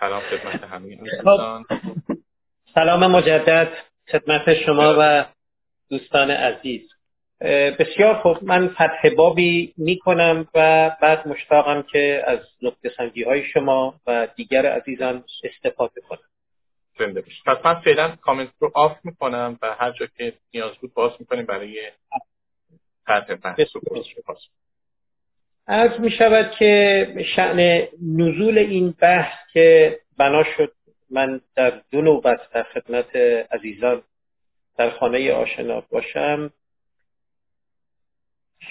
سلام 0.00 0.20
خدمت 0.20 0.64
همه 0.64 0.96
دوستان 0.96 1.64
سلام 2.74 3.06
مجدد 3.06 3.72
خدمت 4.12 4.54
شما 4.54 4.96
و 4.98 5.24
دوستان 5.90 6.30
عزیز. 6.30 6.88
بسیار 7.78 8.14
خوب 8.14 8.44
من 8.44 8.68
فتح 8.68 9.14
بابی 9.16 9.74
می 9.76 9.98
کنم 9.98 10.48
و 10.54 10.90
بعد 11.02 11.28
مشتاقم 11.28 11.82
که 11.82 12.24
از 12.26 12.38
نقطه 12.62 12.92
سنجی 12.96 13.22
های 13.22 13.44
شما 13.44 14.00
و 14.06 14.28
دیگر 14.36 14.66
عزیزان 14.66 15.24
استفاده 15.44 16.00
کنم. 16.00 16.18
زنده 16.98 17.24
پس 17.46 17.56
من 17.64 17.74
فعلا 17.74 18.16
کامنت 18.16 18.50
رو 18.58 18.72
آف 18.74 18.96
می‌کنم 19.04 19.58
و 19.62 19.74
هر 19.78 19.90
جا 19.90 20.06
که 20.06 20.32
نیاز 20.54 20.72
بود 20.80 20.94
باز 20.94 21.12
می‌کنیم 21.18 21.46
برای 21.46 21.90
فتح 23.02 23.34
بحث 23.34 23.60
عرض 25.68 26.00
می 26.00 26.10
شود 26.10 26.50
که 26.58 27.06
شعن 27.36 27.88
نزول 28.02 28.58
این 28.58 28.94
بحث 29.00 29.34
که 29.52 29.98
بنا 30.18 30.44
شد 30.56 30.72
من 31.10 31.40
در 31.56 31.82
دو 31.90 32.00
نوبت 32.00 32.40
در 32.52 32.62
خدمت 32.62 33.16
عزیزان 33.50 34.02
در 34.78 34.90
خانه 34.90 35.32
آشنا 35.32 35.80
باشم. 35.80 36.50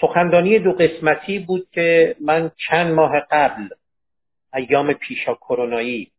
سخندانی 0.00 0.58
دو 0.58 0.72
قسمتی 0.72 1.38
بود 1.38 1.68
که 1.72 2.16
من 2.20 2.50
چند 2.68 2.92
ماه 2.94 3.20
قبل 3.30 3.68
ایام 4.54 4.92
پیشا 4.92 5.34
کرونایی 5.34 6.10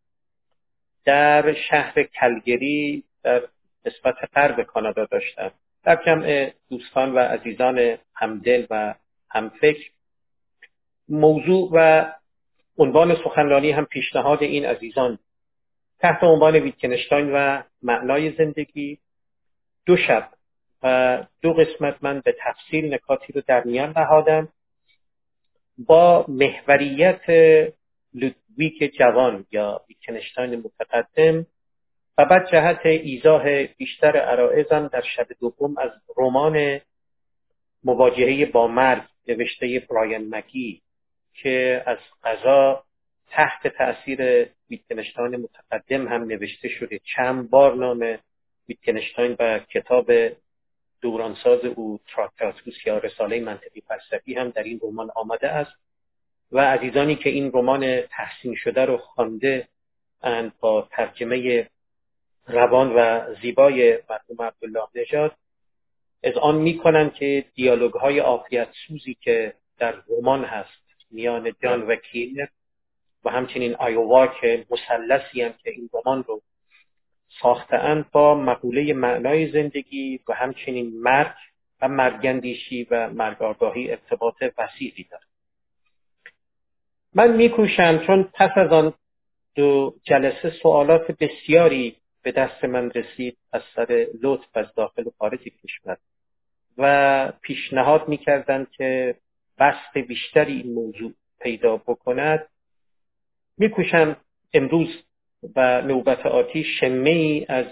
در 1.05 1.53
شهر 1.53 2.03
کلگری 2.03 3.03
در 3.23 3.43
قسمت 3.85 4.15
غرب 4.35 4.63
کانادا 4.63 5.05
داشتم. 5.05 5.51
در 5.83 5.99
جمع 6.05 6.51
دوستان 6.69 7.13
و 7.13 7.19
عزیزان 7.19 7.97
همدل 8.15 8.65
و 8.69 8.95
همفکر 9.31 9.96
موضوع 11.09 11.69
و 11.73 12.05
عنوان 12.77 13.15
سخنرانی 13.15 13.71
هم 13.71 13.85
پیشنهاد 13.85 14.43
این 14.43 14.65
عزیزان. 14.65 15.19
تحت 15.99 16.23
عنوان 16.23 16.55
ویتکنشتاین 16.55 17.31
و 17.33 17.63
معنای 17.81 18.31
زندگی. 18.31 18.99
دو 19.85 19.97
شب 19.97 20.29
و 20.83 21.17
دو 21.41 21.53
قسمت 21.53 21.95
من 22.01 22.21
به 22.25 22.35
تفصیل 22.39 22.93
نکاتی 22.93 23.33
رو 23.33 23.41
در 23.47 23.63
میان 23.63 23.93
نهادم. 23.97 24.49
با 25.77 26.25
محوریت 26.27 27.29
لودویک 28.13 28.95
جوان 28.99 29.45
یا 29.51 29.81
ویتکنشتاین 29.89 30.55
متقدم 30.55 31.45
و 32.17 32.25
بعد 32.25 32.51
جهت 32.51 32.85
ایزاه 32.85 33.63
بیشتر 33.63 34.17
عرائزم 34.17 34.87
در 34.87 35.01
شب 35.15 35.27
دوم 35.39 35.77
از 35.77 35.91
رمان 36.17 36.79
مواجهه 37.83 38.45
با 38.45 38.67
مرگ 38.67 39.03
نوشته 39.27 39.87
براین 39.89 40.35
مگی. 40.35 40.81
که 41.43 41.83
از 41.85 41.97
قضا 42.23 42.83
تحت 43.29 43.67
تاثیر 43.67 44.49
ویتکنشتاین 44.69 45.35
متقدم 45.35 46.07
هم 46.07 46.23
نوشته 46.23 46.69
شده. 46.69 46.99
چند 47.15 47.49
بار 47.49 47.75
نام 47.75 48.17
ویتکنشتاین 48.69 49.35
و 49.39 49.59
کتاب 49.59 50.11
دورانساز 51.01 51.65
او 51.65 51.99
تراکتاتوس 52.15 52.73
یا 52.85 52.97
رساله 52.97 53.39
منطقی 53.39 53.81
فلسفی 53.81 54.33
هم 54.33 54.49
در 54.49 54.63
این 54.63 54.79
رمان 54.83 55.11
آمده 55.15 55.47
است 55.47 55.71
و 56.51 56.59
عزیزانی 56.59 57.15
که 57.15 57.29
این 57.29 57.51
رمان 57.53 58.01
تحسین 58.01 58.55
شده 58.55 58.85
رو 58.85 58.97
خوانده 58.97 59.67
اند 60.23 60.53
با 60.59 60.87
ترجمه 60.91 61.69
روان 62.47 62.93
و 62.95 63.35
زیبای 63.41 63.99
مرحوم 64.09 64.41
عبدالله 64.41 64.87
نژاد 64.95 65.35
از 66.23 66.33
آن 66.33 66.55
می‌کنند 66.55 67.13
که 67.13 67.45
دیالوگ 67.55 67.93
های 67.93 68.19
سوزی 68.87 69.17
که 69.21 69.53
در 69.77 69.95
رمان 70.09 70.43
هست 70.45 70.86
میان 71.11 71.53
جان 71.63 71.81
و 71.81 71.95
کینر 71.95 72.47
و 73.25 73.29
همچنین 73.29 73.75
آیووا 73.75 74.27
که 74.27 74.65
مسلسی 74.69 75.41
هم 75.41 75.53
که 75.63 75.69
این 75.69 75.89
رمان 75.93 76.23
رو 76.23 76.41
ساختهاند 77.41 78.11
با 78.11 78.35
مقوله 78.35 78.93
معنای 78.93 79.51
زندگی 79.51 80.19
و 80.27 80.33
همچنین 80.33 81.01
مرگ 81.01 81.33
و 81.81 81.87
مرگندیشی 81.87 82.87
و 82.91 83.09
مرگارگاهی 83.09 83.91
ارتباط 83.91 84.35
وسیعی 84.57 85.07
دارد. 85.11 85.27
من 87.13 87.35
میکوشم 87.35 88.05
چون 88.07 88.29
پس 88.33 88.51
از 88.55 88.71
آن 88.71 88.93
دو 89.55 89.95
جلسه 90.03 90.49
سوالات 90.49 91.11
بسیاری 91.11 91.95
به 92.23 92.31
دست 92.31 92.63
من 92.63 92.91
رسید 92.91 93.37
از 93.53 93.61
سر 93.75 94.07
لطف 94.21 94.57
از 94.57 94.65
داخل 94.75 95.03
و 95.03 95.11
خارج 95.19 95.39
کشور 95.39 95.97
و 96.77 97.33
پیشنهاد 97.41 98.07
می‌کردند 98.07 98.71
که 98.71 99.15
بست 99.59 99.97
بیشتری 100.07 100.61
این 100.61 100.73
موضوع 100.73 101.13
پیدا 101.41 101.77
بکند. 101.77 102.47
میکوشم 103.57 104.17
امروز 104.53 105.03
و 105.55 105.81
نوبت 105.81 106.25
آتی 106.25 106.63
شمه 106.63 107.09
ای 107.09 107.45
از 107.49 107.65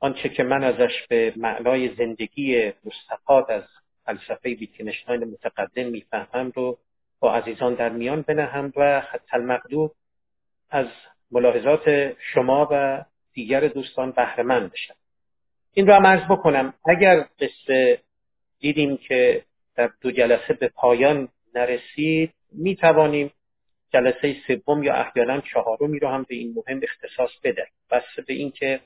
آنچه 0.00 0.28
که 0.28 0.42
من 0.42 0.64
ازش 0.64 1.06
به 1.08 1.32
معنای 1.36 1.94
زندگی 1.94 2.72
مستفاد 2.84 3.50
از 3.50 3.62
فلسفه 4.04 4.54
ویتکنشتاین 4.54 5.24
متقدم 5.24 5.86
می‌فهمم 5.86 6.52
رو 6.54 6.78
با 7.20 7.34
عزیزان 7.34 7.74
در 7.74 7.88
میان 7.88 8.22
بنهم 8.22 8.72
و 8.76 9.00
خط 9.00 9.34
المقدور 9.34 9.90
از 10.70 10.86
ملاحظات 11.30 12.12
شما 12.18 12.68
و 12.70 13.04
دیگر 13.32 13.68
دوستان 13.68 14.10
بهرهمند 14.10 14.72
بشم. 14.72 14.94
این 15.74 15.86
رو 15.86 15.94
هم 15.94 16.06
عرض 16.06 16.30
بکنم. 16.30 16.74
اگر 16.88 17.26
قصه 17.40 17.98
دیدیم 18.60 18.96
که 18.96 19.44
در 19.76 19.90
دو 20.00 20.10
جلسه 20.10 20.54
به 20.54 20.68
پایان 20.68 21.28
نرسید 21.54 22.32
می 22.52 22.76
توانیم 22.76 23.32
جلسه 23.92 24.36
سوم 24.46 24.82
یا 24.82 24.94
احیانا 24.94 25.40
چهارمی 25.40 25.98
رو 25.98 26.08
هم 26.08 26.26
به 26.28 26.34
این 26.34 26.54
مهم 26.56 26.80
اختصاص 26.82 27.30
بده 27.44 27.66
بس 27.90 28.02
به 28.26 28.34
اینکه 28.34 28.80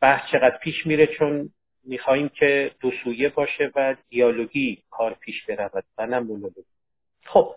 بحث 0.00 0.30
چقدر 0.32 0.58
پیش 0.58 0.86
میره 0.86 1.06
چون 1.06 1.50
می‌خواهیم 1.84 2.28
که 2.28 2.70
دو 2.80 2.90
سویه 3.04 3.28
باشه 3.28 3.70
و 3.76 3.96
دیالوگی 4.08 4.82
کار 4.90 5.14
پیش 5.14 5.44
برود 5.44 5.84
و 5.98 6.06
نه 6.06 6.18
مونولوگی 6.18 6.64
خب 7.24 7.54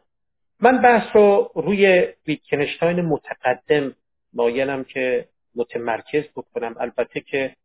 من 0.59 0.81
بحث 0.81 1.15
رو 1.15 1.51
روی 1.55 2.07
ویتکنشتاین 2.27 3.01
متقدم 3.01 3.95
مایلم 4.33 4.83
که 4.83 5.27
متمرکز 5.55 6.23
بکنم. 6.35 6.75
البته 6.79 7.19
که 7.19 7.55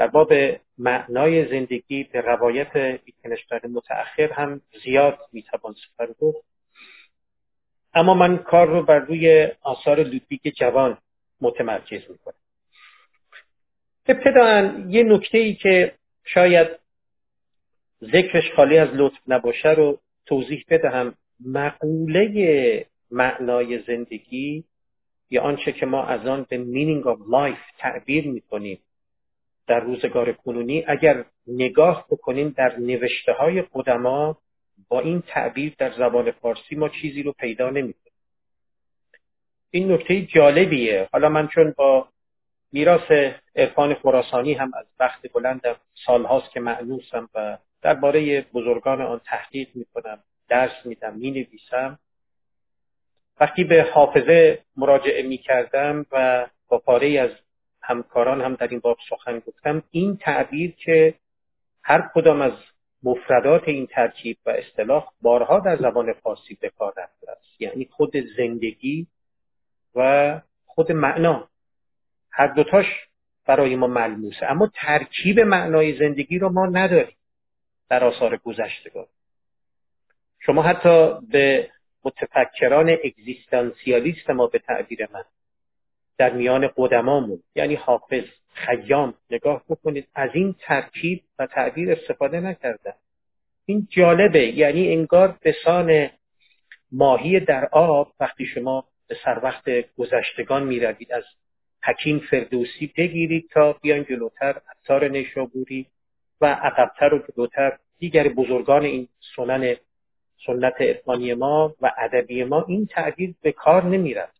در 0.00 0.06
باب 0.06 0.32
معنای 0.78 1.48
زندگی 1.48 2.04
به 2.04 2.20
روایت 2.20 2.76
ویتکنشتاین 2.76 3.72
متأخر 3.72 4.32
هم 4.32 4.60
زیاد 4.84 5.18
می‌توان 5.32 5.74
سفر 5.74 6.12
گفت. 6.20 6.44
اما 7.94 8.14
من 8.14 8.38
کار 8.38 8.66
رو 8.66 8.82
بر 8.82 8.98
روی 8.98 9.48
آثار 9.62 10.02
لودویگ 10.02 10.40
جوان 10.56 10.98
متمرکز 11.40 12.00
می‌کنم. 12.10 12.34
ابتداعا 14.06 14.86
یه 14.88 15.02
نکته 15.02 15.38
ای 15.38 15.54
که 15.54 15.94
شاید 16.24 16.68
ذکرش 18.02 18.52
خالی 18.56 18.78
از 18.78 18.88
لطف 18.92 19.18
نباشه 19.26 19.68
رو 19.68 19.98
توضیح 20.26 20.64
بدهم. 20.68 21.14
مقوله 21.46 22.86
معنای 23.10 23.82
زندگی 23.82 24.64
یا 25.30 25.42
آنچه 25.42 25.72
که 25.72 25.86
ما 25.86 26.04
از 26.04 26.26
آن 26.26 26.46
به 26.48 26.58
meaning 26.58 27.04
of 27.06 27.18
life 27.18 27.78
تعبیر 27.78 28.28
می‌کنیم. 28.28 28.78
در 29.70 29.80
روزگار 29.80 30.32
کنونی 30.32 30.84
اگر 30.86 31.24
نگاه 31.46 32.06
بکنیم 32.10 32.54
در 32.56 32.76
نوشته 32.76 33.32
های 33.32 33.62
قدما 33.72 34.38
با 34.88 35.00
این 35.00 35.22
تعبیر 35.26 35.74
در 35.78 35.92
زبان 35.98 36.30
فارسی 36.30 36.76
ما 36.76 36.88
چیزی 36.88 37.22
رو 37.22 37.32
پیدا 37.32 37.70
نمی‌کنیم. 37.70 38.12
این 39.70 39.92
نکته 39.92 40.22
جالبیه. 40.22 41.08
حالا 41.12 41.28
من 41.28 41.48
چون 41.48 41.74
با 41.76 42.08
میراث 42.72 43.32
عرفان 43.56 43.94
خراسانی 43.94 44.52
هم 44.54 44.70
از 44.74 44.86
وقت 45.00 45.32
بلندم 45.32 45.76
سالهاست 46.06 46.50
که 46.52 46.60
معنوسم 46.60 47.28
و 47.34 47.58
درباره 47.82 48.40
بزرگان 48.40 49.02
آن 49.02 49.20
تحقیق 49.24 49.68
می‌کنم 49.74 50.18
درس 50.48 50.86
میدم 50.86 51.14
می‌نویسم. 51.16 51.98
وقتی 53.40 53.64
به 53.64 53.82
حافظه 53.82 54.58
مراجعه 54.76 55.22
می‌کردم 55.22 56.06
و 56.12 56.46
با 56.68 56.78
پاره 56.78 57.20
از 57.20 57.30
همکاران 57.82 58.40
هم 58.40 58.54
در 58.54 58.68
این 58.68 58.80
باب 58.80 58.98
سخن 59.08 59.38
گفتم. 59.38 59.82
این 59.90 60.16
تعبیر 60.16 60.74
که 60.84 61.14
هر 61.82 62.10
کدام 62.14 62.42
از 62.42 62.52
مفردات 63.02 63.68
این 63.68 63.86
ترکیب 63.86 64.38
و 64.46 64.50
اصطلاح 64.50 65.08
بارها 65.22 65.60
در 65.60 65.76
زبان 65.76 66.12
فارسی 66.12 66.58
به 66.60 66.68
کار 66.68 66.94
رفته 66.96 67.30
است. 67.30 67.60
یعنی 67.60 67.88
خود 67.90 68.16
زندگی 68.36 69.06
و 69.94 70.40
خود 70.66 70.92
معنا. 70.92 71.48
هر 72.30 72.46
دوتاش 72.46 72.86
برای 73.46 73.76
ما 73.76 73.86
ملموسه. 73.86 74.50
اما 74.50 74.70
ترکیب 74.74 75.40
معنای 75.40 75.98
زندگی 75.98 76.38
رو 76.38 76.48
ما 76.48 76.66
نداریم 76.66 77.16
در 77.88 78.04
آثار 78.04 78.36
گذشتگان. 78.36 79.06
شما 80.40 80.62
حتی 80.62 81.20
به 81.30 81.70
متفکران 82.04 82.96
اگزیستانسیالیست 83.04 84.30
ما 84.30 84.46
به 84.46 84.58
تعبیر 84.58 85.08
من 85.12 85.24
در 86.20 86.32
میان 86.32 86.70
قدمامون 86.76 87.42
یعنی 87.54 87.74
حافظ 87.74 88.24
خیام 88.52 89.14
نگاه 89.30 89.62
بکنید 89.68 90.08
از 90.14 90.30
این 90.34 90.54
ترکیب 90.60 91.22
و 91.38 91.46
تعبیر 91.46 91.92
استفاده 91.92 92.40
نکردن. 92.40 92.92
این 93.66 93.88
جالبه 93.90 94.46
یعنی 94.46 94.92
انگار 94.92 95.38
بسان 95.44 96.10
ماهی 96.92 97.40
در 97.40 97.68
آب 97.72 98.12
وقتی 98.20 98.46
شما 98.46 98.84
به 99.08 99.16
سر 99.24 99.40
وقت 99.42 99.64
گذشتگان 99.98 100.62
می‌روید 100.62 101.12
از 101.12 101.24
حکیم 101.82 102.18
فردوسی 102.30 102.92
بگیرید 102.96 103.48
تا 103.52 103.72
بیان 103.72 104.04
جلوتر 104.04 104.60
اثار 104.70 105.08
نشابوری 105.08 105.86
و 106.40 106.46
عقبتر 106.46 107.14
و 107.14 107.18
جلوتر. 107.18 107.78
دیگر 107.98 108.28
بزرگان 108.28 108.82
این 108.82 109.08
سنن 109.36 109.76
سنت 110.46 110.80
عرفانی 110.80 111.34
ما 111.34 111.74
و 111.80 111.92
ادبی 111.98 112.44
ما 112.44 112.64
این 112.68 112.86
تعبیر 112.86 113.34
به 113.42 113.52
کار 113.52 113.84
نمیرد 113.84 114.32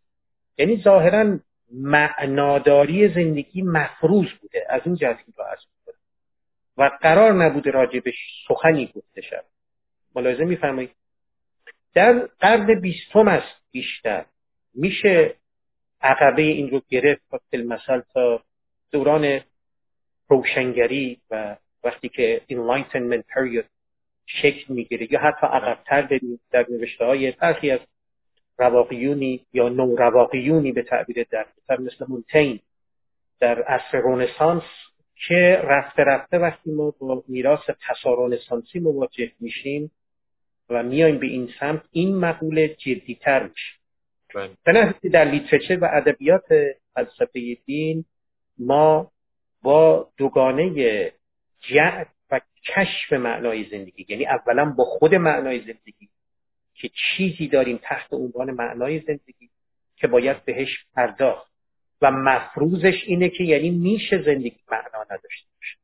یعنی 0.58 0.82
ظاهرا 0.84 1.38
معناداری 1.72 3.08
زندگی 3.14 3.62
مفروض 3.62 4.26
بوده. 4.40 4.66
از 4.68 4.80
این 4.84 4.94
جهت 4.94 5.18
رو 5.36 5.44
عرض 5.44 5.60
و 6.76 6.90
قرار 7.00 7.32
نبوده 7.32 7.70
راجبش 7.70 8.14
سخنی 8.48 8.86
گفته 8.86 9.20
شد 9.20 9.44
ملاحظه 10.14 10.44
میفرمایید؟ 10.44 10.90
در 11.94 12.28
قرن 12.40 12.80
بیستم 12.80 13.28
است 13.28 13.60
بیشتر 13.72 14.24
میشه 14.74 15.34
عقبه 16.00 16.42
این 16.42 16.70
رو 16.70 16.82
گرفت 16.88 17.22
مثل 17.54 18.00
تا 18.14 18.42
دوران 18.90 19.40
روشنگری 20.28 21.20
و 21.30 21.56
وقتی 21.84 22.08
که 22.08 22.42
enlightenment 22.50 23.22
period 23.22 23.64
شکل 24.26 24.74
می‌گیره. 24.74 25.12
یا 25.12 25.20
حتی 25.20 25.46
عقبتر 25.46 26.02
بریم 26.02 26.40
در 26.50 26.66
نوشته 26.70 27.04
های 27.04 27.30
برخی 27.32 27.70
از 27.70 27.80
رواقیونی 28.60 29.46
یا 29.52 29.68
نو 29.68 29.96
رواقیونی 29.96 30.72
به 30.72 30.82
تعبیر 30.82 31.26
در 31.68 31.78
مثل 31.78 32.04
مونتین 32.08 32.60
در 33.40 33.62
عصر 33.62 33.98
رونسانس 33.98 34.62
که 35.28 35.60
رفته 35.64 36.02
رفته 36.02 36.38
وقتی 36.38 36.70
ما 36.70 36.94
با 37.00 37.24
میراث 37.28 37.70
تسارونسانسی 37.88 38.80
مواجه 38.80 39.32
میشیم 39.40 39.90
و 40.70 40.82
میایم 40.82 41.18
به 41.18 41.26
این 41.26 41.50
سمت 41.60 41.82
این 41.90 42.16
مقوله 42.16 42.68
جدیتر 42.68 43.42
میشه 43.42 43.80
بله. 44.34 44.94
به 45.02 45.08
در 45.08 45.24
لیترچر 45.24 45.78
و 45.78 45.88
ادبیات 45.92 46.44
فلسفه 46.94 47.54
دین 47.66 48.04
ما 48.58 49.10
با 49.62 50.08
دوگانه 50.16 51.12
جعل 51.60 52.04
و 52.30 52.40
کشف 52.64 53.12
معنای 53.12 53.64
زندگی 53.70 54.06
یعنی 54.08 54.26
اولا 54.26 54.74
با 54.78 54.84
خود 54.84 55.14
معنای 55.14 55.60
زندگی 55.60 56.08
که 56.80 56.90
چیزی 56.94 57.48
داریم 57.48 57.80
تحت 57.82 58.12
عنوان 58.12 58.50
معنای 58.50 59.00
زندگی 59.00 59.50
که 59.96 60.06
باید 60.06 60.44
بهش 60.44 60.84
پرداخت. 60.94 61.50
و 62.02 62.10
مفروضش 62.10 63.04
اینه 63.06 63.28
که 63.28 63.44
یعنی 63.44 63.70
میشه 63.70 64.22
زندگی 64.22 64.60
معنا 64.70 65.02
نداشته 65.04 65.46
باشه. 65.56 65.76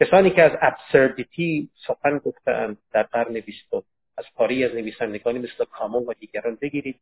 کسانی 0.00 0.30
که 0.30 0.42
از 0.42 0.52
ابسردیتی 0.60 1.70
سخن 1.86 2.18
گفتن 2.18 2.76
در 2.92 3.02
قرن 3.02 3.40
بیستم 3.40 3.82
از 4.16 4.24
پاری 4.34 4.64
از 4.64 4.74
نویسندگانی 4.74 5.38
مثل 5.38 5.64
کامون 5.64 6.04
و 6.06 6.12
دیگران 6.20 6.58
بگیرید 6.60 7.00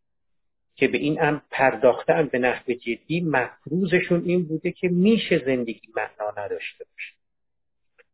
که 0.74 0.88
به 0.88 0.98
این 0.98 1.18
هم 1.18 1.42
پرداختن 1.50 2.26
به 2.26 2.38
نحو 2.38 2.72
جدی. 2.72 3.20
مفروضشون 3.20 4.22
این 4.24 4.46
بوده 4.46 4.72
که 4.72 4.88
میشه 4.88 5.42
زندگی 5.46 5.88
معنا 5.96 6.44
نداشته 6.44 6.84
باشه. 6.84 7.15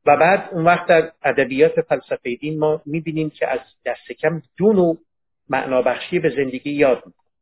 و 0.06 0.16
بعد 0.16 0.48
اون 0.52 0.64
وقت 0.64 0.86
در 0.86 1.12
ادبیات 1.22 1.80
فلسفه 1.80 2.34
دین 2.34 2.58
ما 2.58 2.82
می‌بینیم 2.86 3.30
که 3.30 3.48
از 3.48 3.60
دست 3.86 4.12
کم 4.12 4.42
دو 4.56 4.72
نوع 4.72 4.98
معنابخشی 5.48 6.18
به 6.18 6.30
زندگی 6.30 6.70
یاد 6.70 6.96
می‌کنیم. 6.96 7.32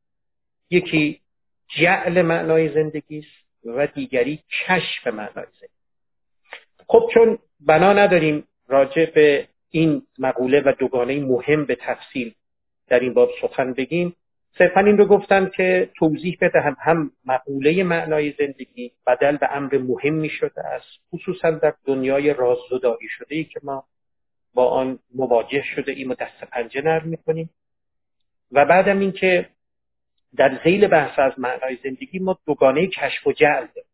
یکی 0.71 1.21
جعل 1.69 2.23
معنای 2.23 2.75
زندگی 2.75 3.19
است 3.19 3.67
و 3.77 3.87
دیگری 3.87 4.41
کشف 4.67 5.07
معنای 5.07 5.47
زندگی. 5.61 5.81
خب 6.89 7.11
چون 7.15 7.39
بنا 7.61 7.93
نداریم 7.93 8.45
راجع 8.69 9.11
به 9.11 9.49
این 9.71 10.03
مقوله 10.19 10.61
و 10.61 10.73
دوگانه 10.79 11.21
مهم 11.21 11.65
به 11.65 11.75
تفصیل 11.75 12.35
در 12.89 13.01
این 13.01 13.15
باب 13.15 13.31
سخن 13.43 13.73
بگیم 13.73 14.17
صرفا 14.58 14.81
این 14.81 14.99
رو 14.99 15.06
گفتم 15.06 15.49
که 15.49 15.91
توضیح 15.97 16.38
بدهم 16.41 16.76
هم 16.81 17.11
مقوله 17.25 17.85
معنای 17.85 18.35
زندگی 18.38 18.93
بدل 19.06 19.37
به 19.37 19.56
امر 19.56 19.79
مهمی 19.79 20.29
شده 20.29 20.67
است. 20.67 20.88
خصوصا 21.12 21.50
در 21.50 21.75
دنیای 21.85 22.35
راززدایی 22.35 23.08
شده 23.08 23.35
ای 23.35 23.44
که 23.44 23.61
ما 23.62 23.85
با 24.55 24.69
آن 24.69 24.99
مواجه 25.14 25.62
شده 25.62 25.93
ایم 25.93 26.11
و 26.11 26.14
دست 26.14 26.44
پنجه 26.44 26.82
نرم 26.82 27.08
می‌کنیم 27.08 27.50
و 28.52 28.64
بعدم 28.64 28.99
اینکه 28.99 29.49
در 30.37 30.61
زیل 30.64 30.87
بحث 30.87 31.19
از 31.19 31.32
معنای 31.38 31.79
زندگی 31.85 32.19
ما 32.19 32.38
دوگانه 32.47 32.87
کشف 32.87 33.26
و 33.26 33.32
جعل 33.32 33.67
داریم. 33.67 33.91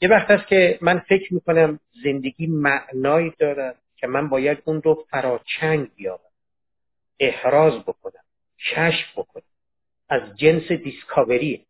یه 0.00 0.08
وقت 0.08 0.30
است 0.30 0.46
که 0.46 0.78
من 0.82 0.98
فکر 0.98 1.34
می‌کنم 1.34 1.80
زندگی 2.04 2.46
معنایی 2.46 3.32
دارد 3.38 3.76
که 3.96 4.06
من 4.06 4.28
باید 4.28 4.58
اون 4.64 4.82
رو 4.82 5.04
فراچنگ 5.10 5.94
بیارم 5.94 6.20
احراز 7.20 7.82
بکنم. 7.82 8.22
کشف 8.58 9.12
بکنم. 9.16 9.42
از 10.08 10.22
جنس 10.36 10.72
دیسکاوری. 10.72 11.64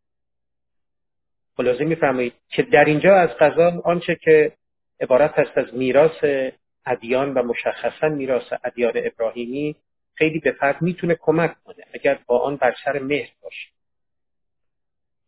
خلاصه 1.56 1.84
میفرمایید 1.84 2.32
که 2.48 2.62
در 2.62 2.84
اینجا 2.84 3.14
از 3.14 3.28
قضا 3.28 3.82
آنچه 3.84 4.14
که 4.14 4.52
عبارت 5.00 5.38
هست 5.38 5.58
از 5.58 5.74
میراث 5.74 6.50
ادیان 6.86 7.34
و 7.34 7.42
مشخصا 7.42 8.08
میراث 8.08 8.52
ادیان 8.64 8.92
ابراهیمی 8.96 9.76
خیلی 10.14 10.38
به 10.38 10.52
فرد 10.52 10.82
می‌تونه 10.82 11.14
کمک 11.20 11.54
کنه 11.64 11.84
اگر 11.94 12.18
با 12.26 12.38
آن 12.38 12.56
بر 12.56 12.74
سر 12.84 12.98
مهر 12.98 13.30
باشه. 13.42 13.68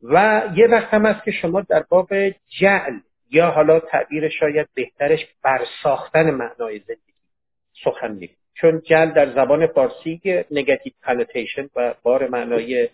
و 0.02 0.42
یه 0.56 0.66
وقت 0.66 0.94
هم 0.94 1.04
است 1.04 1.24
که 1.24 1.30
شما 1.30 1.60
در 1.60 1.82
باب 1.88 2.08
جعل 2.60 2.98
یا 3.30 3.50
حالا 3.50 3.80
تعبیر 3.80 4.28
شاید 4.28 4.68
بهترش 4.74 5.26
برساختن 5.42 6.30
معنای 6.30 6.78
زندگی 6.78 7.14
سخن 7.84 8.12
میگید 8.12 8.36
چون 8.54 8.80
جعل 8.80 9.10
در 9.10 9.32
زبان 9.34 9.66
فارسی 9.66 10.44
نگاتیو 10.50 10.92
کانوتیشن 11.02 11.70
و 11.76 11.94
بار 12.02 12.28
معنای 12.28 12.88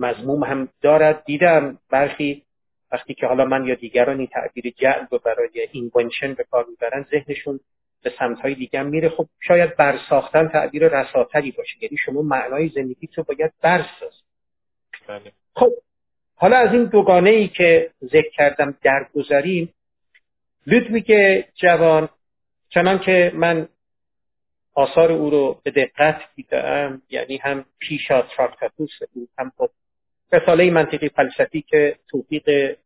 مضموم 0.00 0.44
هم 0.44 0.68
دارد. 0.82 1.24
دیدم 1.24 1.78
برخی 1.90 2.42
وقتی 2.92 3.14
که 3.14 3.26
حالا 3.26 3.44
من 3.44 3.66
یا 3.66 3.74
دیگران 3.74 4.18
این 4.18 4.26
تعبیر 4.26 4.74
جعل 4.76 5.06
رو 5.10 5.18
برای 5.18 5.68
invention 5.72 6.34
به 6.34 6.44
کار 6.50 6.66
می‌برن 6.68 7.06
ذهنشون 7.10 7.60
به 8.02 8.12
سمتهای 8.18 8.54
دیگه 8.54 8.82
میره. 8.82 9.08
خب 9.08 9.26
شاید 9.40 9.76
برساختن 9.76 10.48
تعبیر 10.48 10.88
رساتری 10.88 11.50
باشه. 11.50 11.82
یعنی 11.82 11.96
شما 11.96 12.22
معنای 12.22 12.68
زندگی 12.68 13.08
رو 13.16 13.24
باید 13.24 13.52
برساز. 13.62 14.12
بله. 15.06 15.32
خب 15.54 15.70
حالا 16.34 16.56
از 16.56 16.72
این 16.72 16.84
دوگانه 16.84 17.30
ای 17.30 17.48
که 17.48 17.90
ذکر 18.04 18.30
کردم 18.30 18.74
درگذریم 18.82 19.74
لودویگ 20.66 21.42
جوان 21.54 22.08
چنان 22.68 22.98
که 22.98 23.32
من 23.34 23.68
آثار 24.74 25.12
او 25.12 25.30
رو 25.30 25.60
به 25.62 25.70
دقت 25.70 26.20
دیدم 26.36 27.02
یعنی 27.10 27.36
هم 27.36 27.64
پیشا 27.78 28.22
تراکتاتوس 28.22 28.90
او 29.14 29.28
هم 29.38 29.52
رساله 30.32 30.70
منطقی 30.70 31.08
فلسفی 31.08 31.62
که 31.62 31.98
توفیق 32.08 32.76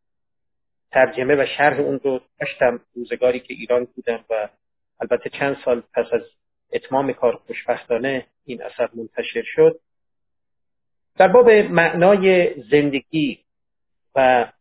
ترجمه 0.91 1.35
و 1.35 1.47
شرح 1.57 1.81
اون 1.81 2.01
رو 2.05 2.21
داشتم 2.41 2.81
روزگاری 2.95 3.41
که 3.41 3.55
ایران 3.55 3.85
بودم 3.85 4.25
و 4.31 4.49
البته 5.01 5.31
چند 5.31 5.57
سال 5.65 5.83
پس 5.95 6.07
از 6.13 6.23
اتمام 6.73 7.13
کار 7.13 7.37
خوشبختانه 7.37 8.27
این 8.45 8.63
اثر 8.63 8.89
منتشر 8.95 9.43
شد. 9.45 9.81
در 11.17 11.29
باب 11.29 11.51
معنای 11.51 12.55
زندگی 12.71 13.39
و 14.15 14.53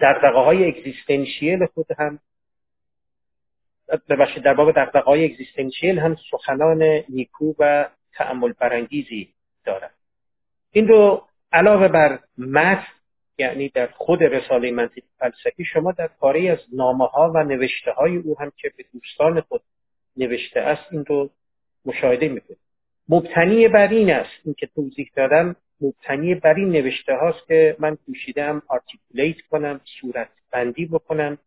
دقدقه 0.00 0.38
های 0.38 0.68
اگزیستنشیل 0.68 1.66
خود 1.66 1.86
هم 1.98 2.18
ببخشید 4.08 4.42
در 4.42 4.54
باب 4.54 4.72
دقدقه 4.72 5.00
های 5.10 5.24
اگزیستنشیل 5.24 5.98
هم 5.98 6.16
سخنان 6.30 6.82
نیکو 7.08 7.54
و 7.58 7.88
تعمل 8.12 8.52
برانگیزی 8.52 9.34
دارد 9.64 9.94
این 10.72 10.88
رو 10.88 11.26
علاوه 11.56 11.88
بر 11.88 12.18
متن 12.38 12.86
یعنی 13.38 13.68
در 13.68 13.86
خود 13.86 14.22
رساله 14.22 14.70
منطقی 14.70 15.02
فلسفی 15.18 15.64
شما 15.64 15.92
در 15.92 16.10
پاره 16.20 16.50
از 16.50 16.58
نامه 16.72 17.06
ها 17.06 17.32
و 17.34 17.44
نوشته 17.44 17.90
های 17.90 18.16
او 18.16 18.40
هم 18.40 18.52
که 18.56 18.72
به 18.76 18.84
دوستان 18.92 19.40
خود 19.40 19.62
نوشته 20.16 20.60
است 20.60 20.82
این 20.90 21.04
رو 21.04 21.30
مشاهده 21.84 22.28
می‌کنید. 22.28 22.58
مبتنی 23.08 23.68
بر 23.68 23.88
این 23.88 24.10
است 24.10 24.30
این 24.44 24.54
که 24.58 24.66
توضیح 24.66 25.10
دادم 25.16 25.56
مبتنی 25.80 26.34
بر 26.34 26.54
این 26.54 26.68
نوشته 26.68 27.14
هاست 27.14 27.46
که 27.48 27.76
من 27.78 27.96
کوشیدم 28.06 28.62
آرتیکولیت 28.68 29.36
کنم 29.50 29.80
صورت 30.00 30.28
بندی 30.52 30.86
بکنم 30.86 31.38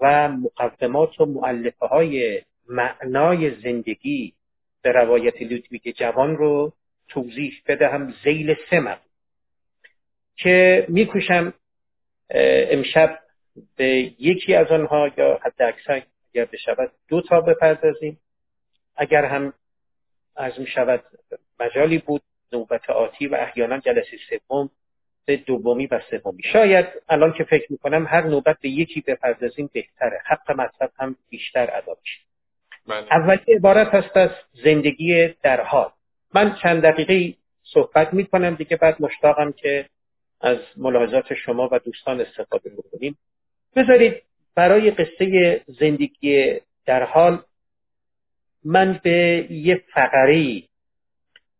و 0.00 0.28
مقدمات 0.28 1.20
و 1.20 1.26
معلفه 1.26 1.86
های 1.86 2.42
معنای 2.68 3.60
زندگی 3.60 4.32
به 4.82 4.92
روایت 4.92 5.42
لودویگ 5.42 5.94
جوان 5.96 6.36
رو 6.36 6.72
توضیح 7.08 7.62
بدهم. 7.66 8.14
زیل 8.24 8.54
سه 8.70 8.80
که 10.36 10.86
میکوشم 10.88 11.54
امشب 12.70 13.18
به 13.76 14.12
یکی 14.18 14.54
از 14.54 14.66
آنها 14.66 15.10
یا 15.16 15.40
حد 15.42 15.62
اکثر 15.62 16.02
اگر 16.34 16.44
بشود 16.44 16.92
دو 17.08 17.22
تا 17.22 17.40
بپردازیم. 17.40 18.20
اگر 18.96 19.24
هم 19.24 19.52
از 20.36 20.60
می 20.60 20.66
شود 20.66 21.04
مجالی 21.60 21.98
بود 21.98 22.22
نوبت 22.52 22.90
آتی 22.90 23.26
و 23.26 23.34
احیانا 23.34 23.78
جلسه 23.78 24.16
سوم 24.30 24.70
به 25.26 25.36
دومی 25.36 25.86
و 25.86 26.00
سومی. 26.10 26.42
شاید 26.42 26.86
الان 27.08 27.32
که 27.32 27.44
فکر 27.44 27.72
می‌کنم 27.72 28.06
هر 28.06 28.26
نوبت 28.26 28.58
به 28.60 28.68
یکی 28.68 29.00
بپردازیم 29.00 29.70
بهتره 29.72 30.20
حق 30.26 30.50
مطلب 30.50 30.90
هم 30.98 31.16
بیشتر 31.30 31.76
ادا 31.76 31.94
بشه 31.94 32.20
بله. 32.86 33.12
اولی 33.12 33.54
عبارت 33.54 33.94
هست 33.94 34.16
از 34.16 34.30
زندگی 34.64 35.34
در 35.42 35.60
حال. 35.60 35.90
من 36.34 36.56
چند 36.62 36.82
دقیقه 36.82 37.36
صحبت 37.62 38.14
می‌کنم 38.14 38.54
دیگه 38.54 38.76
بعد 38.76 38.96
مشتاقم 39.02 39.52
که 39.52 39.86
از 40.44 40.58
ملاحظات 40.76 41.34
شما 41.34 41.68
و 41.72 41.78
دوستان 41.78 42.20
استفاده 42.20 42.70
بکنیم. 42.70 43.18
بذارید 43.76 44.22
برای 44.54 44.90
قصه 44.90 45.60
زندگی 45.66 46.60
در 46.86 47.02
حال 47.02 47.42
من 48.64 49.00
به 49.04 49.46
یه 49.50 49.84
فقره 49.94 50.62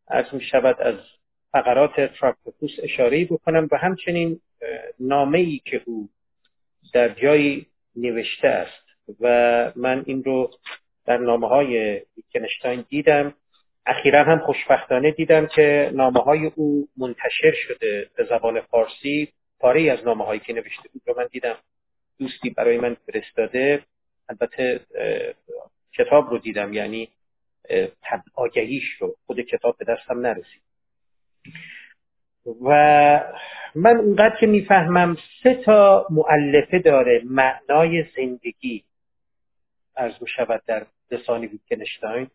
از 0.08 0.24
می 0.32 0.40
شود 0.40 0.80
از 0.80 0.94
فقرات 1.52 2.00
تراکتوپوس 2.00 2.70
اشاره 2.82 3.24
بکنم 3.24 3.68
و 3.72 3.76
همچنین 3.76 4.40
نامه 5.00 5.38
ای 5.38 5.60
که 5.64 5.82
او 5.84 6.08
در 6.92 7.08
جایی 7.08 7.66
نوشته 7.96 8.48
است 8.48 8.84
و 9.20 9.26
من 9.76 10.02
این 10.06 10.24
رو 10.24 10.50
در 11.06 11.16
نامه 11.16 11.48
های 11.48 12.02
دیدم. 12.88 13.34
اخیرا 13.86 14.24
هم 14.24 14.38
خوشبختانه 14.38 15.10
دیدم 15.10 15.46
که 15.46 15.90
نامه 15.94 16.20
های 16.20 16.46
او 16.46 16.88
منتشر 16.96 17.52
شده 17.52 18.10
به 18.16 18.24
زبان 18.24 18.60
فارسی. 18.60 19.32
پاره 19.60 19.92
از 19.92 20.04
نامه 20.04 20.24
هایی 20.24 20.40
که 20.40 20.52
نوشته 20.52 20.88
بود 20.92 21.02
رو 21.06 21.14
من 21.16 21.28
دیدم. 21.32 21.56
دوستی 22.18 22.50
برای 22.50 22.78
من 22.78 22.96
فرستاده. 23.06 23.82
البته 24.28 24.80
کتاب 25.92 26.30
رو 26.30 26.38
دیدم 26.38 26.72
یعنی 26.72 27.08
آگهیش 28.34 28.84
رو. 28.98 29.16
خود 29.26 29.40
کتاب 29.40 29.76
به 29.78 29.84
دستم 29.84 30.20
نرسید. 30.20 30.62
و 32.62 32.70
من 33.74 33.96
اونقدر 33.96 34.36
که 34.40 34.46
می‌فهمم 34.46 35.16
سه 35.42 35.54
تا 35.54 36.06
معلفه 36.10 36.78
داره 36.78 37.22
معنای 37.24 38.04
زندگی. 38.16 38.84
می 40.20 40.28
شود 40.36 40.62
در 40.66 40.86
لسان 41.10 41.40
ویتکنشتاین 41.40 42.30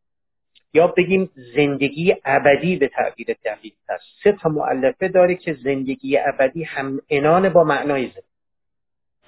یا 0.74 0.88
بگیم 0.88 1.30
زندگی 1.56 2.16
ابدی 2.26 2.76
به 2.76 2.88
تعبیر 2.88 3.36
دقیق 3.46 3.74
است 3.90 4.06
سه 4.24 4.32
تا 4.32 4.50
معلفه 4.50 5.08
داره 5.08 5.36
که 5.36 5.54
زندگی 5.64 6.18
ابدی 6.18 6.64
هم 6.64 7.02
انان 7.10 7.50
با 7.50 7.64
معنای 7.64 8.06
زندگی. 8.06 8.30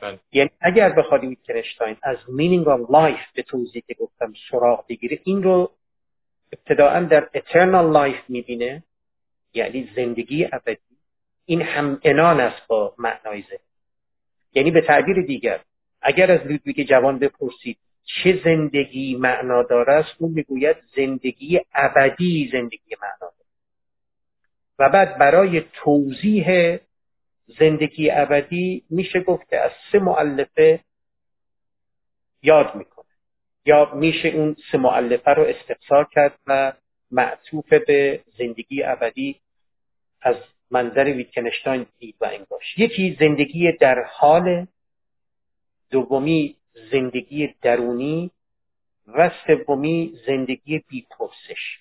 بله. 0.02 0.20
یعنی 0.32 0.50
اگر 0.62 0.90
بخواد 0.90 1.24
ویتکنشتاین 1.24 1.96
از 2.04 2.18
meaning 2.18 2.66
of 2.66 2.92
life 2.92 3.34
به 3.36 3.42
توضیح 3.42 3.84
که 3.88 3.94
گفتم 3.94 4.34
سراغ 4.52 4.88
بگیره 4.88 5.20
این 5.24 5.44
رو 5.44 5.72
ابتداعا 6.54 7.04
در 7.04 7.30
eternal 7.36 7.96
life 7.96 8.30
می‌بینه 8.30 8.84
یعنی 9.54 9.90
زندگی 9.96 10.46
ابدی. 10.46 10.80
این 11.46 11.62
هم 11.62 12.00
انان 12.04 12.40
است 12.40 12.68
با 12.68 12.96
معنای 12.98 13.42
زندگی. 13.42 13.64
یعنی 14.54 14.72
به 14.72 14.82
تعبیر 14.82 15.22
دیگر 15.22 15.60
اگر 16.02 16.32
از 16.32 16.48
لودویگ 16.48 16.88
جوان 16.90 17.20
بپرسید 17.20 17.78
چه 18.06 18.42
زندگی 18.44 19.16
معنا 19.16 19.64
داره 19.64 19.94
است؟ 19.94 20.10
اون 20.20 20.32
می‌گوید 20.32 20.78
زندگی 20.96 21.62
ابدی 21.74 22.50
زندگی 22.52 22.96
معنا 23.02 23.32
داره. 23.32 23.50
و 24.80 24.90
بعد 24.90 25.18
برای 25.18 25.62
توضیح 25.74 26.78
زندگی 27.60 28.12
ابدی 28.12 28.84
میشه 28.90 29.20
گفت 29.20 29.50
که 29.50 29.60
از 29.60 29.72
سه 29.92 30.00
معلفه 30.00 30.80
یاد 32.44 32.76
می‌کنه. 32.76 33.06
یا 33.66 33.94
میشه 33.96 34.28
اون 34.28 34.56
سه 34.72 34.78
معلفه 34.78 35.32
رو 35.32 35.44
استفسار 35.44 36.08
کرد 36.12 36.40
و 36.48 36.74
معطوف 37.12 37.74
به 37.74 38.24
زندگی 38.38 38.84
ابدی 38.84 39.40
از 40.22 40.36
منظر 40.72 41.04
ویتکنشتاین 41.04 41.86
دید 42.00 42.16
و 42.22 42.26
انگاش 42.26 42.78
یکی 42.78 43.18
زندگی 43.20 43.72
در 43.80 44.04
حال 44.04 44.68
دومی 45.92 46.56
زندگی 46.92 47.56
درونی 47.62 48.32
و 49.08 49.32
سومی 49.48 50.14
زندگی 50.28 50.84
بیپرسش. 50.88 51.80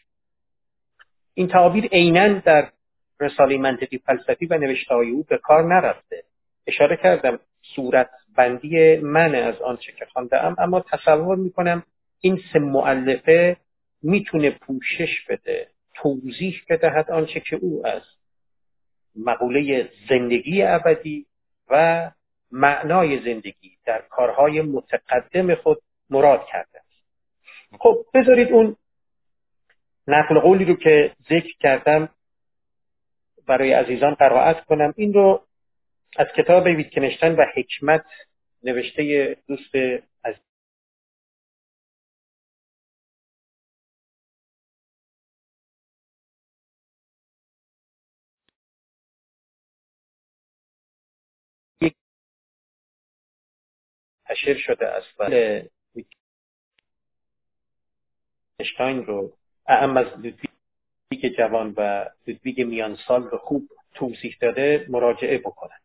این 1.34 1.48
تعابیر 1.48 1.84
عینا 1.86 2.28
در 2.28 2.72
رساله 3.20 3.58
منطقی 3.58 3.98
فلسفی 3.98 4.46
و 4.46 4.58
نوشته 4.58 4.94
های 4.94 5.10
او 5.10 5.22
به 5.22 5.38
کار 5.38 5.74
نرفته. 5.74 6.24
اشاره 6.66 6.96
کردم 6.96 7.38
صورت 7.62 8.10
بندی 8.36 8.96
من 8.96 9.34
از 9.34 9.60
آنچه 9.60 9.92
که 9.92 10.04
خوانده 10.12 10.44
ام 10.44 10.56
اما 10.58 10.80
تصور 10.80 11.36
می‌کنم 11.36 11.82
این 12.20 12.40
سه 12.52 12.58
معلفه 12.58 13.56
می‌تونه 14.02 14.50
پوشش 14.50 15.26
بده 15.28 15.68
توضیح 15.94 16.62
بدهد 16.68 17.10
آنچه 17.10 17.40
که 17.40 17.56
او 17.56 17.86
از 17.86 18.02
مقوله 19.16 19.88
زندگی 20.08 20.62
ابدی 20.62 21.26
و 21.70 22.10
معنای 22.52 23.20
زندگی 23.24 23.76
در 23.84 24.02
کارهای 24.10 24.60
متقدم 24.60 25.54
خود 25.54 25.82
مراد 26.10 26.46
کرده 26.52 26.78
است. 26.78 27.04
خب 27.78 28.06
بذارید 28.14 28.52
اون 28.52 28.76
نقل 30.06 30.40
قولی 30.40 30.64
رو 30.64 30.74
که 30.74 31.12
ذکر 31.24 31.52
کردم 31.60 32.08
برای 33.46 33.72
عزیزان 33.72 34.14
قرائت 34.14 34.64
کنم. 34.64 34.94
این 34.96 35.12
رو 35.12 35.42
از 36.16 36.26
کتاب 36.36 36.66
ویتکنشتن 36.66 37.34
و 37.34 37.44
حکمت 37.54 38.04
نوشته 38.62 39.36
دوست 39.48 39.74
منتشر 54.30 54.54
شده 54.54 54.86
است. 54.86 55.08
و 55.18 55.30
اشتاین 58.58 59.04
رو 59.04 59.32
اعم 59.66 59.96
از 59.96 60.06
لودویگ 60.06 61.36
جوان 61.38 61.74
و 61.76 62.10
لودویگ 62.26 62.60
میان 62.60 62.98
سال 63.08 63.22
رو 63.22 63.38
خوب 63.38 63.68
توضیح 63.94 64.36
داده 64.40 64.86
مراجعه 64.88 65.38
بکنن. 65.38 65.78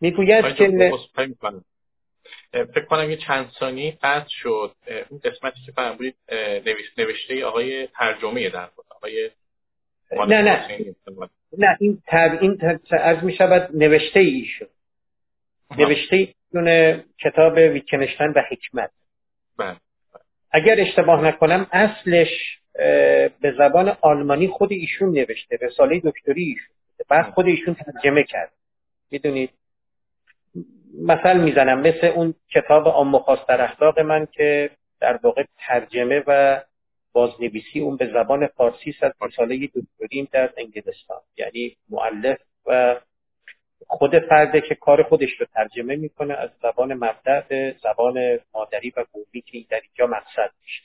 می‌گوید 0.00 0.54
که 0.54 0.92
فکر 2.52 2.84
کنم 2.84 3.10
یه 3.10 3.16
چند 3.16 3.50
ثانی 3.60 3.90
قطع 3.90 4.28
شد. 4.28 4.76
اون 5.10 5.20
قسمتی 5.24 5.60
که 5.66 5.72
فرمودید 5.72 6.16
نوشته 6.98 7.44
آقای 7.44 7.86
ترجمه 7.86 8.50
در 8.50 8.66
بود 8.66 8.86
آقای 8.90 9.30
نه 10.10 10.42
نه. 10.42 10.94
نه 11.58 11.76
این 11.80 12.02
تر 12.06 12.38
این 12.40 12.78
از 12.90 13.24
می 13.24 13.34
شود 13.36 13.70
نوشته 13.74 14.20
ای 14.20 14.44
شد 14.44 14.70
نوشته 15.78 16.34
دونه 16.56 17.04
کتاب 17.24 17.56
ویکنشتن 17.56 18.32
و 18.36 18.42
حکمت. 18.50 18.90
بله. 19.58 19.76
اگر 20.50 20.76
اشتباه 20.78 21.24
نکنم 21.24 21.66
اصلش 21.72 22.28
به 23.40 23.54
زبان 23.58 23.96
آلمانی 24.00 24.48
خود 24.48 24.72
ایشون 24.72 25.08
نوشته 25.08 25.58
رساله 25.60 26.00
دکتری 26.04 26.42
ایشون 26.42 26.76
بعد 27.08 27.30
خود 27.34 27.46
ایشون 27.46 27.74
ترجمه 27.74 28.22
کرد. 28.22 28.52
می‌دونید؟ 29.10 29.50
مثل 31.02 31.36
می‌زنم 31.36 31.80
مثل 31.80 32.06
اون 32.06 32.34
کتاب 32.54 32.88
آم 32.88 33.24
در 33.48 33.62
اخلاق 33.62 33.98
من 33.98 34.26
که 34.32 34.70
در 35.00 35.16
واقع 35.22 35.44
ترجمه 35.58 36.22
و 36.26 36.60
بازنویسی 37.12 37.80
اون 37.80 37.96
به 37.96 38.06
زبان 38.06 38.46
فارسی 38.46 38.90
است 38.90 39.22
رساله 39.22 39.66
دکتریم 39.66 40.28
در 40.32 40.50
انگلستان. 40.56 41.20
یعنی 41.36 41.76
معلف 41.90 42.38
و 42.66 42.96
خود 43.86 44.18
فرده 44.18 44.60
که 44.60 44.74
کار 44.74 45.02
خودش 45.02 45.30
رو 45.40 45.46
ترجمه 45.54 45.96
می‌کنه 45.96 46.34
از 46.34 46.50
زبان 46.62 46.94
مبدع 46.94 47.40
به 47.48 47.76
زبان 47.82 48.38
مادری 48.54 48.92
و 48.96 49.04
قومی 49.12 49.42
که 49.46 49.58
در 49.70 49.80
اینجا 49.80 50.16
مقصد 50.16 50.50
میشه. 50.62 50.82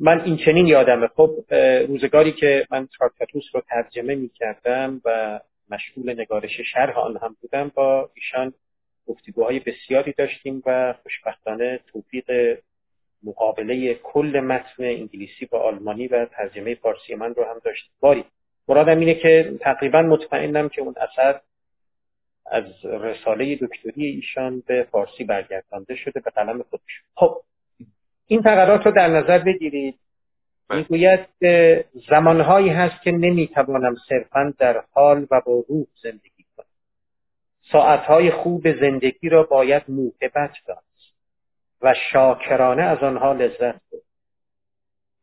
من 0.00 0.20
این 0.20 0.36
چنین 0.36 0.66
یادمه. 0.66 1.06
خب 1.06 1.54
روزگاری 1.88 2.32
که 2.32 2.66
من 2.70 2.88
تراکتاتوس 2.98 3.44
رو 3.52 3.62
ترجمه 3.68 4.14
می‌کردم 4.14 5.00
و 5.04 5.40
مشغول 5.70 6.20
نگارش 6.20 6.60
شرح 6.72 6.98
آن 6.98 7.16
هم 7.16 7.36
بودم 7.40 7.72
با 7.74 8.10
ایشان 8.14 8.52
گفتگوهای 9.06 9.60
بسیاری 9.60 10.14
داشتیم 10.18 10.62
و 10.66 10.94
خوشبختانه 11.02 11.80
توفیق 11.92 12.58
مقابله 13.22 13.94
کل 13.94 14.40
متن 14.40 14.84
انگلیسی 14.84 15.46
با 15.46 15.58
آلمانی 15.58 16.08
و 16.08 16.24
ترجمه 16.24 16.74
فارسی 16.74 17.14
من 17.14 17.34
رو 17.34 17.44
هم 17.44 17.60
داشتیم. 17.64 17.90
باری 18.00 18.24
مرادم 18.68 18.98
اینه 18.98 19.14
که 19.14 19.58
تقریبا 19.60 20.02
مطمئنم 20.02 20.68
که 20.68 20.82
اون 20.82 20.94
اثر 21.00 21.40
از 22.50 22.84
رساله 22.84 23.56
دکتری 23.56 24.06
ایشان 24.06 24.62
به 24.66 24.86
فارسی 24.90 25.24
برگردانده 25.24 25.96
شده 25.96 26.20
به 26.20 26.30
قلم 26.30 26.62
خودش. 26.62 27.02
خب 27.14 27.42
این 28.26 28.42
فقرات 28.42 28.86
رو 28.86 28.92
در 28.92 29.08
نظر 29.08 29.38
بگیرید. 29.38 29.98
بله. 30.68 30.78
می‌گوید 30.78 31.28
زمانهایی 32.10 32.68
هست 32.68 33.02
که 33.02 33.12
نمی‌توانم 33.12 33.96
صرفا 34.08 34.54
در 34.58 34.84
حال 34.92 35.26
و 35.30 35.40
با 35.46 35.64
روح 35.68 35.86
زندگی 36.02 36.44
کنم. 36.56 36.66
ساعتهای 37.72 38.30
خوب 38.30 38.80
زندگی 38.80 39.28
را 39.28 39.42
باید 39.42 39.82
موهبت 39.88 40.52
دانست 40.66 41.14
و 41.82 41.94
شاکرانه 42.12 42.82
از 42.82 42.98
آنها 42.98 43.32
لذت 43.32 43.80
برد. 43.92 44.02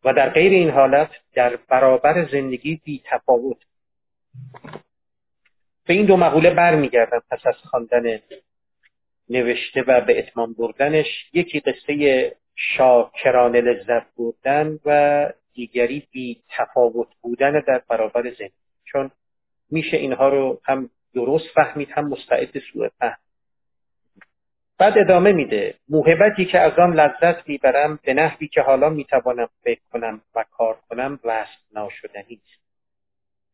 و 0.03 0.13
در 0.13 0.29
غیر 0.29 0.51
این 0.51 0.69
حالت 0.69 1.09
در 1.33 1.55
برابر 1.69 2.27
زندگی 2.31 2.81
بی 2.85 3.01
تفاوت 3.05 3.57
به 5.85 5.93
این 5.93 6.05
دو 6.05 6.17
مقوله 6.17 6.49
برمیگردم 6.49 7.21
پس 7.31 7.39
از 7.45 7.55
خواندن 7.55 8.19
نوشته 9.29 9.81
و 9.87 10.01
به 10.01 10.19
اتمام 10.19 10.53
بردنش. 10.53 11.29
یکی 11.33 11.59
قصه 11.59 12.35
شاکرانه 12.55 13.61
لذت 13.61 14.05
بردن 14.17 14.79
و 14.85 15.29
دیگری 15.53 16.07
بی 16.11 16.41
تفاوت 16.49 17.07
بودن 17.21 17.63
در 17.67 17.81
برابر 17.89 18.21
زندگی. 18.21 18.53
چون 18.85 19.11
میشه 19.71 19.97
اینها 19.97 20.29
رو 20.29 20.61
هم 20.65 20.89
درست 21.13 21.45
فهمید 21.55 21.89
هم 21.91 22.07
مستعد 22.07 22.59
سوء 22.59 22.89
فهم. 22.99 23.17
بعد 24.77 24.97
ادامه 24.97 25.31
میده. 25.31 25.75
موهبتی 25.89 26.45
که 26.45 26.59
از 26.59 26.79
آن 26.79 26.93
لذت 26.93 27.49
می‌برم 27.49 27.99
به 28.03 28.13
نحوی 28.13 28.47
که 28.47 28.61
حالا 28.61 28.89
می‌توانم 28.89 29.49
فکر 29.63 29.81
کنم 29.91 30.21
و 30.35 30.45
کار 30.51 30.77
کنم 30.89 31.19
وصف 31.23 31.59
ناشدنی 31.73 32.41
است. 32.43 32.62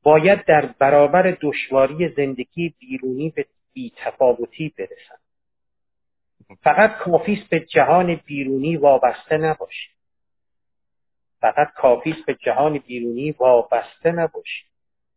باید 0.04 0.46
در 0.46 0.66
برابر 0.66 1.38
دشواری 1.42 2.10
زندگی 2.18 2.76
بیرونی 2.80 3.30
به 3.30 3.46
بیتفاوتی 3.74 4.74
برسم 4.78 5.20
فقط 6.56 6.98
کافی 6.98 7.48
به 7.50 7.60
جهان 7.60 8.16
بیرونی 8.16 8.78
وابسته 8.78 9.38
نباشی. 9.38 9.90
فقط 11.42 11.74
کافی 11.74 12.16
به 12.28 12.36
جهان 12.36 12.78
بیرونی 12.78 13.32
وابسته 13.32 14.12
نباشی. 14.12 14.66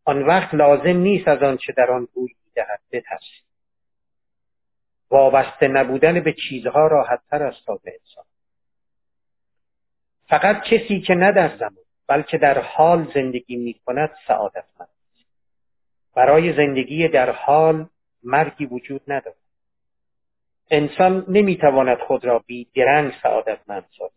آن 0.05 0.23
وقت 0.23 0.53
لازم 0.53 0.97
نیست 0.97 1.27
از 1.27 1.43
آنچه 1.43 1.73
در 1.73 1.91
آن 1.91 2.07
روی 2.13 2.35
می‌دهد 2.45 2.79
بترسی. 2.91 3.43
وابسته 5.09 5.67
نبودن 5.67 6.19
به 6.19 6.35
چیزها 6.49 6.87
راحتتر 6.87 7.43
است 7.43 7.65
تا 7.65 7.75
به 7.83 7.91
انسان. 7.91 8.25
فقط 10.27 10.63
کسی 10.63 11.01
که 11.01 11.13
نه 11.13 11.31
در 11.31 11.57
زمان 11.57 11.82
بلکه 12.07 12.37
در 12.37 12.61
حال 12.61 13.11
زندگی 13.13 13.55
می 13.55 13.73
کند 13.73 14.11
سعادتمند 14.27 14.89
برای 16.15 16.53
زندگی 16.53 17.07
در 17.07 17.29
حال 17.29 17.89
مرگی 18.23 18.65
وجود 18.65 19.01
ندارد. 19.07 19.35
انسان 20.71 21.25
نمی‌تواند 21.27 21.97
خود 21.97 22.25
را 22.25 22.39
بی 22.39 22.67
درنگ 22.75 23.13
سعادتمند 23.23 23.85
سازد. 23.97 24.13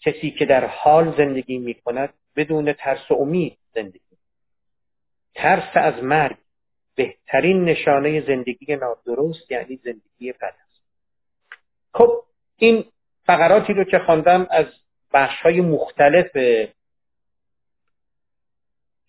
کسی 0.00 0.30
که 0.30 0.44
در 0.44 0.66
حال 0.66 1.16
زندگی 1.16 1.58
می 1.58 1.74
کند 1.74 2.14
بدون 2.36 2.72
ترس 2.72 3.10
و 3.10 3.14
امید 3.14 3.58
زندگی 3.74 4.00
ترس 5.34 5.70
از 5.74 6.02
مرگ 6.02 6.36
بهترین 6.94 7.64
نشانه 7.64 8.20
زندگی 8.26 8.76
نادرست 8.76 9.50
یعنی 9.50 9.76
زندگی 9.76 10.32
بد 10.32 10.54
است. 10.64 10.82
خب 11.94 12.22
این 12.56 12.84
فقراتی 13.26 13.72
رو 13.72 13.84
که 13.84 13.98
خواندم 13.98 14.46
از 14.50 14.66
بخش 15.14 15.40
های 15.40 15.60
مختلف 15.60 16.36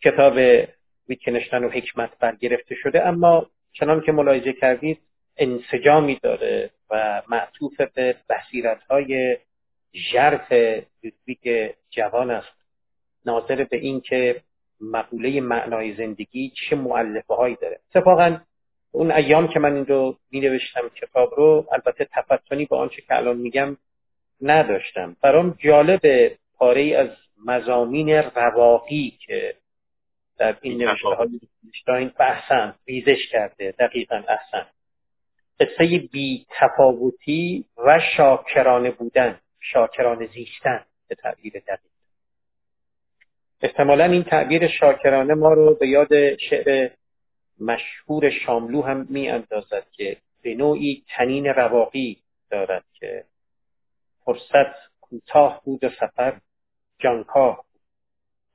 کتاب 0.01 0.37
ویتکنشتن 1.09 1.63
و 1.63 1.69
حکمت 1.69 2.09
برگرفته 2.19 2.75
شده 2.75 3.07
اما 3.07 3.49
چنان 3.73 4.01
که 4.01 4.11
ملاحظه 4.11 4.53
کردید 4.53 4.99
انسجامی 5.37 6.19
داره 6.23 6.69
و 6.89 7.21
معطوف 7.29 7.81
به 7.81 8.15
بحثیرت 8.29 8.83
های 8.83 9.37
ژرف 10.11 10.51
لودویگ 11.03 11.71
جوان 11.89 12.31
است. 12.31 12.55
ناظر 13.25 13.63
به 13.63 13.77
این 13.77 14.01
که 14.01 14.41
مقوله 14.81 15.41
معنای 15.41 15.95
زندگی 15.95 16.53
چه 16.69 16.75
معلفه 16.75 17.33
هایی 17.33 17.57
داره. 17.61 17.79
اتفاقا 17.89 18.37
اون 18.91 19.11
ایام 19.11 19.47
که 19.47 19.59
من 19.59 19.75
این 19.75 19.85
رو 19.85 20.17
می 20.31 20.39
نوشتم 20.39 20.89
کتاب 20.89 21.33
رو 21.37 21.67
البته 21.71 22.07
تفتنی 22.11 22.65
با 22.65 22.77
آنچه 22.77 23.01
که 23.01 23.15
الان 23.15 23.37
میگم 23.37 23.77
نداشتم. 24.41 25.15
برام 25.21 25.55
جالب 25.59 26.31
پاره 26.57 26.81
ای 26.81 26.95
از 26.95 27.09
مزامین 27.45 28.09
رواقی 28.09 29.17
که 29.25 29.55
در 30.37 30.57
این 30.61 30.83
نوشته 30.83 31.91
های 31.91 32.11
بحثن 32.19 32.75
ریزش 32.87 33.27
کرده 33.31 33.71
دقیقا 33.79 34.15
احسن 34.15 34.67
قصه 35.59 35.97
بی 36.11 36.45
تفاوتی 36.49 37.65
و 37.77 37.99
شاکرانه 38.17 38.91
بودن 38.91 39.39
شاکرانه 39.59 40.27
زیستن 40.27 40.85
به 41.07 41.15
تعبیر 41.15 41.53
دقیق. 41.67 41.91
احتمالا 43.61 44.05
این 44.05 44.23
تعبیر 44.23 44.67
شاکرانه 44.67 45.33
ما 45.33 45.53
رو 45.53 45.75
به 45.75 45.87
یاد 45.87 46.37
شعر 46.37 46.89
مشهور 47.59 48.29
شاملو 48.29 48.81
هم 48.81 49.07
می 49.09 49.29
اندازد 49.29 49.85
که 49.91 50.17
به 50.43 50.55
نوعی 50.55 51.03
تنین 51.17 51.45
رواقی 51.45 52.17
دارد 52.51 52.83
که 52.93 53.23
فرصت 54.25 54.75
کوتاه 55.01 55.61
بود 55.65 55.83
و 55.83 55.89
سفر 55.89 56.39
جانکاه. 56.99 57.55
بود 57.55 57.81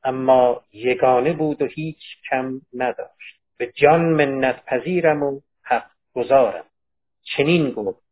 اما 0.04 0.64
یگانه 0.72 1.33
بود 1.33 1.62
و 1.62 1.66
هیچ 1.66 2.02
کم 2.30 2.61
نداشت. 2.74 3.40
به 3.56 3.72
جان 3.72 4.00
منت 4.00 4.64
پذیرم 4.64 5.22
و 5.22 5.40
حق 5.62 5.90
گذارم 6.14 6.64
چنین 7.37 7.70
گفت. 7.70 8.02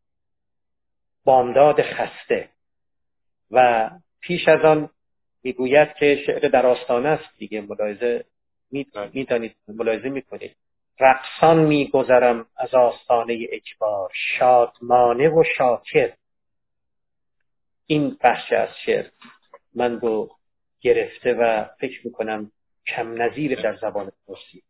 بامداد 1.23 1.81
خسته. 1.81 2.49
و 3.51 3.89
پیش 4.21 4.47
از 4.47 4.65
آن 4.65 4.89
می‌گوید 5.43 5.93
که 5.93 6.23
شعر 6.25 6.49
در 6.49 6.65
آستانه 6.65 7.09
است 7.09 7.37
دیگه. 7.37 7.61
ملاحظه 7.61 8.25
می‌دانید 9.13 9.55
ملاحظه 9.67 10.09
می‌کنید. 10.09 10.55
رقصان 10.99 11.59
میگذرم 11.59 12.45
از 12.57 12.75
آستانه 12.75 13.47
اجبار. 13.51 14.11
شادمانه 14.13 15.29
و 15.29 15.43
شاکر. 15.57 16.13
این 17.91 18.17
بخش 18.23 18.53
از 18.53 18.69
شعر 18.85 19.05
من 19.75 19.99
رو 19.99 20.29
گرفته 20.81 21.33
و 21.33 21.65
فکر 21.79 22.07
می‌کنم 22.07 22.51
کم 22.87 23.21
نظیر 23.21 23.61
در 23.61 23.75
زبان 23.75 24.11
فارسی. 24.27 24.63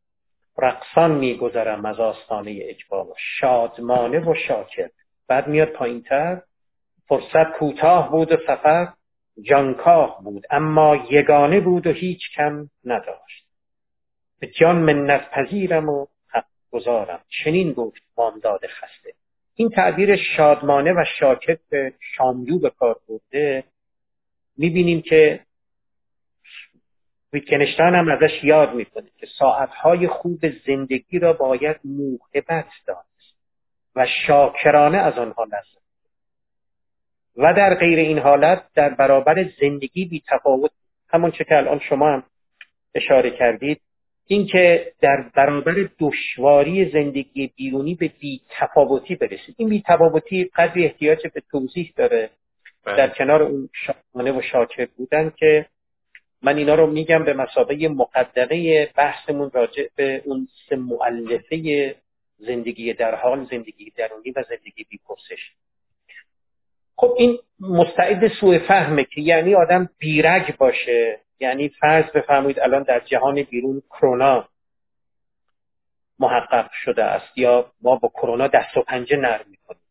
رقصان 0.57 1.11
میگذرم 1.11 1.85
از 1.85 1.99
آستانه 1.99 2.59
اجبار. 2.61 3.07
شادمانه 3.17 4.19
و 4.19 4.35
شاکر. 4.47 4.89
بعد 5.27 5.47
میاد 5.47 5.67
پایین 5.67 6.01
تر 6.01 6.41
فرصت 7.07 7.51
کوتاه 7.57 8.11
بود 8.11 8.31
و 8.31 8.37
سفر. 8.47 8.93
جانکاه 9.41 10.23
بود. 10.23 10.43
اما 10.49 11.05
یگانه 11.11 11.59
بود 11.59 11.87
و 11.87 11.91
هیچ 11.91 12.21
کم 12.35 12.69
نداشت. 12.85 13.47
به 14.39 14.47
جان 14.47 14.75
منت 14.75 15.31
پذیرم 15.31 15.89
و 15.89 16.05
حق 16.29 16.45
گذارم. 16.71 17.21
چنین 17.43 17.71
گفت 17.71 18.01
بامداد 18.15 18.67
خسته. 18.67 19.13
این 19.59 19.69
تعبیر 19.69 20.15
شادمانه 20.15 20.93
و 20.93 21.05
شاکر 21.19 21.57
به 21.69 21.93
شاملو 22.15 22.59
به 22.59 22.69
کار 22.69 22.99
برده 23.07 23.63
می‌بینیم 24.57 25.01
که 25.01 25.39
ویتکنشتان 27.33 27.95
هم 27.95 28.09
ازش 28.09 28.43
یاد 28.43 28.73
می‌کنه 28.73 29.09
که 29.17 29.27
ساعتهای 29.39 30.07
خوب 30.07 30.39
زندگی 30.65 31.19
را 31.19 31.33
باید 31.33 31.77
موهبت 31.83 32.67
دانست 32.87 33.35
و 33.95 34.07
شاکرانه 34.27 34.97
از 34.97 35.13
آنها 35.17 35.43
لذت 35.43 35.83
و 37.37 37.53
در 37.53 37.75
غیر 37.75 37.99
این 37.99 38.19
حالت 38.19 38.63
در 38.73 38.89
برابر 38.89 39.49
زندگی 39.61 40.05
بی 40.05 40.23
تفاوت 40.27 40.71
همون 41.09 41.31
چه 41.31 41.43
که 41.43 41.57
الان 41.57 41.79
شما 41.79 42.13
هم 42.13 42.23
اشاره 42.95 43.29
کردید 43.31 43.81
اینکه 44.31 44.91
در 45.01 45.29
برابر 45.35 45.89
دشواری 45.99 46.91
زندگی 46.91 47.51
بیرونی 47.55 47.95
به 47.95 48.11
بی 48.19 48.41
تفاوتی 48.49 49.15
برسید. 49.15 49.55
این 49.57 49.69
بی 49.69 49.83
تفاوتی 49.87 50.51
قدری 50.55 50.85
احتیاج 50.85 51.27
به 51.33 51.41
توضیح 51.51 51.93
داره 51.95 52.29
بله. 52.85 52.97
در 52.97 53.09
کنار 53.09 53.43
اون 53.43 53.69
شاکرانه 53.73 54.39
و 54.39 54.41
شاکر 54.41 54.87
بودن 54.97 55.33
که 55.37 55.65
من 56.41 56.57
اینا 56.57 56.75
رو 56.75 56.87
میگم 56.87 57.23
به 57.23 57.33
مسابقه 57.33 57.87
مقدمه 57.87 58.85
بحثمون 58.85 59.51
راجع 59.53 59.87
به 59.95 60.21
اون 60.25 60.47
سه 60.69 60.75
معلفه 60.75 61.95
زندگی 62.37 62.93
در 62.93 63.15
حال 63.15 63.45
زندگی 63.51 63.91
درونی 63.97 64.31
و 64.31 64.43
زندگی 64.49 64.85
بی 64.89 64.99
پرسش. 65.07 65.51
خب 66.95 67.15
این 67.17 67.37
مستعد 67.59 68.27
سوء 68.27 68.59
فهمه 68.67 69.03
که 69.03 69.21
یعنی 69.21 69.55
آدم 69.55 69.89
بیرگ 69.99 70.57
باشه. 70.57 71.19
یعنی 71.39 71.69
فرض 71.69 72.11
بفرمایید 72.11 72.59
الان 72.59 72.83
در 72.83 72.99
جهان 72.99 73.43
بیرون 73.43 73.81
کرونا 73.89 74.49
محقق 76.19 76.71
شده 76.71 77.03
است 77.03 77.37
یا 77.37 77.71
ما 77.81 77.95
با 77.95 78.07
کرونا 78.07 78.47
دست 78.47 78.77
و 78.77 78.81
پنجه 78.81 79.17
نرم 79.17 79.45
می‌کنیم. 79.49 79.81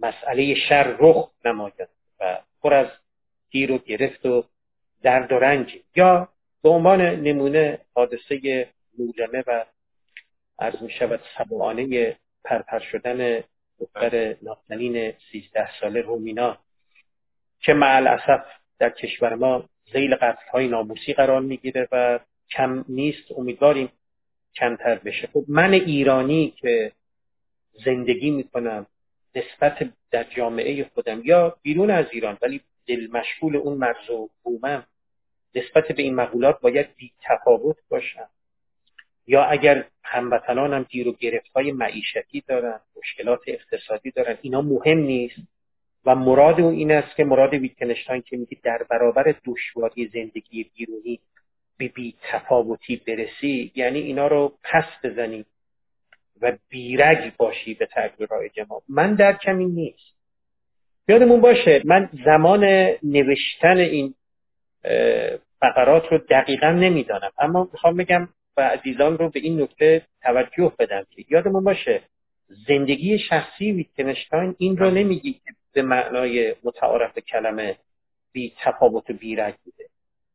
مسئله 0.00 0.54
شر 0.68 0.96
رخ 0.98 1.30
نماید 1.44 1.88
و 2.20 2.38
پر 2.62 2.74
از 2.74 2.86
گیر 3.50 3.72
و 3.72 3.78
گرفت 3.78 4.26
و 4.26 4.44
درد 5.02 5.32
و 5.32 5.38
رنج. 5.38 5.78
یا 5.96 6.28
به 6.62 6.68
عنوان 6.68 7.00
نمونه 7.00 7.78
حادثه 7.94 8.68
مولمه 8.98 9.44
و 9.46 9.64
عرض 10.58 10.82
می 10.82 10.90
شود 10.90 11.20
سبعانه 11.38 12.16
پرپر 12.44 12.78
شدن 12.78 13.44
دختر 13.80 14.36
نازنین 14.42 15.12
سیزده 15.32 15.68
ساله 15.80 16.00
رومینا 16.00 16.58
که 17.60 17.72
معل 17.72 18.18
در 18.78 18.90
کشور 18.90 19.34
ما 19.34 19.68
زیل 19.92 20.14
قتل 20.14 20.48
های 20.52 20.68
ناموسی 20.68 21.12
قرار 21.12 21.40
می‌گیره 21.40 21.88
و 21.92 22.18
کم 22.50 22.84
نیست 22.88 23.32
امیدواریم 23.36 23.88
کمتر 24.54 24.94
بشه. 24.94 25.28
خب 25.32 25.44
من 25.48 25.72
ایرانی 25.72 26.54
که 26.60 26.92
زندگی 27.84 28.30
می‌کنم 28.30 28.86
نسبت 29.34 29.90
در 30.10 30.24
جامعه 30.24 30.84
خودم 30.94 31.20
یا 31.24 31.56
بیرون 31.62 31.90
از 31.90 32.06
ایران 32.10 32.38
ولی 32.42 32.60
دل 32.86 33.08
مشغول 33.12 33.56
اون 33.56 33.78
مرز 33.78 34.10
و 34.10 34.28
بومم 34.42 34.86
نسبت 35.54 35.92
به 35.92 36.02
این 36.02 36.14
مقولات 36.14 36.60
باید 36.60 36.86
بی 36.96 37.12
تفاوت 37.22 37.76
باشم. 37.88 38.28
یا 39.26 39.44
اگر 39.44 39.84
هموطنانم 40.02 40.82
گیر 40.82 41.08
و 41.08 41.12
گرفت 41.12 41.48
های 41.56 41.72
معیشتی 41.72 42.44
دارن 42.46 42.80
مشکلات 42.96 43.40
اقتصادی 43.46 44.10
دارن 44.10 44.38
اینا 44.42 44.62
مهم 44.62 44.98
نیست. 44.98 45.36
و 46.06 46.14
مراد 46.14 46.60
اون 46.60 46.74
این 46.74 46.92
است 46.92 47.16
که 47.16 47.24
مراد 47.24 47.54
ویتکنشتاین 47.54 48.22
که 48.22 48.36
میگه 48.36 48.58
در 48.62 48.86
برابر 48.90 49.34
دشواری 49.44 50.10
زندگی 50.14 50.70
بیرونی 50.76 51.20
به 51.78 51.88
بی 51.88 52.14
تفاوتی 52.22 52.96
برسی 52.96 53.72
یعنی 53.74 53.98
اینا 53.98 54.26
رو 54.26 54.52
پس 54.64 54.84
بزنی 55.04 55.44
و 56.42 56.52
بیرگ 56.68 57.32
باشی 57.36 57.74
به 57.74 57.86
تعبیر 57.86 58.28
رایج 58.30 58.60
ما 58.68 58.82
من 58.88 59.14
در 59.14 59.32
کمی 59.32 59.66
نیست. 59.66 60.14
یادمون 61.08 61.40
باشه 61.40 61.82
من 61.84 62.10
زمان 62.24 62.64
نوشتن 63.02 63.76
این 63.76 64.14
فقرات 65.60 66.06
رو 66.10 66.18
دقیقا 66.18 66.70
نمی‌دانم. 66.70 67.30
اما 67.38 67.68
می‌خوام 67.72 67.96
بگم 67.96 68.28
و 68.56 68.60
عزیزان 68.60 69.18
رو 69.18 69.30
به 69.30 69.40
این 69.40 69.62
نکته 69.62 70.02
توجه 70.22 70.72
بدم 70.78 71.06
که 71.10 71.24
یادمون 71.30 71.64
باشه 71.64 72.02
زندگی 72.68 73.18
شخصی 73.18 73.72
ویتکنشتاین 73.72 74.54
این 74.58 74.76
رو 74.76 74.90
نمیگی 74.90 75.32
که 75.32 75.52
به 75.72 75.82
معنای 75.82 76.54
متعارف 76.64 77.18
کلمه 77.18 77.76
بی 78.32 78.52
تفاوت 78.64 79.10
و 79.10 79.12
بیرگ 79.12 79.54
بوده. 79.64 79.84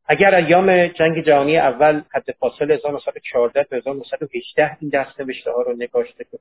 اگر 0.06 0.34
ایام 0.34 0.86
جنگ 0.86 1.24
جهانی 1.24 1.58
اول 1.58 2.02
حد 2.10 2.30
فاصل 2.40 2.70
1914 2.70 3.64
تا 3.64 3.76
1918 3.76 4.76
این 4.80 4.90
دست 4.90 5.20
نوشته 5.20 5.50
ها 5.50 5.62
رو 5.62 5.72
نگاشته 5.76 6.24
که 6.24 6.38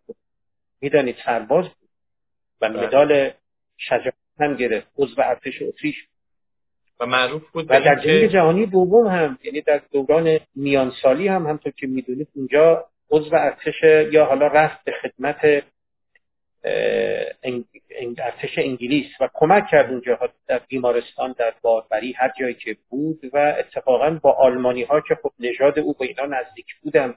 می‌دانید 0.81 1.15
سرباز 1.25 1.65
بود 1.65 1.89
و 2.61 2.69
بله. 2.69 2.87
مدال 2.87 3.31
شجاعت 3.77 4.13
هم 4.39 4.55
گرفت 4.55 4.87
عضو 4.97 5.21
ارتش 5.21 5.61
اتریش 5.61 5.95
و 6.99 7.05
معروف 7.05 7.49
بود 7.49 7.65
و 7.69 7.79
در 7.79 7.95
جنگ 7.95 8.31
جهانی 8.31 8.65
دوم 8.65 9.07
هم 9.07 9.37
یعنی 9.43 9.61
در 9.61 9.81
دوران 9.91 10.39
میانسالی 10.55 11.27
هم 11.27 11.47
همطور 11.47 11.73
که 11.77 11.87
می‌دونید 11.87 12.27
اونجا 12.35 12.85
عضو 13.11 13.35
ارتش 13.35 13.83
یا 14.11 14.25
حالا 14.25 14.47
رفت 14.47 14.83
به 14.83 14.93
خدمت 15.01 15.63
ارتش 18.27 18.57
انگلیس 18.57 19.05
و 19.19 19.29
کمک 19.33 19.67
کرد 19.71 19.91
اونجا 19.91 20.19
در 20.47 20.61
بیمارستان 20.67 21.35
در 21.37 21.53
باربری 21.61 22.13
هر 22.13 22.31
جایی 22.39 22.53
که 22.53 22.77
بود 22.89 23.19
و 23.33 23.55
اتفاقا 23.59 24.09
با 24.09 24.31
آلمانی 24.31 24.83
ها 24.83 25.01
که 25.01 25.15
خب 25.23 25.31
نژاد 25.39 25.79
او 25.79 25.93
به 25.93 26.05
اینا 26.05 26.25
نزدیک 26.25 26.65
بودن 26.83 27.15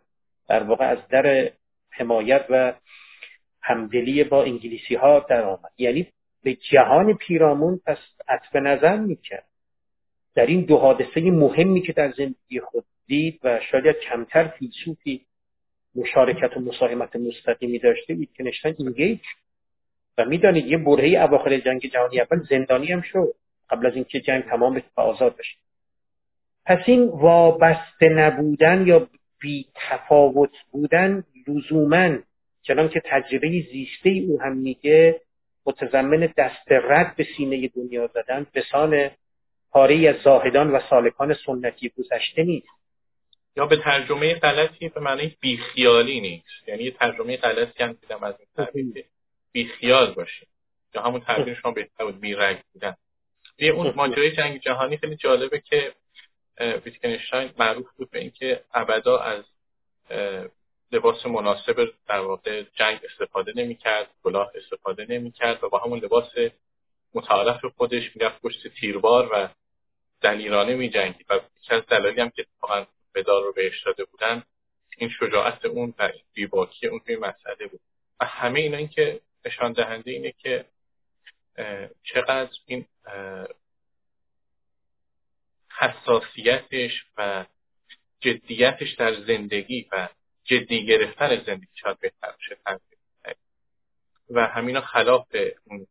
در 0.48 0.62
واقع 0.62 0.84
از 0.84 0.98
در 1.08 1.50
حمایت 1.90 2.44
و 2.50 2.72
همدلی 3.62 4.24
با 4.24 4.42
انگلیسی 4.42 4.94
ها 4.94 5.26
در 5.28 5.42
آمد. 5.42 5.70
یعنی 5.78 6.06
به 6.44 6.54
جهان 6.54 7.16
پیرامون 7.16 7.80
پس 7.86 7.98
عطف 8.28 8.56
نظر 8.56 8.96
می‌کرد. 8.96 9.44
در 10.34 10.46
این 10.46 10.60
دو 10.60 10.76
حادثه 10.76 11.20
مهمی 11.20 11.82
که 11.82 11.92
در 11.92 12.12
زندگی 12.12 12.60
خود 12.60 12.84
دید 13.06 13.40
و 13.44 13.60
شاید 13.70 13.96
کمتر 13.96 14.48
فیلسوفی 14.48 15.26
مشارکت 15.94 16.56
و 16.56 16.60
مساهمت 16.60 17.16
مستقیمی 17.16 17.78
داشته 17.78 18.14
ویتکنشتاین 18.14 18.74
اینگیج 18.78 19.20
و 20.18 20.24
می‌دانید 20.24 20.66
یه 20.66 20.78
برهه 20.78 21.24
اواخر 21.24 21.58
جنگ 21.58 21.80
جهانی 21.80 22.20
اول 22.20 22.40
زندانی 22.50 22.92
هم 22.92 23.02
شد. 23.02 23.34
قبل 23.70 23.86
از 23.86 23.94
اینکه 23.94 24.20
جنگ 24.20 24.44
تمام 24.44 24.74
بشه 24.74 24.86
و 24.96 25.00
آزاد 25.00 25.36
بشه. 25.36 25.56
پس 26.66 26.78
این 26.86 27.08
وابسته 27.08 28.08
نبودن 28.08 28.86
یا 28.86 29.08
بی 29.40 29.66
تفاوت 29.74 30.50
بودن 30.70 31.24
لزوما 31.48 32.18
چنان 32.62 32.88
که 32.88 33.02
تجربه 33.04 33.48
زیسته 33.72 34.10
او 34.10 34.40
هم 34.40 34.56
میگه 34.56 35.20
متضمن 35.66 36.32
دست 36.36 36.72
رد 36.72 37.16
به 37.16 37.26
سینه 37.36 37.68
دنیا 37.68 38.06
زدن 38.06 38.46
به 38.52 38.62
سان 38.72 39.10
پاره 39.70 40.08
از 40.08 40.16
زاهدان 40.24 40.70
و 40.70 40.80
سالکان 40.90 41.34
سنتی 41.46 41.92
گذشته 41.98 42.42
نیست. 42.42 42.68
یا 43.56 43.66
به 43.66 43.76
ترجمه 43.76 44.34
غلطی 44.34 44.88
به 44.88 45.00
معنی 45.00 45.36
بیخیالی 45.40 46.20
نیست. 46.20 46.68
یعنی 46.68 46.84
یه 46.84 46.90
ترجمه 46.90 47.36
غلطی 47.36 47.82
هم 47.84 47.92
دیدم 47.92 48.24
از 48.24 48.34
این 48.74 49.04
بیخیال 49.52 50.12
باشه 50.12 50.46
یا 50.94 51.02
همون 51.02 51.20
تعبیر 51.20 51.54
شما 51.54 51.72
بهتر 51.72 52.04
بود 52.04 52.20
بیرگ 52.20 52.58
بودن. 52.72 52.96
یه 53.58 53.70
اون 53.70 53.92
ماجرای 53.96 54.32
جنگ 54.36 54.60
جهانی 54.60 54.96
خیلی 54.96 55.16
جالبه 55.16 55.60
که 55.60 55.94
ویتکنشتاین 56.60 57.50
معروف 57.58 57.86
بود 57.96 58.10
به 58.10 58.18
اینکه 58.18 58.64
ابدا 58.74 59.18
از 59.18 59.44
لباس 60.92 61.26
مناسب 61.26 61.88
در 62.08 62.20
واقع 62.20 62.64
جنگ 62.74 63.00
استفاده 63.04 63.52
نمی‌کرد 63.56 64.10
کلاه 64.24 64.52
استفاده 64.54 65.06
نمی‌کرد 65.08 65.64
و 65.64 65.68
با 65.68 65.78
همون 65.78 65.98
لباس 65.98 66.32
متعارف 67.14 67.64
خودش 67.64 68.16
می‌رفت 68.16 68.40
پشت 68.40 68.68
تیربار 68.68 69.28
و 69.32 69.48
دلیرانه 70.20 70.74
میجنگید. 70.74 71.26
و 71.30 71.40
یکی 71.56 71.74
از 71.74 71.86
دلایلی 71.86 72.20
هم 72.20 72.30
که 72.30 72.42
اتفاقا 72.42 72.86
مدال 73.16 73.42
رو 73.42 73.52
بهش 73.52 73.82
داده 73.86 74.04
بودن 74.04 74.42
این 74.98 75.10
شجاعت 75.10 75.64
اون 75.64 75.94
و 75.98 76.12
بیباکی 76.32 76.86
اون 76.86 77.00
توی 77.00 77.16
مسئله 77.16 77.66
بود. 77.66 77.80
و 78.20 78.24
همه 78.24 78.60
اینا 78.60 78.76
این 78.76 78.88
که 78.88 79.20
نشان 79.44 79.72
دهنده 79.72 80.10
اینه 80.10 80.32
که 80.32 80.64
چقدر 82.02 82.50
این 82.66 82.86
حساسیتش 85.78 87.04
و 87.16 87.46
جدیتش 88.20 88.94
در 88.98 89.20
زندگی 89.20 89.88
و 89.92 90.08
جدی 90.44 90.86
گرفتن 90.86 91.44
زندگی 91.46 91.68
شاید 91.74 91.98
بهتر 91.98 92.34
بشه 92.38 92.56
و 94.30 94.46
همینا 94.46 94.80
خلاف 94.80 95.36
اون 95.64 95.86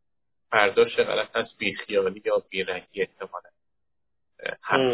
برداشت 0.51 0.99
غلط 0.99 1.35
از 1.35 1.55
بیخیالی 1.57 2.21
یا 2.25 2.43
بیرنگی 2.49 3.01
احتمالا. 3.01 3.49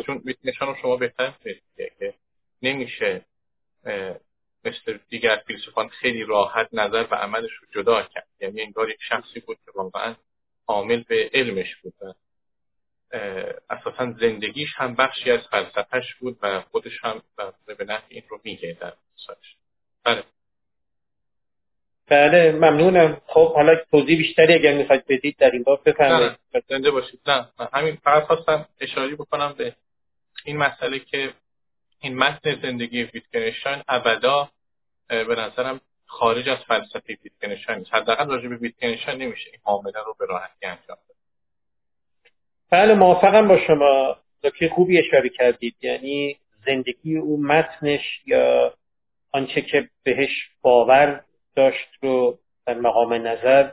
چون 0.06 0.24
نشان 0.44 0.76
شما 0.82 0.98
بهتر 0.98 1.34
که 1.78 2.14
نمیشه 2.62 3.26
مثل 4.66 5.00
دیگر 5.10 5.44
فیلسوفان 5.48 5.90
خیلی 5.90 6.24
راحت 6.24 6.70
نظر 6.74 7.08
و 7.12 7.16
عملش 7.16 7.52
رو 7.52 7.68
جدا 7.72 8.04
کرد. 8.04 8.28
یعنی 8.40 8.62
انگار 8.62 8.90
یک 8.90 9.00
شخصی 9.10 9.40
بود 9.40 9.58
که 9.66 9.72
واقعا 9.76 10.16
عامل 10.68 11.04
به 11.04 11.30
علمش 11.34 11.76
بود 11.76 11.94
و 12.02 12.14
اساسا 13.70 14.12
زندگیش 14.12 14.70
هم 14.76 14.96
بخشی 14.96 15.32
از 15.32 15.48
فلسفهش 15.52 16.16
بود 16.16 16.38
و 16.42 16.62
خودش 16.62 17.04
هم 17.04 17.22
به 17.66 17.86
نحو 17.86 18.04
این 18.10 18.24
رو 18.30 18.42
میگه 18.44 18.78
در 18.82 18.94
بله. 20.04 20.24
بله 22.08 22.52
ممنونم. 22.52 23.22
خب 23.28 23.54
حالا 23.54 23.76
توضیح 23.92 24.18
بیشتری 24.18 24.54
اگر 24.54 24.74
می‌خواید 24.74 25.06
بدید 25.08 25.38
در 25.38 25.52
این 25.52 25.64
باب 25.64 25.82
بفرمایید. 25.86 26.38
زنده 26.70 26.92
باشید. 26.92 27.20
نه 27.28 27.48
همین 27.74 27.98
فقط 28.04 28.24
خواستم 28.24 28.66
اشاره 28.82 29.16
بکنم 29.16 29.56
به 29.58 29.76
این 30.46 30.58
مسئله 30.58 31.00
که 31.00 31.34
این 32.02 32.18
متن 32.18 32.56
زندگی 32.62 33.04
ویتکنشتاین 33.04 33.84
ابدا 33.88 34.50
به 35.08 35.36
نظرم 35.38 35.82
خارج 36.06 36.50
از 36.50 36.58
فلسفه 36.68 37.18
ویتکنشتاین 37.24 37.80
نیست. 37.80 37.94
حداقل 37.94 38.28
راجع 38.28 38.48
به 38.48 38.56
ویتکنشتاین 38.56 39.22
نمیشه 39.22 39.50
این 39.52 39.62
معامله 39.66 40.00
رو 40.06 40.16
به 40.20 40.26
راحتی 40.26 40.66
انجام 40.66 40.98
بده 41.06 41.16
بله 42.70 42.94
موافقم 42.94 43.48
با 43.48 43.60
شما. 43.68 44.18
که 44.60 44.70
خوبی 44.70 45.00
اشاره 45.00 45.30
کردید. 45.30 45.76
یعنی 45.82 46.38
زندگی 46.66 47.18
او 47.18 47.44
متنش 47.44 48.22
یا 48.26 48.74
آنچه 49.32 49.62
که 49.62 49.90
بهش 50.04 50.50
باور 50.62 51.24
داشت 51.56 51.90
رو 52.02 52.40
در 52.66 52.80
مقام 52.80 53.14
نظر 53.14 53.72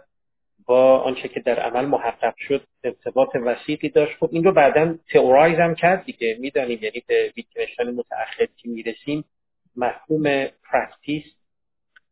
با 0.66 0.98
آنچه 0.98 1.28
که 1.28 1.40
در 1.40 1.60
عمل 1.60 1.84
محقق 1.84 2.34
شد 2.38 2.66
ارتباط 2.84 3.28
وثیقی 3.34 3.88
داشت. 3.88 4.16
خب 4.18 4.28
این 4.32 4.44
رو 4.44 4.52
بعدا 4.52 4.94
theorize 5.12 5.58
هم 5.58 5.74
کرد 5.74 6.04
دیگه. 6.04 6.36
می‌دانیم 6.40 6.78
یعنی 6.82 7.02
به 7.06 7.32
ویتگنشتاین 7.36 7.90
متأخر 7.90 8.46
که 8.56 8.68
می‌رسیم 8.68 9.24
مفهوم 9.76 10.46
practice 10.46 11.24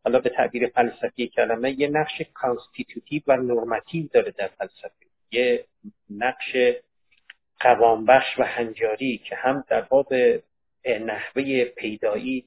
حالا 0.04 0.18
به 0.18 0.28
تعبیر 0.28 0.68
فلسفی 0.68 1.28
کلمه 1.28 1.80
یه 1.80 1.88
نقش 1.88 2.22
constitutive 2.34 3.22
و 3.26 3.36
normative 3.36 4.06
داره 4.12 4.30
در 4.30 4.48
فلسفه. 4.48 5.06
یه 5.32 5.64
نقش 6.10 6.56
قوامبخش 7.60 8.38
و 8.38 8.42
هنجاری 8.42 9.18
که 9.18 9.36
هم 9.36 9.64
در 9.68 9.80
باب 9.80 10.14
نحوه 10.86 11.64
پیدایی 11.64 12.44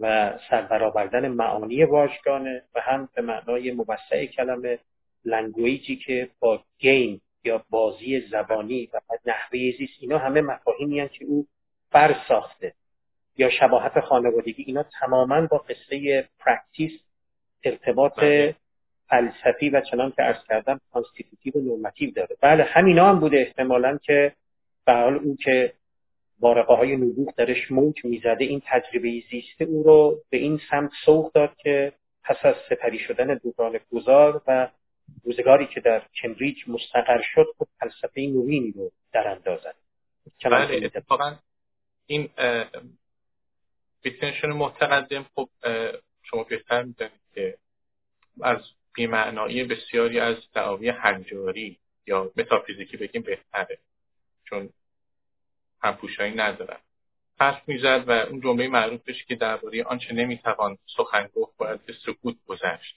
و 0.00 0.34
سربرآوردن 0.50 1.28
معانی 1.28 1.84
واژگانه 1.84 2.62
و 2.74 2.80
هم 2.80 3.08
به 3.14 3.22
معنای 3.22 3.72
موسع 3.72 4.26
کلمه 4.26 4.78
language 5.24 5.88
ی 5.88 5.96
که 5.96 6.28
با 6.40 6.60
game 6.78 7.22
یا 7.44 7.64
بازی 7.70 8.20
زبانی 8.20 8.88
و 8.94 9.00
نحوه 9.26 9.72
زیست 9.78 9.92
اینا 10.00 10.18
همه 10.18 10.40
مفاهیمی 10.40 11.08
که 11.08 11.24
او 11.24 11.46
برساخته 11.90 12.72
یا 13.36 13.50
شباهت 13.50 14.00
خانوادگی 14.00 14.64
اینا 14.66 14.84
تماما 15.00 15.46
با 15.46 15.58
قصه 15.58 16.28
practice 16.38 16.92
ارتباط 17.64 18.14
بله. 18.16 18.54
فلسفی 19.08 19.70
و 19.70 19.80
چنان 19.80 20.10
که 20.10 20.22
عرض 20.22 20.44
کردم 20.48 20.80
constitutive 20.92 21.52
و 21.54 21.60
normative 21.60 22.10
داره 22.10 22.36
بله 22.40 22.64
همینا 22.64 23.08
هم 23.08 23.20
بوده 23.20 23.36
احتمالا 23.38 23.98
که 24.02 24.32
به 24.86 24.92
حال 24.92 25.14
او 25.14 25.36
که 25.36 25.72
بارقه 26.38 26.74
های 26.74 26.96
نبوغ 26.96 27.34
درش 27.34 27.70
موج 27.70 28.04
می‌زده. 28.04 28.44
این 28.44 28.62
تجربه 28.66 29.22
زیسته 29.30 29.64
او 29.64 29.82
رو 29.82 30.22
به 30.30 30.36
این 30.36 30.60
سمت 30.70 30.90
سوق 31.04 31.32
داد 31.32 31.56
که 31.56 31.92
پس 32.24 32.36
از 32.42 32.54
سپری 32.70 32.98
شدن 32.98 33.34
دوران 33.34 33.80
گذار 33.92 34.42
و 34.46 34.68
روزگاری 35.24 35.66
که 35.66 35.80
در 35.80 36.02
کمبریج 36.22 36.56
مستقر 36.68 37.22
شد 37.34 37.46
خود 37.58 37.68
فلسفه 37.80 38.20
نوینی 38.20 38.72
رو 38.76 38.90
در 39.12 39.28
اندازد. 39.28 39.74
بله 40.44 40.84
اتفاقا 40.84 41.36
این 42.06 42.28
ویتگنشتاین 44.04 44.48
متقدم 44.48 45.26
خب 45.34 45.48
شما 46.22 46.44
بهتر 46.44 46.82
می‌دانید 46.82 47.20
که 47.34 47.58
از 48.42 48.58
بیمعنایی 48.94 49.64
بسیاری 49.64 50.20
از 50.20 50.36
دعاوی 50.54 50.88
هنجاری 50.88 51.78
یا 52.06 52.32
متافیزیکی 52.36 52.96
بگیم 52.96 53.22
بهتره. 53.22 53.78
چون 54.44 54.68
همپوشانی 55.86 56.34
ندارن 56.34 56.78
حرف 57.40 57.68
می‌زد 57.68 58.04
و 58.06 58.10
اون 58.10 58.40
جمله 58.40 58.68
معروفش 58.68 59.24
که 59.24 59.34
درباره 59.34 59.84
آنچه 59.84 60.14
نمی‌توان 60.14 60.78
سخن 60.96 61.28
گفت 61.34 61.56
باید 61.56 61.86
به 61.86 61.92
سکوت 62.06 62.36
گذشت. 62.46 62.96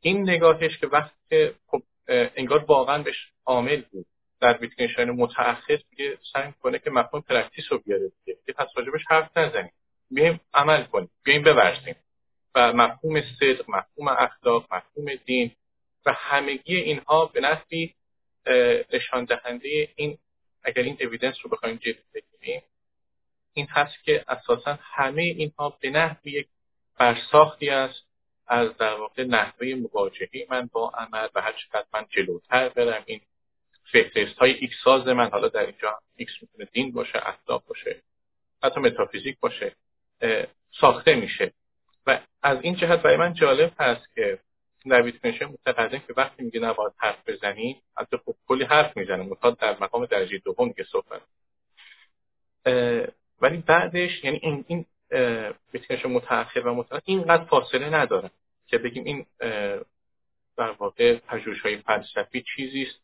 این 0.00 0.30
نگاهش 0.30 0.78
که 0.78 0.86
وقتی 0.86 1.50
خب 1.66 1.82
انگار 2.08 2.64
واقعا 2.64 3.02
بهش 3.02 3.32
عامل 3.46 3.82
بود. 3.92 4.06
در 4.40 4.58
ویتگنشتاین 4.58 5.10
متأخر 5.10 5.78
دیگه 5.90 6.18
سعی 6.32 6.52
کنه 6.62 6.78
که 6.78 6.90
مفهوم 6.90 7.22
practice 7.28 7.64
رو 7.70 7.78
بیاره 7.78 8.12
دیگه. 8.24 8.38
که 8.46 8.52
پس 8.52 8.68
راجبش 8.76 9.00
حرف 9.08 9.36
نزنیم. 9.36 9.72
بیایم 10.10 10.40
عمل 10.54 10.82
کنیم. 10.84 11.10
بیایم 11.22 11.42
بورزیم 11.42 11.96
و 12.54 12.72
مفهوم 12.72 13.20
صدق 13.20 13.64
مفهوم 13.68 14.08
اخلاق 14.08 14.66
مفهوم 14.74 15.14
دین 15.24 15.50
و 16.06 16.12
همگی 16.12 16.76
اینها 16.76 17.26
به 17.26 17.40
نحوی 17.40 17.94
نشان 18.92 19.24
دهنده 19.24 19.88
این 19.96 20.18
اگر 20.62 20.82
این 20.82 20.96
evidence 21.00 21.34
رو 21.42 21.50
بخوایم 21.50 21.76
جدی 21.76 21.98
بگیریم 22.14 22.62
این 23.52 23.66
هست 23.70 24.04
که 24.04 24.24
اساسا 24.28 24.78
همه 24.82 25.22
اینها 25.22 25.78
به 25.80 25.90
نحوی 25.90 26.32
یک 26.32 26.48
برساختی 26.98 27.70
است 27.70 28.06
از 28.46 28.76
در 28.76 28.94
واقع 28.94 29.24
نحوه 29.24 29.74
مواجهه 29.74 30.46
من 30.50 30.66
با 30.72 30.90
عمل 30.90 31.28
و 31.34 31.40
هر 31.40 31.52
چقدر 31.52 31.86
من 31.94 32.06
جلوتر 32.10 32.68
برم. 32.68 33.02
این 33.06 33.20
فهرست 33.92 34.38
های 34.38 34.52
ایکس 34.52 34.74
ساز 34.84 35.06
من 35.06 35.30
حالا 35.30 35.48
در 35.48 35.66
اینجا 35.66 35.98
ایکس 36.16 36.32
می‌تونه 36.40 36.68
دین 36.72 36.92
باشه 36.92 37.28
اخلاق 37.28 37.64
باشه 37.66 38.02
حتی 38.62 38.80
متافیزیک 38.80 39.38
باشه 39.40 39.76
ساخته 40.80 41.14
میشه. 41.14 41.52
و 42.06 42.20
از 42.42 42.58
این 42.62 42.74
جهت 42.74 43.02
برای 43.02 43.16
من 43.16 43.34
جالب 43.34 43.72
هست 43.78 44.14
که 44.14 44.38
نوید 44.86 45.20
میشه 45.22 45.46
متقدم 45.46 45.98
که 45.98 46.14
وقتی 46.16 46.42
میگه 46.42 46.60
نباید 46.60 46.92
حرف 46.96 47.28
بزنی 47.28 47.82
حتی 47.96 48.16
خب 48.16 48.34
کلی 48.48 48.64
حرف 48.64 48.96
می‌زنه 48.96 49.22
مطاد 49.22 49.58
در 49.58 49.76
مقام 49.80 50.06
درجه 50.06 50.38
دوم 50.38 50.72
که 50.72 50.84
صحبت 50.84 51.22
ولی 53.40 53.56
بعدش 53.56 54.24
یعنی 54.24 54.40
این 54.42 54.64
این 54.68 54.86
متأخر 56.04 56.60
و 56.60 56.74
متأخر 56.74 57.02
اینقدر 57.04 57.44
فاصله 57.44 57.90
نداره 57.90 58.30
که 58.66 58.78
بگیم 58.78 59.04
این 59.04 59.26
در 60.56 60.70
واقع 60.70 61.18
پژوهش 61.18 61.60
های 61.60 61.76
فلسفی 61.76 62.44
چیزی 62.56 62.82
است 62.82 63.00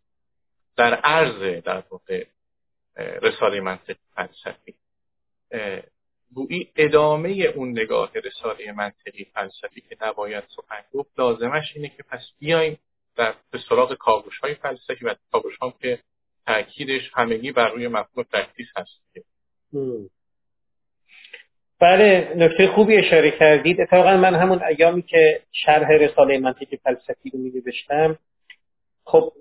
در 0.77 0.95
عرض 0.95 1.63
در 1.63 1.83
واقع 1.91 2.27
رساله 2.97 3.61
منطق 3.61 3.97
فلسفی. 4.15 4.75
گویی 6.35 6.73
ادامه 6.77 7.29
اون 7.29 7.71
نگاه 7.71 8.11
رساله 8.25 8.73
منطقی 8.73 9.25
فلسفی 9.35 9.81
که 9.81 9.97
نباید 10.01 10.45
سخن 10.57 10.83
گفت 10.93 11.11
لازمش 11.19 11.73
اینه 11.75 11.89
که 11.89 12.03
پس 12.03 12.21
بیایم 12.39 12.79
در 13.17 13.35
به 13.51 13.59
سراغ 13.69 13.95
کاوش 13.95 14.39
های 14.39 14.55
فلسفی 14.55 15.05
و 15.05 15.15
کاوش 15.33 15.55
هم 15.63 15.73
که 15.83 15.99
تاکیدش 16.47 17.11
همگی 17.15 17.53
بر 17.53 17.69
روی 17.69 17.89
مفهوم 17.89 18.27
practice 18.33 18.67
هست. 18.77 19.01
بله 21.81 22.33
نکته 22.37 22.69
خوبی 22.69 22.97
اشاره 22.97 23.31
کردید. 23.31 23.81
اتفاقا 23.81 24.17
من 24.17 24.35
همون 24.35 24.63
ایامی 24.65 25.03
که 25.03 25.43
شرح 25.53 25.89
رساله 25.91 26.39
منطقی 26.39 26.77
فلسفی 26.77 27.31
رو 27.31 27.39
می 27.39 27.53
خب 29.05 29.33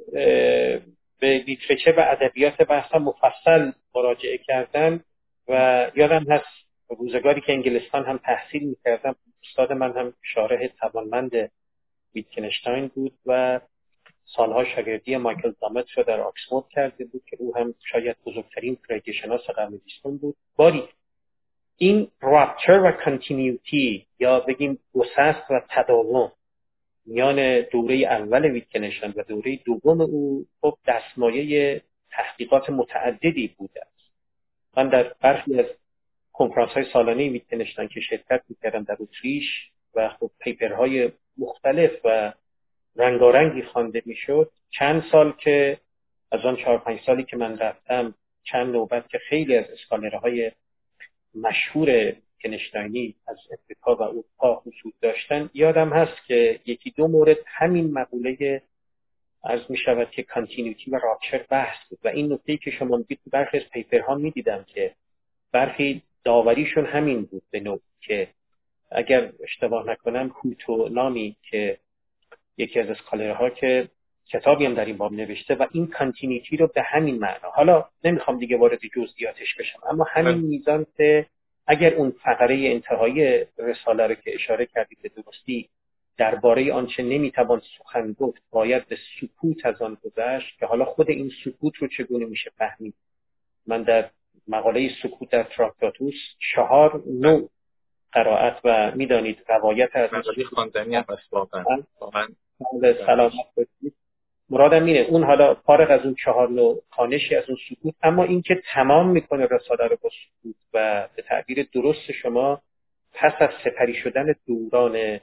به 1.19 1.43
literature 1.47 1.93
و 1.97 1.99
ادبیات 1.99 2.61
بحثا 2.61 2.99
مفصل 2.99 3.71
مراجعه 3.95 4.37
کردم 4.37 5.03
و 5.47 5.91
یادم 5.95 6.25
هست 6.31 6.64
روزگاری 6.89 7.41
که 7.41 7.53
انگلستان 7.53 8.05
هم 8.05 8.17
تحصیل 8.17 8.63
می‌کردم 8.63 9.15
استاد 9.43 9.73
من 9.73 9.97
هم 9.97 10.13
شارح 10.21 10.67
توانمند 10.67 11.51
ویتگنشتاین 12.15 12.87
بود 12.87 13.13
و 13.25 13.59
سالها 14.25 14.63
شاگردی 14.63 15.17
مایکل 15.17 15.53
دامت 15.61 15.91
رو 15.91 16.03
در 16.03 16.21
آکسفورد 16.21 16.65
کرده 16.69 17.05
بود 17.05 17.23
که 17.29 17.37
او 17.39 17.57
هم 17.57 17.73
شاید 17.91 18.15
بزرگترین 18.25 18.77
شناس 19.21 19.41
قرن 19.41 19.81
بیستم 19.85 20.17
بود. 20.17 20.35
باری 20.55 20.83
این 21.77 22.11
rupture 22.21 22.79
و 22.79 22.91
continuity 22.91 24.07
یا 24.19 24.39
بگیم 24.39 24.79
گسست 24.93 25.51
و 25.51 25.61
تداوم 25.69 26.31
میان 27.05 27.61
دوره 27.61 27.95
اول 27.95 28.45
ویتکنشتاین 28.45 29.13
و 29.15 29.23
دوره 29.23 29.59
دوم 29.65 30.01
او 30.01 30.45
خب 30.61 30.77
دستمایه 30.87 31.81
تحقیقات 32.11 32.69
متعددی 32.69 33.55
بوده 33.57 33.81
است. 33.81 34.11
من 34.77 34.89
در 34.89 35.15
برخی 35.21 35.59
از 35.59 35.65
کنفرانس 36.37 36.71
های 36.71 36.85
سالانه 36.93 37.39
که 37.87 38.01
شرکت 38.09 38.41
می‌کردم 38.49 38.83
در 38.83 38.97
اتریش 38.99 39.69
و 39.95 40.09
خب 40.09 40.31
پیپرهای 40.39 41.11
مختلف 41.37 41.91
و 42.03 42.33
رنگارنگی 42.95 43.61
خوانده 43.61 44.01
می‌شد 44.05 44.51
چند 44.69 45.03
سال 45.11 45.31
که 45.31 45.77
از 46.31 46.45
آن 46.45 46.55
چهار 46.55 46.77
پنج 46.77 46.99
سالی 47.05 47.23
که 47.23 47.37
من 47.37 47.57
رفتم 47.57 48.15
چند 48.43 48.73
نوبت 48.73 49.09
که 49.09 49.17
خیلی 49.29 49.57
از 49.57 49.65
اسکالرهای 49.69 50.51
مشهور 51.35 52.13
کنشتاینی 52.43 53.15
از 53.27 53.37
افریقا 53.51 53.95
و 53.95 54.01
اروپا 54.01 54.55
حضور 54.55 54.93
داشتن. 55.01 55.49
یادم 55.53 55.89
هست 55.89 56.25
که 56.27 56.59
یکی 56.65 56.91
دو 56.91 57.07
مورد 57.07 57.37
همین 57.45 57.93
مقوله 57.93 58.61
از 59.43 59.59
می 59.69 59.77
شود 59.77 60.11
که 60.11 60.23
کانتینیوتی 60.23 60.91
و 60.91 60.95
راپچر 60.95 61.45
بحث 61.49 61.77
بود. 61.89 61.99
و 62.03 62.07
این 62.07 62.33
نکته 62.33 62.57
که 62.57 62.71
شما 62.71 62.97
میگید 62.97 63.19
برخی 63.31 63.57
از 63.57 63.63
پیپرها 63.73 64.15
می‌دیدم 64.15 64.63
که 64.67 64.95
برخی 65.51 66.01
داوریشون 66.25 66.85
همین 66.85 67.25
بود 67.25 67.43
به 67.51 67.59
نوع 67.59 67.79
که 68.01 68.27
اگر 68.91 69.31
اشتباه 69.43 69.89
نکنم 69.89 70.35
هوتو 70.43 70.89
نامی 70.89 71.35
که 71.49 71.77
یکی 72.57 72.79
از 72.79 72.87
ها 73.39 73.49
که 73.49 73.89
کتابی 74.27 74.65
هم 74.65 74.73
در 74.73 74.85
این 74.85 74.97
باب 74.97 75.13
نوشته 75.13 75.55
و 75.55 75.67
این 75.71 75.87
کانتینیتی 75.87 76.57
رو 76.57 76.67
به 76.67 76.81
همین 76.81 77.19
معنا 77.19 77.49
حالا 77.53 77.85
نمی‌خوام 78.03 78.39
دیگه 78.39 78.57
وارد 78.57 78.79
جزئیاتش 78.95 79.55
بشم 79.59 79.79
اما 79.89 80.05
همین 80.09 80.33
بله. 80.33 80.41
میزان 80.41 80.85
که 80.97 81.25
اگر 81.67 81.93
اون 81.93 82.11
فقره 82.23 82.55
انتهای 82.55 83.45
رساله 83.57 84.07
رو 84.07 84.15
که 84.15 84.35
اشاره 84.35 84.65
کردید 84.65 84.97
به 85.01 85.09
درستی 85.09 85.69
درباره 86.17 86.73
آنچه 86.73 87.03
نمی‌توان 87.03 87.61
سخن 87.77 88.13
گفت 88.13 88.41
باید 88.51 88.87
به 88.87 88.97
سکوت 89.21 89.65
از 89.65 89.81
آن 89.81 89.97
گذشت 90.03 90.59
که 90.59 90.65
حالا 90.65 90.85
خود 90.85 91.09
این 91.09 91.31
سکوت 91.45 91.75
رو 91.75 91.87
چگونه 91.87 92.25
میشه 92.25 92.51
فهمید 92.57 92.93
من 93.67 93.83
در 93.83 94.09
مقاله 94.47 94.89
سکوت 95.03 95.29
در 95.29 95.43
تراکتاتوس 95.43 96.13
چهار 96.53 97.03
نوع 97.07 97.49
قرائت 98.11 98.59
و 98.63 98.91
می‌دانید 98.95 99.37
روایت 99.49 99.95
از 99.95 100.09
خواندنی 100.53 100.95
هم 100.95 101.05
مرادم 104.49 104.85
اینه 104.85 104.99
اون 104.99 105.23
حالا 105.23 105.55
فارغ 105.55 105.91
از 105.91 106.05
اون 106.05 106.15
چهار 106.23 106.49
نوع 106.49 106.83
خانشی 106.89 107.35
از 107.35 107.43
اون 107.47 107.57
سکوت 107.69 107.93
اما 108.03 108.23
اینکه 108.23 108.61
تمام 108.73 109.09
می‌کنه 109.09 109.47
رساله 109.51 109.87
رو 109.87 109.97
با 110.01 110.09
سکوت 110.09 110.55
و 110.73 111.07
به 111.15 111.21
تعبیر 111.21 111.67
درست 111.73 112.11
شما 112.11 112.61
پس 113.13 113.33
از 113.39 113.49
سپری 113.63 113.93
شدن 113.93 114.35
دوران 114.47 115.19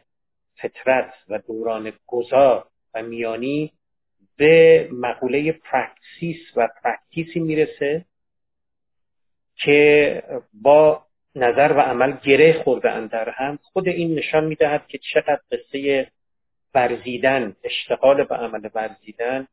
فترت 0.54 1.14
و 1.28 1.38
دوران 1.38 1.92
گذار 2.06 2.66
و 2.94 3.02
میانی 3.02 3.72
به 4.36 4.88
مقوله 4.92 5.52
practice 5.52 6.56
و 6.56 6.68
practice 6.82 7.34
ی 7.34 7.40
می‌رسه. 7.40 8.04
که 9.64 10.22
با 10.62 11.02
نظر 11.34 11.72
و 11.76 11.80
عمل 11.80 12.12
گره 12.24 12.62
خورده 12.62 13.06
در 13.06 13.28
هم 13.28 13.58
خود 13.62 13.88
این 13.88 14.14
نشان 14.14 14.44
می‌دهد 14.44 14.86
که 14.86 14.98
چقدر 14.98 15.40
قصه 15.52 16.06
ورزیدن 16.74 17.56
اشتغال 17.64 18.24
به 18.24 18.34
عمل 18.34 18.68
ورزیدن 18.74 19.46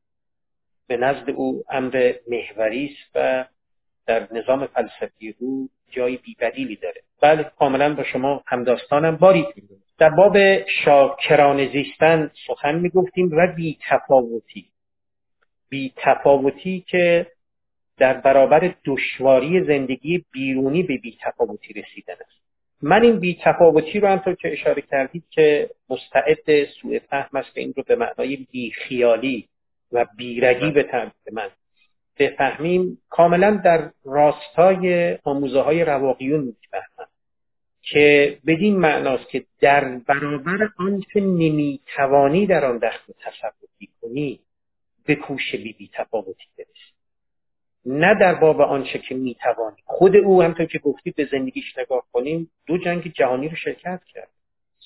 به 0.88 0.98
نزد 0.98 1.30
او 1.30 1.64
امر 1.70 2.14
محوری 2.28 2.86
است 2.86 3.12
و 3.16 3.46
در 4.08 4.28
نظام 4.32 4.68
فلسفی 4.68 5.36
او 5.40 5.70
جای 5.92 6.18
بیبدیلی 6.18 6.76
داره. 6.76 7.02
بله 7.22 7.44
کاملا 7.44 7.96
با 7.96 8.04
شما 8.04 8.44
همداستانم. 8.48 9.18
باری 9.18 9.48
در 9.98 10.10
باب 10.10 10.38
شاکران 10.86 11.72
زیستن 11.72 12.32
سخن 12.48 12.76
می‌گفتیم 12.76 13.30
و 13.32 13.54
بی 13.56 13.78
تفاوتی 13.90 14.66
بی 15.70 15.94
تفاوتی 15.98 16.86
که 16.88 17.28
در 18.00 18.14
برابر 18.14 18.76
دشواری 18.86 19.64
زندگی 19.64 20.26
بیرونی 20.32 20.84
به 20.84 20.98
بی 20.98 21.18
تفاوتی 21.22 21.74
رسیدن 21.74 22.14
است. 22.14 22.40
من 22.82 23.04
این 23.04 23.20
بی 23.20 23.38
تفاوتی 23.44 24.00
رو 24.00 24.08
همطور 24.08 24.36
که 24.36 24.52
اشاره 24.52 24.82
کردید 24.82 25.24
که 25.30 25.70
مستعد 25.90 26.66
سوء 26.82 27.00
فهم 27.10 27.38
است 27.38 27.58
این 27.58 27.74
رو 27.78 27.84
به 27.88 27.96
معنای 27.96 28.48
بی 28.52 28.72
خیالی 28.72 29.48
و 29.92 30.06
بیرگی 30.18 30.72
به 30.72 30.84
تعبیر 30.84 31.14
من 31.32 31.50
بفهمیم. 32.20 32.98
کاملا 33.10 33.62
در 33.66 33.92
راستای 34.06 35.18
آموزه 35.24 35.62
های 35.62 35.84
رواقیون 35.84 36.40
می‌فهمم 36.40 37.08
که 37.82 38.38
بدین 38.48 38.76
معناست 38.76 39.30
که 39.30 39.46
در 39.62 39.98
برابر 40.08 40.70
آنچه 40.80 41.20
نمی‌توانی 41.20 42.46
در 42.46 42.66
آن 42.66 42.78
دخل 42.78 43.14
تصرفی 43.20 43.90
کنی 44.02 44.40
به 45.06 45.16
کوش 45.16 45.56
بی 45.56 45.74
بی 45.74 45.90
تفاوتی 45.94 46.46
برسی. 46.58 46.99
نه 47.92 48.16
در 48.20 48.36
باب 48.36 48.62
آنچه 48.62 49.00
که 49.00 49.16
می‌توانی 49.16 49.78
خود 49.86 50.16
او 50.16 50.44
همطور 50.44 50.66
که 50.66 50.80
گفتید 50.80 51.16
به 51.16 51.26
زندگیش 51.32 51.78
نگاه 51.78 52.06
کنیم 52.12 52.52
دو 52.66 52.78
جنگ 52.78 53.14
جهانی 53.14 53.50
رو 53.50 53.56
شرکت 53.56 54.02
کرد. 54.14 54.30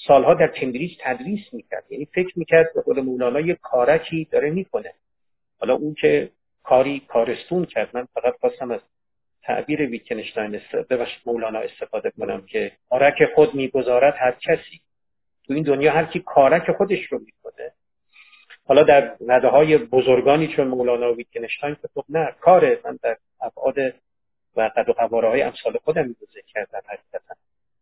سالها 0.07 0.33
در 0.33 0.47
کمبریج 0.47 0.91
تدریس 1.01 1.53
می‌کرد. 1.53 1.83
یعنی 1.89 2.05
فکر 2.05 2.39
می‌کرد 2.39 2.73
به 2.75 2.81
قول 2.81 3.01
مولانا 3.01 3.39
یه 3.39 3.57
کارکی 3.61 4.27
داره 4.31 4.49
می‌کنه. 4.49 4.93
حالا 5.59 5.73
اون 5.73 5.93
که 5.93 6.29
کاری 6.63 6.99
کارستون 7.07 7.65
کرد. 7.65 7.89
من 7.93 8.07
فقط 8.13 8.33
خواستم 8.39 8.71
از 8.71 8.79
تعبیر 9.43 9.81
ویتکنشتاین 9.81 10.61
ببخشید 10.89 11.21
مولانا 11.25 11.59
استفاده 11.59 12.11
کنم 12.11 12.45
که 12.45 12.71
کارک 12.89 13.15
خود 13.35 13.53
می‌گذارد 13.53 14.15
هر 14.17 14.31
کسی. 14.31 14.81
تو 15.45 15.53
این 15.53 15.63
دنیا 15.63 15.91
هر 15.91 16.05
کی 16.05 16.19
کارک 16.19 16.71
خودش 16.71 17.05
رو 17.05 17.19
می‌کنه 17.19 17.71
حالا 18.67 18.83
در 18.83 19.15
رده 19.27 19.47
های 19.47 19.77
بزرگانی 19.77 20.47
چون 20.55 20.67
مولانا 20.67 21.13
و 21.13 21.15
ویتکنشتاین 21.15 21.75
که 21.81 21.87
خب 21.95 22.05
نه 22.09 22.35
کاره. 22.41 22.79
من 22.85 22.99
در 23.03 23.17
ابعاد 23.41 23.77
و 24.55 24.71
قد 24.75 24.89
و 24.89 24.93
قواره 24.93 25.29
های 25.29 25.41
امثال 25.41 25.77
خودم 25.83 26.07
می 26.07 26.15
ذکر 26.33 26.45
کردم 26.47 26.79
حقیقتا. 26.85 27.35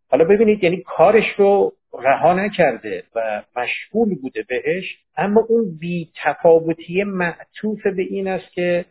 حالا 0.09 0.25
ببینید 0.25 0.63
یعنی 0.63 0.77
کارش 0.77 1.25
رو 1.37 1.73
رها 1.93 2.33
نکرده 2.33 3.03
و 3.15 3.43
مشغول 3.55 4.15
بوده 4.15 4.43
بهش 4.43 4.97
اما 5.17 5.45
اون 5.49 5.77
بی 5.79 6.11
تفاوتی 6.23 7.03
معطوف 7.03 7.87
به 7.87 8.01
این 8.01 8.27
است 8.27 8.51
که 8.51 8.85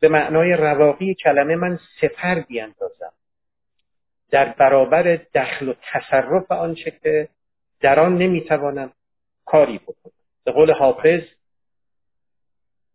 به 0.00 0.08
معنای 0.08 0.52
رواقی 0.52 1.14
کلمه 1.14 1.56
من 1.56 1.78
سپر 2.00 2.40
بیاندازم 2.40 3.12
در 4.30 4.44
برابر 4.52 5.18
دخل 5.34 5.68
و 5.68 5.74
تصرف 5.92 6.52
آنچه 6.52 6.90
که 7.02 7.28
در 7.80 8.00
آن 8.00 8.18
نمی‌توانم 8.18 8.92
کاری 9.44 9.78
بکنم. 9.78 10.12
به 10.44 10.52
قول 10.52 10.72
حافظ 10.72 11.20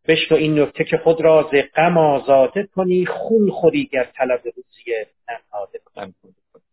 بشنو 0.07 0.37
این 0.37 0.59
نکته 0.59 0.83
که 0.83 0.97
خود 0.97 1.21
را 1.21 1.49
ز 1.51 1.55
غم 1.75 1.97
آزاده 1.97 2.63
کنی 2.63 3.05
خون 3.05 3.49
خوری 3.49 3.89
گر 3.91 4.03
طلب 4.03 4.41
روزی 4.45 5.05
ننهاده 5.29 5.79
کنی. 5.85 6.13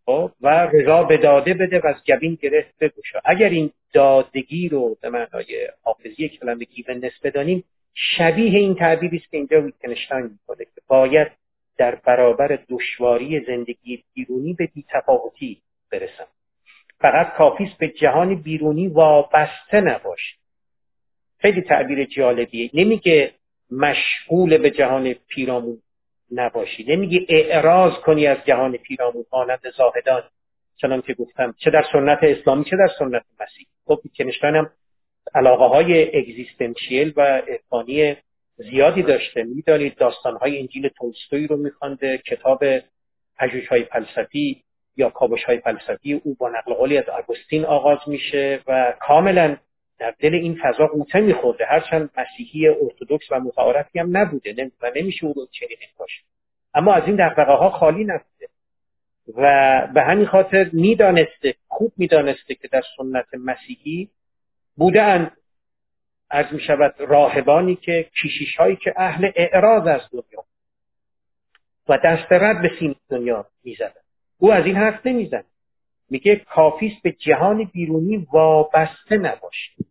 خب 0.06 0.30
و 0.40 0.48
رضا 0.72 1.02
به 1.02 1.16
داده 1.16 1.54
بده 1.54 1.80
و 1.80 1.86
از 1.86 2.04
گبین 2.08 2.38
گرفت 2.42 2.78
بگوشا. 2.80 3.18
اگر 3.24 3.48
این 3.48 3.70
دادگی 3.92 4.68
رو 4.68 4.96
به 5.00 5.10
معنای 5.10 5.68
حافظی 5.82 6.28
کلمه 6.28 6.64
گیون 6.64 7.04
نسبه 7.04 7.30
دانیم 7.30 7.64
شبیه 7.94 8.58
این 8.58 8.74
تعبیری 8.74 9.16
است 9.16 9.30
که 9.30 9.36
اینجا 9.36 9.62
ویتکنشتاین 9.62 10.24
می‌کنه 10.24 10.64
که 10.64 10.80
باید 10.88 11.28
در 11.78 11.94
برابر 11.94 12.58
دشواری 12.68 13.40
زندگی 13.46 14.04
بیرونی 14.14 14.52
به 14.52 14.68
بیتفاوتی 14.74 15.62
برسم. 15.92 16.26
فقط 17.00 17.36
کافی 17.36 17.72
به 17.78 17.88
جهان 17.88 18.34
بیرونی 18.34 18.88
وابسته 18.88 19.80
نباشید 19.80 20.38
خیلی 21.40 21.62
تعبیر 21.62 22.04
جالبیه. 22.04 22.70
نمیگه 22.74 23.32
مشغول 23.70 24.58
به 24.58 24.70
جهان 24.70 25.12
پیرامون 25.12 25.82
نباشی. 26.32 26.84
نمیگه 26.88 27.26
اعراض 27.28 27.92
کنی 27.92 28.26
از 28.26 28.38
جهان 28.46 28.76
پیرامون 28.76 29.24
مانند 29.32 29.60
زاهدان. 29.76 30.22
چنان 30.76 31.02
که 31.02 31.14
گفتم 31.14 31.54
چه 31.58 31.70
در 31.70 31.84
سنت 31.92 32.18
اسلامی 32.22 32.64
چه 32.64 32.76
در 32.76 32.88
سنت 32.98 33.22
مسیح. 33.40 33.66
خب 33.86 34.00
کنشتان 34.18 34.56
هم 34.56 34.70
علاقه 35.34 35.64
های 35.64 36.18
اگزیستنشیل 36.18 37.12
و 37.16 37.20
عرفانی 37.22 38.16
زیادی 38.56 39.02
داشته. 39.02 39.42
می‌دانید 39.44 39.96
داستان 39.96 40.36
های 40.36 40.60
انجیل 40.60 40.88
تولستوی 40.88 41.46
رو 41.46 41.56
میخوانده 41.56 42.18
کتاب 42.18 42.64
پژوهش 43.38 43.66
های 43.66 43.84
فلسفی 43.84 44.62
یا 44.96 45.10
کابش 45.10 45.44
های 45.44 45.58
فلسفی. 45.58 46.12
او 46.24 46.34
با 46.34 46.48
نقل 46.48 46.74
قولی 46.74 46.98
از 46.98 47.08
آگوستین 47.08 47.64
آغاز 47.64 47.98
میشه 48.06 48.60
و 48.66 48.94
کاملا 49.00 49.56
در 49.98 50.14
دل 50.18 50.34
این 50.34 50.58
فضا 50.62 50.86
قوطه 50.86 51.20
میخورده. 51.20 51.64
هرچند 51.66 52.10
مسیحی 52.16 52.68
ارتودکس 52.68 53.24
و 53.30 53.40
متعارفی 53.40 53.98
هم 53.98 54.16
نبوده 54.16 54.70
و 54.82 54.90
نمیشه 54.96 55.26
او 55.26 55.32
رو 55.32 55.46
چنین 55.50 55.78
باشه 55.98 56.22
اما 56.74 56.94
از 56.94 57.02
این 57.06 57.16
دقدقه 57.16 57.52
ها 57.52 57.70
خالی 57.70 58.04
نبوده. 58.04 58.48
و 59.36 59.42
به 59.94 60.02
همین 60.02 60.26
خاطر 60.26 60.70
می‌دانسته 60.72 61.54
خوب 61.68 61.92
می‌دانسته 61.96 62.54
که 62.54 62.68
در 62.68 62.82
سنت 62.96 63.26
مسیحی 63.34 64.08
بودن 64.76 65.30
از 66.30 66.46
می 66.52 66.60
راهبانی 66.98 67.76
که 67.76 68.10
کشیش 68.22 68.56
هایی 68.56 68.76
که 68.76 68.94
اهل 68.96 69.30
اعراض 69.36 69.86
از 69.86 70.00
دنیا 70.12 70.44
و 71.88 71.98
دست 72.04 72.32
رد 72.32 72.62
به 72.62 72.70
سین 72.78 72.94
دنیا 73.10 73.46
می‌زدن. 73.64 74.00
او 74.38 74.52
از 74.52 74.66
این 74.66 74.76
حرف 74.76 75.06
نمیزن 75.06 75.44
میگه 76.10 76.36
کافیست 76.36 77.02
به 77.02 77.12
جهان 77.12 77.64
بیرونی 77.64 78.26
وابسته 78.32 79.16
نباشید 79.16 79.87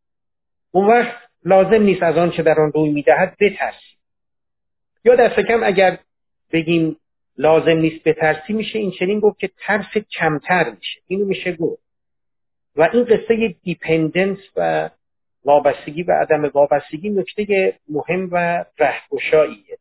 اون 0.77 0.87
وقت 0.87 1.15
لازم 1.45 1.83
نیست 1.83 2.03
از 2.03 2.17
آنچه 2.17 2.43
در 2.43 2.59
آن 2.59 2.71
روی 2.71 2.89
می‌دهد 2.89 3.35
بترسی. 3.39 3.97
یا 5.05 5.15
دست 5.15 5.39
کم 5.39 5.63
اگر 5.63 5.97
بگیم 6.53 6.97
لازم 7.37 7.77
نیست 7.77 8.03
بترسی 8.03 8.53
میشه 8.53 8.79
این 8.79 8.91
چنین 8.91 9.19
گفت 9.19 9.39
که 9.39 9.49
ترس 9.65 9.97
کمتر 10.19 10.69
میشه. 10.69 10.99
اینو 11.07 11.25
میشه 11.25 11.51
گفت. 11.51 11.81
و 12.75 12.89
این 12.93 13.03
قصه 13.03 13.55
دیپندنس 13.63 14.37
و 14.55 14.89
وابستگی 15.45 16.03
و 16.03 16.11
عدم 16.11 16.51
وابستگی 16.53 17.09
نکته 17.09 17.73
مهم 17.89 18.29
و 18.31 18.65
رهگشاییه 18.79 19.77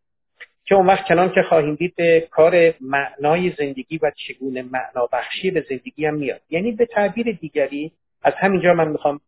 که 0.64 0.74
اون 0.74 0.87
وقت 0.87 1.09
کنان 1.09 1.32
که 1.35 1.42
خواهیم 1.42 1.74
دید 1.74 1.94
به 1.96 2.28
کار 2.30 2.74
معنای 2.80 3.52
زندگی 3.59 3.98
و 4.02 4.11
چگونه 4.16 4.62
معنا 4.62 5.09
بخشی 5.12 5.50
به 5.50 5.66
زندگی 5.68 6.06
هم 6.06 6.14
میاد. 6.14 6.40
یعنی 6.50 6.72
به 6.72 6.87
تعبیر 6.87 7.38
دیگری 7.40 7.92
از 8.22 8.35
همینجا 8.37 8.74
من 8.74 8.88
می‌خوام 8.88 9.20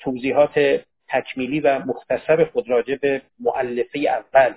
توضیحات 0.00 0.80
تکمیلی 1.08 1.60
و 1.60 1.78
مختصر 1.78 2.44
خود 2.44 2.68
راجع 2.70 2.96
به 2.96 3.22
معلفه 3.40 3.98
اول 3.98 4.54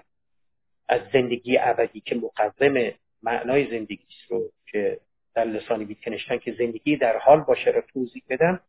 از 0.89 1.01
زندگی 1.13 1.57
ابدی 1.57 2.01
که 2.01 2.15
مقوم 2.15 2.91
معنای 3.23 3.71
زندگی 3.71 4.05
رو 4.29 4.51
که 4.71 4.99
در 5.35 5.45
لسان 5.45 5.83
ویتکنشتن 5.83 6.37
که 6.37 6.55
زندگی 6.57 6.97
در 6.97 7.17
حال 7.17 7.39
باشه 7.39 7.71
رو 7.71 7.81
توضیح 7.93 8.23
بدم 8.29 8.59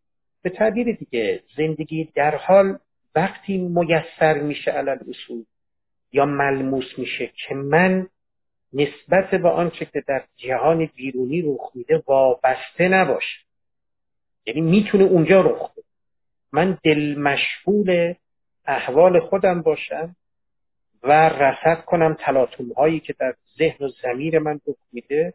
به 0.42 0.50
تعبیر 0.50 0.96
دیگه 0.96 1.42
زندگی 1.56 2.08
در 2.14 2.36
حال 2.36 2.78
وقتی 3.14 3.58
میسر 3.58 4.34
میشه 4.34 4.70
علل 4.70 4.98
اصول 5.08 5.44
یا 6.12 6.26
ملموس 6.26 6.98
میشه 6.98 7.26
که 7.26 7.54
من 7.54 8.08
نسبت 8.72 9.30
به 9.30 9.48
آنچه 9.48 9.84
که 9.84 10.04
در 10.08 10.24
جهان 10.36 10.90
بیرونی 10.94 11.42
رخ 11.42 11.70
میده 11.74 12.02
وابسته 12.06 12.88
نباشه. 12.88 13.38
یعنی 14.46 14.60
می‌تونه 14.60 15.04
اونجا 15.04 15.40
رخ 15.40 15.72
بده. 15.72 15.81
من 16.52 16.78
دل 16.84 17.18
مشغول 17.18 18.14
احوال 18.66 19.20
خودم 19.20 19.62
باشم 19.62 20.16
و 21.02 21.28
رسد 21.28 21.84
کنم 21.84 22.16
تلاطم 22.20 22.72
هایی 22.72 23.00
که 23.00 23.14
در 23.18 23.34
ذهن 23.58 23.86
و 23.86 23.88
زمیر 23.88 24.38
من 24.38 24.60
رخ 24.66 24.76
میده 24.92 25.34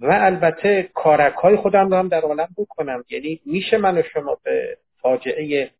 و 0.00 0.06
البته 0.12 0.90
کارک 0.94 1.34
های 1.34 1.56
خودم 1.56 1.90
رو 1.90 1.96
هم 1.96 2.08
در 2.08 2.20
عالم 2.20 2.48
بکنم. 2.56 3.04
یعنی 3.10 3.40
میشه 3.46 3.78
من 3.78 3.98
و 3.98 4.02
شما 4.02 4.38
به 4.44 4.78
فاجعه 5.00 5.70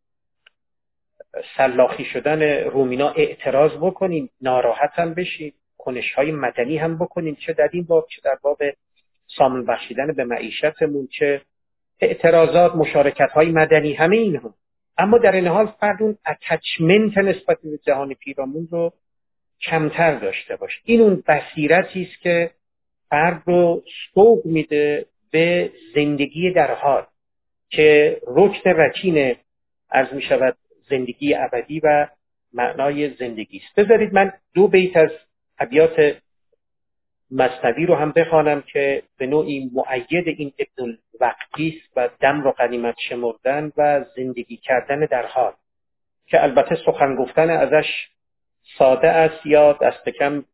سلاخی 1.57 2.05
شدن 2.05 2.63
رومینا 2.63 3.09
اعتراض 3.09 3.71
بکنیم 3.71 4.29
ناراحت 4.41 4.91
هم 4.93 5.13
بشیم 5.13 5.53
کنش 5.77 6.13
های 6.13 6.31
مدنی 6.31 6.77
هم 6.77 6.97
بکنیم 6.97 7.35
چه 7.35 7.53
در 7.53 7.69
این 7.73 7.83
باب 7.83 8.07
چه 8.09 8.21
در 8.23 8.37
باب 8.41 8.57
سامن 9.37 9.65
بخشیدن 9.65 10.13
به 10.13 10.23
معیشتمون 10.23 11.07
چه 11.07 11.41
اعتراضات 11.99 12.75
مشارکت 12.75 13.31
های 13.31 13.51
مدنی 13.51 13.93
همه 13.93 14.17
اینها. 14.17 14.53
اما 14.97 15.17
در 15.17 15.31
این 15.31 15.47
حال 15.47 15.67
فرد 15.79 16.03
اون 16.03 16.17
اتچمنت 16.27 17.17
نسبت 17.17 17.57
به 17.63 17.79
جهان 17.85 18.13
پیرامون 18.13 18.67
رو 18.71 18.93
کمتر 19.61 20.19
داشته 20.19 20.55
باشه. 20.55 20.79
این 20.83 21.01
اون 21.01 21.23
بصیرتی 21.27 22.01
است 22.01 22.21
که 22.21 22.51
فرد 23.09 23.43
رو 23.45 23.83
سوق 24.13 24.45
میده 24.45 25.05
به 25.31 25.71
زندگی 25.95 26.51
در 26.51 26.73
حال 26.73 27.05
که 27.69 28.21
رکن 28.27 28.69
رکین 28.69 29.35
عرض 29.91 30.13
می 30.13 30.21
شود 30.21 30.57
زندگی 30.89 31.35
ابدی 31.35 31.79
و 31.79 32.07
معنای 32.53 33.13
زندگی 33.13 33.61
است. 33.65 33.79
بذارید 33.79 34.13
من 34.13 34.33
دو 34.53 34.67
بیت 34.67 34.97
از 34.97 35.11
ابیات 35.59 36.17
مصنوی 37.31 37.85
رو 37.85 37.95
هم 37.95 38.11
بخوانم 38.11 38.61
که 38.61 39.03
به 39.17 39.27
نوعی 39.27 39.71
معید 39.73 40.27
این 40.27 40.53
ابن 40.59 40.97
الوقتی 41.13 41.81
است 41.81 41.97
و 41.97 42.09
دم 42.19 42.41
رو 42.41 42.51
قنیمت 42.51 42.95
شمردن 43.09 43.71
و 43.77 44.05
زندگی 44.15 44.57
کردن 44.57 44.99
در 44.99 45.25
حال. 45.25 45.53
که 46.27 46.43
البته 46.43 46.77
سخن 46.85 47.15
گفتن 47.15 47.49
ازش 47.49 48.07
ساده 48.77 49.07
است 49.07 49.45
یا 49.45 49.73
دست 49.73 50.09
کم 50.09 50.45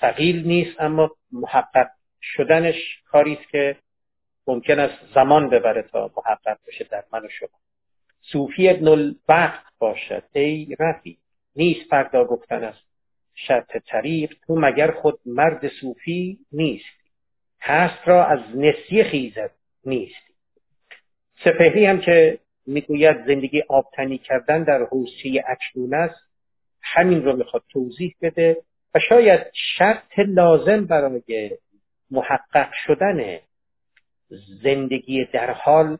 سقیل 0.00 0.46
نیست 0.46 0.80
اما 0.80 1.10
محقق 1.32 1.90
شدنش 2.22 3.02
کاری 3.06 3.32
است 3.32 3.50
که 3.50 3.76
ممکن 4.46 4.78
است 4.78 5.14
زمان 5.14 5.50
ببره 5.50 5.82
تا 5.82 6.10
محقق 6.16 6.58
بشه 6.66 6.84
در 6.84 7.04
من 7.12 7.24
و 7.24 7.28
شما. 7.28 7.48
صوفی 8.20 8.68
ابن 8.68 8.88
الوقت 8.88 9.64
باشد. 9.78 10.22
ای 10.32 10.76
رفی 10.80 11.18
نیست 11.56 11.90
فردا 11.90 12.24
گفتن 12.24 12.64
است. 12.64 12.93
شرط 13.34 13.76
طریق 13.86 14.34
تو 14.46 14.56
مگر 14.56 14.90
خود 14.90 15.18
مرد 15.26 15.68
صوفی 15.68 16.38
نیست 16.52 17.04
هست 17.60 18.08
را 18.08 18.26
از 18.26 18.40
نسیه 18.54 19.04
خیزد 19.04 19.50
نیست 19.86 20.24
سپهری 21.44 21.86
هم 21.86 22.00
که 22.00 22.38
می‌گوید 22.66 23.26
زندگی 23.26 23.62
آبتنی 23.68 24.18
کردن 24.18 24.62
در 24.62 24.82
حوسی 24.82 25.42
اکنون 25.46 25.94
است 25.94 26.24
همین 26.82 27.24
رو 27.24 27.36
می‌خواد 27.36 27.62
توضیح 27.68 28.14
بده 28.22 28.56
و 28.94 28.98
شاید 29.08 29.40
شرط 29.52 30.18
لازم 30.18 30.84
برای 30.84 31.58
محقق 32.10 32.68
شدن 32.86 33.38
زندگی 34.62 35.24
در 35.24 35.50
حال 35.50 35.98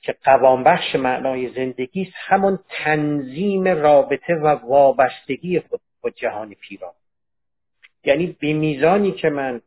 که 0.00 0.16
قوام 0.24 0.64
بخش 0.64 0.94
معنای 0.94 1.48
زندگی 1.54 2.02
است 2.02 2.12
همون 2.14 2.58
تنظیم 2.68 3.68
رابطه 3.68 4.34
و 4.34 4.46
وابستگی 4.46 5.60
خود. 5.60 5.80
با 6.02 6.10
جهان 6.10 6.54
پیرا 6.54 6.94
یعنی 8.04 8.36
به 8.40 8.52
میزانی 8.52 9.12
که 9.12 9.30
من 9.30 9.60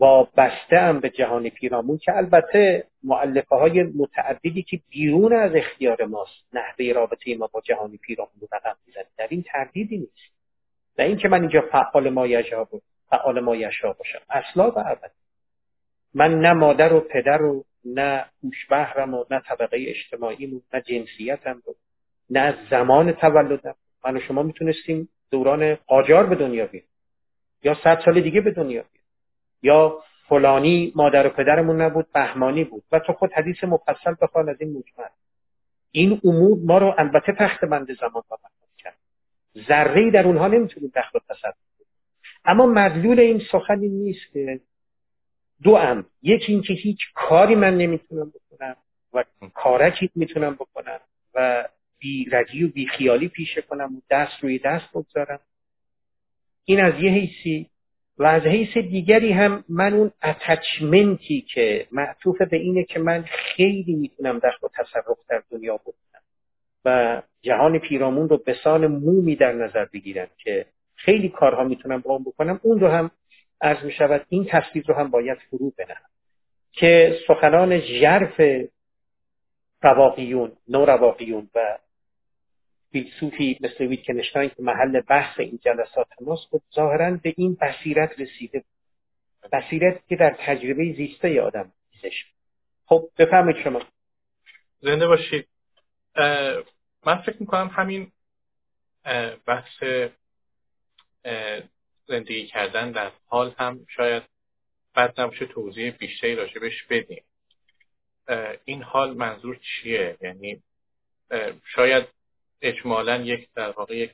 وابسته 0.00 0.78
هم 0.78 1.00
به 1.00 1.10
جهان 1.10 1.48
پیرامون 1.48 1.98
که 1.98 2.16
البته 2.16 2.86
معلفه 3.02 3.56
های 3.56 3.82
متعددی 3.82 4.62
که 4.62 4.80
بیرون 4.90 5.32
از 5.32 5.50
اختیار 5.54 6.04
ماست 6.04 6.44
نحوه 6.52 6.92
رابطه 6.92 7.36
ما 7.36 7.46
با 7.46 7.60
جهان 7.60 7.96
پیرامون 7.96 8.32
رو 8.40 8.48
رقم 8.52 8.76
می‌زنه. 8.86 9.06
در 9.18 9.26
این 9.30 9.42
تردیدی 9.42 9.98
نیست. 9.98 10.36
نه 10.98 11.04
اینکه 11.04 11.28
من 11.28 11.40
اینجا 11.40 11.60
فعال 11.60 12.10
ما 12.10 12.26
یشا 12.26 12.68
فعال 13.10 13.40
ما 13.40 13.56
یشا 13.56 13.92
باشم. 13.92 14.20
اصلا 14.30 14.70
و 14.70 14.78
ابد 14.78 15.10
من 16.14 16.40
نه 16.40 16.52
مادر 16.52 16.92
و 16.92 17.00
پدر 17.00 17.42
و 17.42 17.64
نه 17.84 18.24
هوشبهرم 18.44 19.14
و 19.14 19.24
نه 19.30 19.40
طبقه 19.40 19.76
اجتماعی 19.80 20.46
و 20.46 20.60
نه 20.74 20.80
جنسیتم 20.80 21.62
رو 21.66 21.74
نه 22.30 22.68
زمان 22.70 23.12
تولدم. 23.12 23.74
من 24.04 24.16
و 24.16 24.20
شما 24.20 24.42
می‌تونستیم 24.42 25.08
دوران 25.30 25.74
قاجار 25.74 26.26
به 26.26 26.34
دنیا 26.34 26.66
بیایم 26.66 26.88
یا 27.62 27.76
صد 27.84 28.02
سال 28.04 28.20
دیگه 28.20 28.40
به 28.40 28.50
دنیا 28.50 28.82
بیایم 28.82 29.06
یا 29.62 30.02
فلانی 30.28 30.92
مادر 30.96 31.26
و 31.26 31.30
پدرمون 31.30 31.80
نبود 31.80 32.12
بهمانی 32.12 32.64
بود. 32.64 32.82
و 32.92 32.98
تو 32.98 33.12
خود 33.12 33.32
حدیث 33.32 33.64
مفصل 33.64 34.14
بخوان 34.22 34.48
از 34.48 34.56
این 34.60 34.70
مجمل. 34.70 35.08
این 35.90 36.20
امور 36.24 36.58
ما 36.64 36.78
رو 36.78 36.94
البته 36.98 37.32
تخت 37.32 37.64
بند 37.64 37.92
زمان 37.92 38.22
با 38.28 38.38
کرد. 38.78 38.96
ذره 39.68 40.10
در 40.10 40.26
اونها 40.26 40.48
نمی‌تونیم 40.48 40.92
و 40.94 41.02
تصور 41.28 41.54
اما 42.44 42.66
مدلول 42.66 43.20
این 43.20 43.42
سخن 43.52 43.80
این 43.80 43.92
نیست 43.92 44.32
که 44.32 44.60
دو 45.62 45.74
ام 45.74 46.06
یکی 46.22 46.52
اینکه 46.52 46.74
هیچ 46.74 46.98
کاری 47.14 47.54
من 47.54 47.76
نمی‌تونم 47.76 48.32
بکنم 48.34 48.76
و 49.12 49.24
کارکی 49.54 50.10
می‌تونم 50.14 50.54
بکنم 50.54 51.00
و 51.34 51.68
بیرگی 51.98 52.64
و 52.64 52.68
بیخیالی 52.68 53.28
پیشه 53.28 53.62
کنم 53.62 53.96
و 53.96 54.00
دست 54.10 54.32
روی 54.42 54.58
دست 54.58 54.90
بگذارم. 54.94 55.40
این 56.64 56.84
از 56.84 56.94
یه 57.00 57.10
حیثی 57.10 57.70
و 58.18 58.24
از 58.24 58.42
حیث 58.42 58.76
دیگری 58.76 59.32
هم 59.32 59.64
من 59.68 59.94
اون 59.94 60.10
اتچمنتی 60.22 61.40
که 61.40 61.86
معطوف 61.92 62.42
به 62.42 62.56
اینه 62.56 62.84
که 62.84 62.98
من 62.98 63.22
خیلی 63.22 63.94
می‌تونم 63.94 64.38
دست 64.38 64.64
و 64.64 64.68
تصرف 64.74 65.06
در 65.28 65.42
دنیا 65.50 65.76
بکنم 65.76 66.22
و 66.84 67.22
جهان 67.42 67.78
پیرامون 67.78 68.28
رو 68.28 68.36
به 68.36 68.56
سان 68.64 68.86
مومی 68.86 69.36
در 69.36 69.52
نظر 69.52 69.84
بگیرم 69.84 70.28
که 70.38 70.66
خیلی 70.94 71.28
کارها 71.28 71.64
می‌تونم 71.64 72.00
با 72.00 72.18
بکنم. 72.18 72.60
اون 72.62 72.80
رو 72.80 72.88
هم 72.88 73.10
از 73.60 73.76
می 73.84 73.92
شود 73.92 74.26
این 74.28 74.46
تصویر 74.50 74.84
رو 74.86 74.94
هم 74.94 75.10
باید 75.10 75.38
فرو 75.50 75.72
بنهم 75.78 76.10
که 76.72 77.18
سخنان 77.28 77.80
ژرف 77.80 78.40
رواقیون 79.82 80.52
نو 80.68 80.84
رواقیون 80.84 81.48
و 81.54 81.78
فیلسوفی 82.96 83.58
مثل 83.60 83.84
ویتکنشتاین 83.84 84.48
که 84.48 84.62
محل 84.62 85.00
بحث 85.00 85.40
این 85.40 85.58
جلسات 85.62 86.08
ماست 86.20 86.48
خب 86.50 86.62
ظاهرا 86.74 87.10
به 87.22 87.34
این 87.36 87.58
بصیرت 87.60 88.20
رسیده 88.20 88.64
بصیرت 89.52 90.08
که 90.08 90.16
در 90.16 90.36
تجربه 90.38 90.94
زیسته 90.96 91.40
آدم 91.42 91.72
دیزش 91.92 92.24
خب 92.86 93.08
بفهمید 93.18 93.56
شما. 93.64 93.82
زنده 94.80 95.06
باشید. 95.06 95.48
من 97.06 97.22
فکر 97.26 97.36
می‌کنم 97.40 97.70
همین 97.72 98.12
بحث 99.46 99.82
زندگی 102.08 102.46
کردن 102.46 102.90
در 102.90 103.10
حال 103.26 103.54
هم 103.58 103.86
شاید 103.88 104.22
بد 104.96 105.20
نباشه 105.20 105.46
توضیح 105.46 105.90
بیشتری 105.90 106.34
راجبش 106.34 106.82
بدیم. 106.90 107.24
این 108.64 108.82
حال 108.82 109.14
منظور 109.14 109.56
چیه؟ 109.56 110.16
یعنی 110.20 110.62
شاید 111.64 112.15
اجمالا 112.62 113.16
یک 113.16 113.48
در 113.54 113.70
واقع 113.70 113.96
یک 113.96 114.10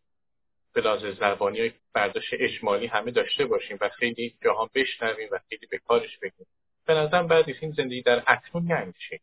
بلاز 0.74 1.00
زبانی 1.16 1.68
و 1.68 1.70
برداشت 1.92 2.30
اجمالی 2.32 2.86
همه 2.86 3.10
داشته 3.10 3.46
باشیم 3.46 3.78
و 3.80 3.88
خیلی 3.88 4.34
جاها 4.44 4.70
بشنویم 4.74 5.28
و 5.32 5.38
خیلی 5.48 5.66
به 5.66 5.78
کارش 5.78 6.18
بگیم. 6.18 6.46
به 6.86 6.94
نظرم 6.94 7.26
بعد 7.26 7.44
این 7.60 7.72
زندگی 7.72 8.02
در 8.02 8.22
اکنون 8.26 8.66
یعنی 8.66 8.92
چی؟ 9.08 9.20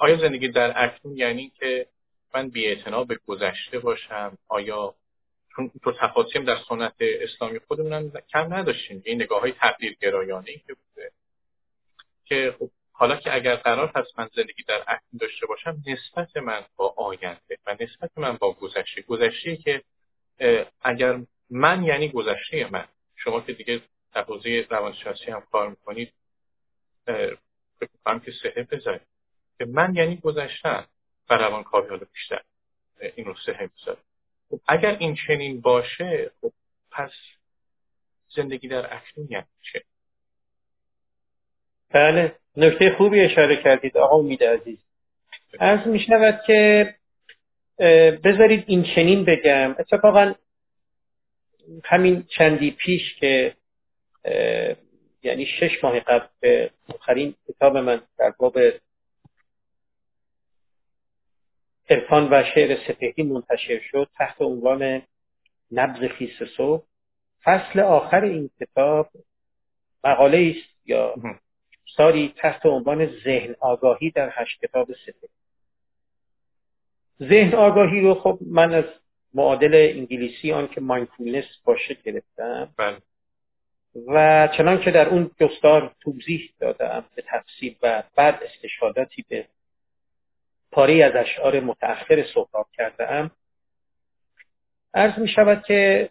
آیا 0.00 0.16
زندگی 0.16 0.48
در 0.48 0.84
اکنون 0.84 1.16
یعنی 1.16 1.52
که 1.60 1.86
من 2.34 2.48
بی 2.48 2.74
به 3.08 3.18
گذشته 3.26 3.78
باشم؟ 3.78 4.38
آیا 4.48 4.94
چون 5.56 5.70
تو 5.82 5.92
تفاصیم 5.92 6.44
در 6.44 6.58
سنت 6.68 6.94
اسلامی 7.00 7.58
خودمون 7.58 8.12
کم 8.32 8.54
نداشتیم؟ 8.54 9.02
این 9.04 9.22
نگاه 9.22 9.40
های 9.40 9.52
تقدیر 9.52 9.96
گرایانه 10.00 10.50
ای 10.50 10.58
که 10.66 10.74
بوده. 10.74 11.10
که 12.24 12.54
خب 12.58 12.70
حالا 12.98 13.16
که 13.16 13.34
اگر 13.34 13.56
قرار 13.56 13.92
هست 13.94 14.18
من 14.18 14.28
زندگی 14.36 14.62
در 14.62 14.82
اکنون 14.82 15.18
داشته 15.20 15.46
باشم 15.46 15.82
نسبت 15.86 16.36
من 16.36 16.64
با 16.76 16.94
آینده 16.96 17.58
و 17.66 17.76
نسبت 17.80 18.10
من 18.16 18.36
با 18.36 18.52
گذشته 18.52 19.02
گذشته 19.02 19.56
که 19.56 19.82
اگر 20.82 21.20
من 21.50 21.84
یعنی 21.84 22.08
گذشته 22.08 22.70
من 22.70 22.88
شما 23.16 23.40
که 23.40 23.52
دیگه 23.52 23.82
در 24.14 24.22
حوزه 24.22 24.66
روانشناسی 24.70 25.30
هم 25.30 25.42
کار 25.52 25.68
می‌کنید 25.68 26.12
فکر 27.78 28.18
که 28.18 28.32
سهه 28.42 28.62
بذارید 28.62 29.06
که 29.58 29.64
من 29.64 29.94
یعنی 29.94 30.16
گذشتن 30.16 30.86
و 31.30 31.34
روانکاوی 31.34 31.88
حالا 31.88 32.06
بیشتر 32.12 32.42
این 33.14 33.26
رو 33.26 33.34
سهه 33.46 33.70
بذارید 33.76 34.04
خب 34.50 34.60
اگر 34.68 34.96
این 34.98 35.16
چنین 35.26 35.60
باشه 35.60 36.30
خب 36.40 36.52
پس 36.90 37.12
زندگی 38.28 38.68
در 38.68 38.96
اکنون 38.96 39.26
یعنی 39.30 39.46
چه؟ 39.72 39.82
بله. 41.90 42.34
نکته 42.56 42.94
خوبی 42.98 43.20
اشاره 43.20 43.62
کردید 43.62 43.96
آقا 43.96 44.16
امید 44.18 44.44
عزیز. 44.44 44.78
از 45.58 45.86
می 45.86 46.00
شود 46.00 46.40
که 46.46 46.94
بذارید 48.24 48.64
این 48.66 48.84
چنین 48.94 49.24
بگم. 49.24 49.76
اتفاقا 49.78 50.34
همین 51.84 52.22
چندی 52.22 52.70
پیش 52.70 53.14
که 53.20 53.56
یعنی 55.22 55.46
شش 55.46 55.84
ماه 55.84 56.00
قبل 56.00 56.26
به 56.40 56.70
آخرین 56.94 57.34
کتاب 57.48 57.76
من 57.76 58.02
در 58.18 58.34
باب 58.38 58.58
عرفان 61.90 62.28
و 62.32 62.42
شعر 62.54 62.78
سپهری 62.88 63.22
منتشر 63.22 63.80
شد 63.90 64.08
تحت 64.18 64.42
عنوان 64.42 65.02
نبز 65.72 66.00
خیس 66.18 66.42
صبح 66.56 66.84
فصل 67.44 67.80
آخر 67.80 68.24
این 68.24 68.50
کتاب 68.60 69.10
مقاله 70.04 70.54
است 70.56 70.88
یا 70.88 71.14
ساری 71.86 72.34
تحت 72.36 72.66
عنوان 72.66 73.06
ذهن 73.24 73.54
آگاهی 73.60 74.10
در 74.10 74.30
هشت 74.32 74.60
کتاب 74.60 74.88
سپهری 74.92 75.28
ذهن 77.22 77.54
آگاهی 77.54 78.00
رو 78.00 78.14
خب 78.14 78.38
من 78.46 78.74
از 78.74 78.84
معادل 79.34 79.92
انگلیسی 79.96 80.52
آن 80.52 80.68
که 80.68 80.80
مایندفولنس 80.80 81.44
باشه 81.64 81.96
گرفتم 82.04 82.74
بله. 82.76 82.96
و 84.06 84.48
چنان 84.56 84.80
که 84.80 84.90
در 84.90 85.08
اون 85.08 85.30
جستار 85.40 85.94
توضیح 86.00 86.54
دادم 86.60 87.04
به 87.14 87.22
تفصیل 87.26 87.76
و 87.82 88.02
بعد 88.16 88.42
استشهاداتی 88.42 89.24
به 89.28 89.46
پاره 90.72 91.04
از 91.04 91.12
اشعار 91.16 91.60
متأخر 91.60 92.24
سهراب 92.34 92.66
کرده 92.72 93.12
ام 93.12 93.30
عرض 94.94 95.18
می 95.18 95.28
شود 95.28 95.62
که 95.66 96.10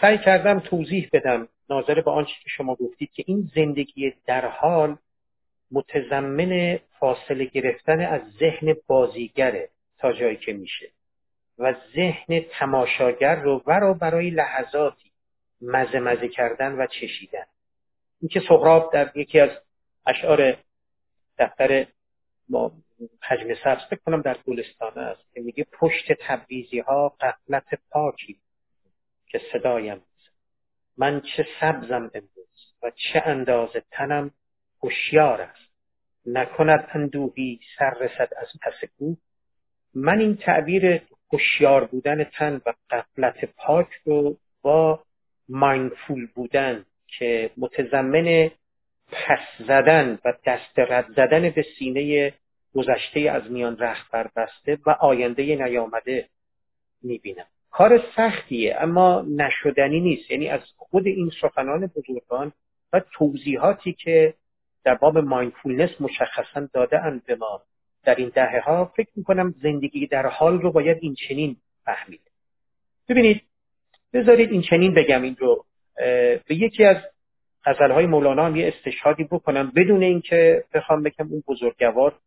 سعی 0.00 0.18
کردم 0.18 0.60
توضیح 0.60 1.08
بدم 1.12 1.48
ناظر 1.70 2.00
به 2.00 2.10
آنچه 2.10 2.32
که 2.42 2.48
شما 2.48 2.74
گفتید 2.74 3.12
که 3.12 3.24
این 3.26 3.50
زندگی 3.54 4.14
در 4.26 4.48
حال 4.48 4.96
متضمن 5.72 6.78
فاصله 6.98 7.44
گرفتن 7.44 8.00
از 8.00 8.20
ذهن 8.40 8.76
بازیگره 8.86 9.68
تا 9.98 10.12
جایی 10.12 10.36
که 10.36 10.52
میشه 10.52 10.90
و 11.58 11.74
ذهن 11.94 12.40
تماشاگر 12.50 13.36
رو 13.36 13.62
ورا 13.66 13.94
برای 13.94 14.30
لحظاتی 14.30 15.10
مزه 15.62 15.98
مزه 15.98 16.28
کردن 16.28 16.72
و 16.72 16.86
چشیدن. 16.86 17.44
اینکه 18.20 18.40
سهراب 18.48 18.92
در 18.92 19.10
یکی 19.14 19.40
از 19.40 19.50
اشعار 20.06 20.56
دفتر 21.38 21.86
حجم 23.22 23.54
سبز 23.64 23.80
فکر 23.90 24.00
کنم 24.06 24.22
در 24.22 24.36
گلستان 24.46 24.98
است 24.98 25.34
که 25.34 25.40
میگه 25.40 25.66
پشت 25.72 26.12
تبریزی 26.12 26.78
ها 26.78 27.08
قفلت 27.20 27.78
پاکی 27.90 28.36
که 29.26 29.40
صدایم 29.52 30.02
من 31.00 31.20
چه 31.20 31.46
سبزم 31.60 32.10
امروز 32.14 32.74
و 32.82 32.90
چه 32.90 33.22
اندازه 33.26 33.82
تنم 33.90 34.30
هوشیار 34.82 35.40
است. 35.40 35.70
نکند 36.26 36.88
اندوهی 36.92 37.60
سر 37.78 37.90
رسد 37.90 38.28
از 38.36 38.48
پس 38.62 38.90
او 38.98 39.16
من 39.94 40.20
این 40.20 40.36
تعبیر 40.36 41.02
هوشیار 41.32 41.84
بودن 41.84 42.24
تن 42.24 42.60
و 42.66 42.72
قفلت 42.90 43.44
پاک 43.44 43.88
رو 44.04 44.36
با 44.62 45.02
مایندفول 45.48 46.26
بودن 46.34 46.84
که 47.18 47.50
متضمن 47.56 48.50
پس 49.12 49.66
زدن 49.68 50.18
و 50.24 50.32
دست 50.46 50.78
رد 50.78 51.06
زدن 51.16 51.50
به 51.50 51.64
سینه 51.78 52.34
گذشته 52.74 53.20
از 53.20 53.50
میان 53.50 53.78
رخت 53.78 54.10
بربسته 54.10 54.78
و 54.86 54.90
آینده 54.90 55.42
نیامده 55.42 56.28
می‌بینم. 57.02 57.46
کار 57.70 58.02
سختیه 58.16 58.76
اما 58.80 59.24
نشدنی 59.28 60.00
نیست. 60.00 60.30
یعنی 60.30 60.48
از 60.48 60.60
خود 60.76 61.06
این 61.06 61.30
سخنان 61.40 61.90
بزرگان 61.96 62.52
و 62.92 63.00
توضیحاتی 63.12 63.92
که 63.92 64.34
در 64.84 64.94
باب 64.94 65.18
مایندفولنس 65.18 65.90
مشخصا 66.00 66.68
داده 66.72 67.04
اند 67.04 67.24
به 67.26 67.36
ما 67.36 67.62
در 68.04 68.14
این 68.14 68.32
دهه 68.34 68.60
ها 68.64 68.92
فکر 68.96 69.10
می‌کنم 69.16 69.54
زندگی 69.62 70.06
در 70.06 70.26
حال 70.26 70.60
رو 70.60 70.72
باید 70.72 70.98
این 71.00 71.14
چنین 71.14 71.56
فهمید. 71.84 72.20
ببینید 73.08 73.42
بذارید 74.12 74.50
این 74.50 74.62
چنین 74.62 74.94
بگم 74.94 75.22
این 75.22 75.36
رو. 75.38 75.64
به 76.46 76.54
یکی 76.54 76.84
از 76.84 76.96
غزلهای 77.64 78.06
مولانا 78.06 78.46
هم 78.46 78.56
یه 78.56 78.68
استشهادی 78.68 79.24
بکنم. 79.24 79.72
بدون 79.76 80.02
اینکه 80.02 80.64
بخوام 80.74 81.02
بگم 81.02 81.28
اون 81.30 81.42
بزرگوار 81.48 82.18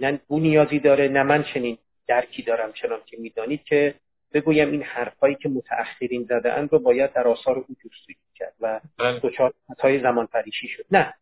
نه 0.00 0.20
او 0.26 0.40
نیازی 0.40 0.78
داره 0.78 1.08
نه 1.08 1.22
من 1.22 1.44
چنین 1.54 1.78
درکی 2.06 2.42
دارم 2.42 2.72
چنان 2.72 3.00
که 3.06 3.16
می‌دانید 3.20 3.64
که 3.64 3.94
بگویم 4.32 4.70
این 4.70 4.82
حرفهایی 4.82 5.34
که 5.34 5.48
متأخرین 5.48 6.22
زده 6.22 6.54
رو 6.54 6.78
باید 6.78 7.12
در 7.12 7.28
آثار 7.28 7.58
او 7.58 7.76
جستجو 7.84 8.14
کرد 8.34 8.54
و 8.60 8.80
بله. 8.98 9.20
دچار 9.22 9.54
خطای 9.68 10.00
زمان 10.00 10.26
پریشی 10.26 10.68
شد. 10.68 10.84
نه. 10.90 11.14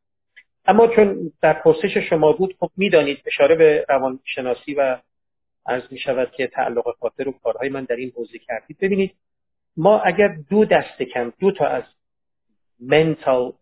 اما 0.67 0.87
چون 0.89 1.33
در 1.43 1.53
پرسش 1.53 1.97
شما 1.97 2.33
بود 2.33 2.57
خب 2.61 2.71
می‌دانید 2.77 3.23
اشاره 3.27 3.55
به 3.55 3.85
روانشناسی 3.89 4.75
و 4.75 4.99
عرض 5.67 5.83
می 5.91 5.99
شود 5.99 6.31
که 6.31 6.47
تعلق 6.47 6.97
خاطر 7.01 7.29
و 7.29 7.33
کارهای 7.33 7.69
من 7.69 7.85
در 7.85 7.97
این 7.97 8.13
حوزه 8.17 8.39
کردید. 8.39 8.79
ببینید 8.81 9.15
ما 9.77 10.01
اگر 10.01 10.37
دو 10.51 10.65
دسته 10.65 11.05
کم 11.05 11.33
دو 11.39 11.53
تا 11.53 11.67
از 11.67 11.85
mental 12.83 13.55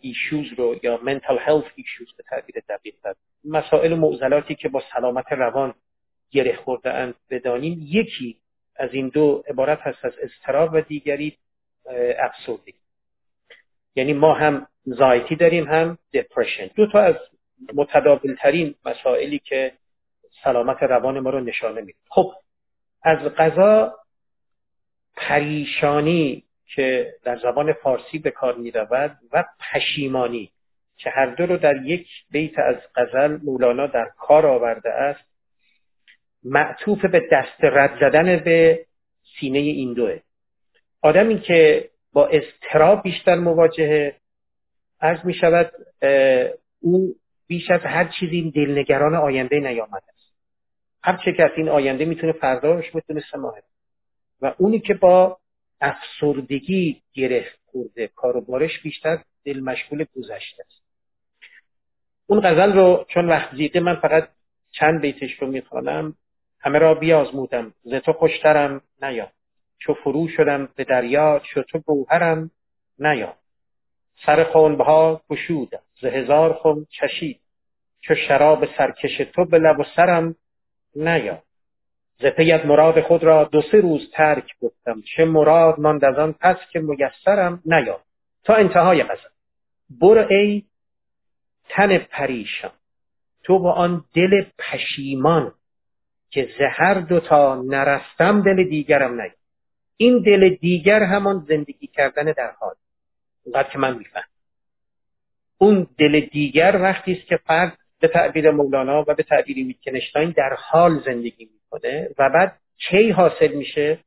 ایشوز 0.00 0.46
رو 0.56 0.76
یا 0.82 1.00
mental 1.04 1.38
health 1.46 1.68
issues 1.78 2.16
به 2.16 2.22
تعبیر 2.28 2.62
دقیق 2.68 2.94
مسائل 3.44 3.92
و 3.92 3.96
معضلاتی 3.96 4.54
که 4.54 4.68
با 4.68 4.82
سلامت 4.92 5.32
روان 5.32 5.74
گره 6.30 6.56
خورده 6.56 6.92
اند 6.92 7.14
بدانیم 7.30 7.78
یکی 7.82 8.36
از 8.78 8.90
این 8.92 9.08
دو 9.08 9.44
عبارت 9.48 9.80
هست 9.80 10.04
از 10.04 10.12
اضطراب 10.22 10.70
و 10.72 10.80
دیگری 10.80 11.36
افسردگی. 12.18 12.78
یعنی 13.94 14.12
ما 14.12 14.34
هم 14.34 14.66
زایتی 14.84 15.36
داریم 15.36 15.64
هم 15.64 15.98
دپرشن 16.12 16.66
دو 16.74 16.86
تا 16.86 17.00
از 17.00 17.14
متداول 17.74 18.34
ترین 18.34 18.74
مسائلی 18.84 19.38
که 19.38 19.72
سلامت 20.44 20.82
روان 20.82 21.20
ما 21.20 21.30
رو 21.30 21.40
نشانه 21.40 21.80
میده. 21.80 21.98
خب 22.08 22.32
از 23.02 23.18
غذا 23.18 23.94
پریشانی 25.16 26.44
که 26.74 27.14
در 27.24 27.38
زبان 27.38 27.72
فارسی 27.72 28.18
به 28.18 28.30
کار 28.30 28.54
می 28.54 28.70
رود 28.70 29.18
و 29.32 29.44
پشیمانی 29.60 30.52
که 30.96 31.10
هر 31.10 31.26
دو 31.26 31.46
رو 31.46 31.56
در 31.56 31.76
یک 31.76 32.08
بیت 32.30 32.58
از 32.58 32.76
غزل 32.96 33.38
مولانا 33.44 33.86
در 33.86 34.10
کار 34.18 34.46
آورده 34.46 34.90
است 34.90 35.27
معطوف 36.44 37.04
به 37.04 37.28
دست 37.32 37.60
رد 37.60 37.98
زدن 38.00 38.36
به 38.36 38.86
سینه 39.40 39.58
این 39.58 39.92
دوه. 39.92 40.20
آدمی 41.02 41.40
که 41.40 41.90
با 42.12 42.26
اضطراب 42.26 43.02
بیشتر 43.02 43.34
مواجهه 43.34 44.16
عرض 45.00 45.24
می 45.24 45.34
شود 45.34 45.72
او 46.80 47.14
بیش 47.46 47.70
از 47.70 47.80
هر 47.80 48.12
چیزی 48.20 48.50
دلنگران 48.50 49.14
آینده 49.14 49.60
نیامده 49.60 50.04
است. 50.14 50.34
هر 51.02 51.16
چه 51.24 51.32
که 51.32 51.44
از 51.44 51.50
این 51.56 51.68
آینده 51.68 52.04
می‌تونه 52.04 52.32
فرداش 52.32 52.94
می‌تونه 52.94 53.22
سماهه 53.32 53.62
و 54.40 54.54
اونی 54.58 54.80
که 54.80 54.94
با 54.94 55.38
افسردگی 55.80 57.02
گرفت 57.12 57.58
خورده 57.64 58.08
کار 58.08 58.36
و 58.36 58.40
بارش 58.40 58.82
بیشتر 58.82 59.18
دل 59.44 59.60
مشغول 59.60 60.04
گذشته 60.16 60.62
است. 60.66 60.82
اون 62.26 62.40
غزل 62.40 62.72
رو 62.72 63.06
چون 63.08 63.28
وقت 63.28 63.56
زیده 63.56 63.80
من 63.80 63.94
فقط 63.94 64.28
چند 64.70 65.00
بیتش 65.00 65.30
رو 65.40 65.46
می‌خوانم. 65.46 66.14
همه 66.60 66.78
را 66.78 66.94
بیازمودم 66.94 67.74
ز 67.82 67.94
تو 67.94 68.12
خوشترم 68.12 68.82
نیا 69.02 69.28
چو 69.78 69.94
فرو 69.94 70.28
شدم 70.28 70.68
به 70.76 70.84
دریا 70.84 71.40
چو 71.44 71.62
تو 71.62 71.78
گوهرم 71.78 72.50
نیا 72.98 73.34
سر 74.26 74.44
خونبها 74.44 75.20
گشودم 75.30 75.82
ز 76.00 76.04
هزار 76.04 76.52
خون 76.52 76.86
چشید. 76.90 77.40
چو 78.00 78.14
شراب 78.14 78.66
سرکش 78.78 79.16
تو 79.16 79.44
به 79.44 79.58
لب 79.58 79.80
و 79.80 79.84
سرم 79.96 80.34
نیا 80.96 81.42
ز 82.20 82.26
پیت 82.26 82.66
مراد 82.66 83.00
خود 83.00 83.24
را 83.24 83.44
دو 83.44 83.62
سه 83.62 83.80
روز 83.80 84.10
ترک 84.12 84.44
گفتم 84.62 85.02
چه 85.02 85.24
مراد 85.24 85.80
ماند 85.80 86.04
از 86.04 86.18
آن 86.18 86.32
پس 86.40 86.56
که 86.72 86.80
میسرم 86.80 87.62
نیا 87.64 88.00
تا 88.44 88.54
انتهای 88.54 89.02
قصد 89.02 89.30
برو 90.00 90.26
ای 90.30 90.62
تن 91.68 91.98
پریشان. 91.98 92.70
تو 93.44 93.58
با 93.58 93.72
آن 93.72 94.04
دل 94.14 94.44
پشیمان 94.58 95.54
که 96.30 96.48
زهر 96.58 96.94
دوتا 96.94 97.62
نرستم 97.62 98.42
دل 98.42 98.68
دیگرم 98.68 99.20
نگی 99.20 99.34
این 99.96 100.22
دل 100.22 100.48
دیگر 100.48 101.02
همان 101.02 101.44
زندگی 101.48 101.86
کردن 101.86 102.24
در 102.24 102.50
حال. 102.60 102.74
اونقدر 103.44 103.68
که 103.68 103.78
من 103.78 103.98
میفهم 103.98 104.28
اون 105.58 105.86
دل 105.98 106.20
دیگر 106.20 106.78
وقتی 106.82 107.12
است 107.12 107.26
که 107.26 107.36
فرد 107.36 107.78
به 108.00 108.08
تعبیر 108.08 108.50
مولانا 108.50 109.04
و 109.08 109.14
به 109.14 109.22
تعبیر 109.22 109.56
ویتکنشتاین 109.56 110.30
در 110.30 110.56
حال 110.58 111.00
زندگی 111.00 111.48
می‌کنه 111.54 112.08
و 112.18 112.30
بعد 112.30 112.58
کی 112.76 113.10
حاصل 113.10 113.52
میشه؟ 113.54 113.98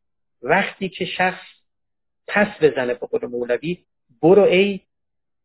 وقتی 0.42 0.90
که 0.90 1.06
شخص 1.06 1.46
پس 2.28 2.48
بزنه 2.62 2.94
به 2.94 3.08
قول 3.08 3.26
مولوی 3.26 3.78
برو 4.22 4.44
ای 4.44 4.80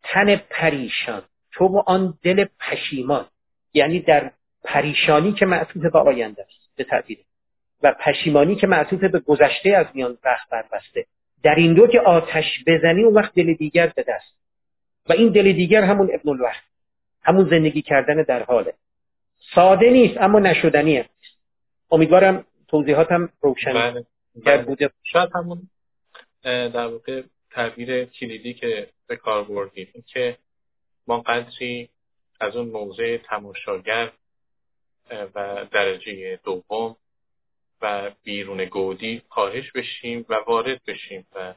تن 0.02 0.36
پریشان. 0.36 1.22
تو 1.52 1.64
و 1.64 1.82
آن 1.86 2.18
دل 2.22 2.46
پشیمان. 2.60 3.26
یعنی 3.74 4.00
در 4.00 4.30
پریشانی 4.64 5.32
که 5.32 5.46
معطوف 5.46 5.82
به 5.82 5.98
آینده 5.98 6.42
است. 6.42 6.65
به 6.76 6.84
تعبیر. 6.84 7.18
و 7.82 7.94
پشیمانی 8.00 8.56
که 8.56 8.66
معطوف 8.66 9.04
به 9.04 9.18
گذشته 9.18 9.70
از 9.70 9.86
میان 9.94 10.18
وقت 10.24 10.48
بربسته. 10.50 11.06
در 11.42 11.54
این 11.54 11.74
دو 11.74 11.86
که 11.86 12.00
آتش 12.00 12.44
بزنی 12.66 13.04
اون 13.04 13.14
وقت 13.14 13.34
دل 13.34 13.54
دیگر 13.54 13.86
به 13.86 14.04
دست. 14.08 14.36
و 15.08 15.12
این 15.12 15.32
دل 15.32 15.52
دیگر 15.52 15.82
همون 15.82 16.10
ابن 16.14 16.28
الوقت 16.28 16.62
همون 17.22 17.48
زندگی 17.48 17.82
کردن 17.82 18.22
در 18.22 18.42
حاله. 18.42 18.74
ساده 19.54 19.90
نیست 19.90 20.16
اما 20.20 20.38
نشدنی 20.38 20.98
است 20.98 21.10
امیدوارم 21.90 22.44
توضیحاتم 22.68 23.28
روشن 23.40 23.72
بله. 23.72 24.04
بله. 24.44 24.62
بوده 24.62 24.90
شاید 25.02 25.28
همون 25.34 25.62
در 26.42 26.86
واقع 26.86 27.22
تعبیر 27.50 28.04
کلیدی 28.04 28.54
که 28.54 28.88
به 29.06 29.16
کار 29.16 29.44
بردید 29.44 30.04
که 30.06 30.36
ما 31.06 31.20
قدری 31.20 31.88
از 32.40 32.56
اون 32.56 32.68
موضع 32.68 33.16
تماشاگر 33.16 34.12
و 35.10 35.66
درجه 35.70 36.40
دوم 36.44 36.96
و 37.82 38.10
بیرون 38.22 38.64
گودی 38.64 39.22
کاهش 39.30 39.72
بشیم 39.72 40.26
و 40.28 40.34
وارد 40.34 40.84
بشیم 40.84 41.26
و 41.34 41.54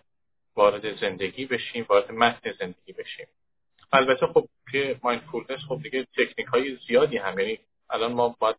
وارد 0.55 0.99
زندگی 0.99 1.45
بشیم 1.45 1.85
وارد 1.89 2.11
متن 2.11 2.51
زندگی 2.59 2.93
بشیم. 2.93 3.27
البته 3.91 4.27
خب 4.27 4.47
که 4.71 4.99
مایندفولنس 5.03 5.59
خب 5.69 5.79
دیگه 5.83 6.07
تکنیک 6.17 6.47
های 6.47 6.77
زیادی 6.87 7.17
هم 7.17 7.39
یعنی 7.39 7.59
الان 7.89 8.13
ما 8.13 8.35
باید 8.39 8.55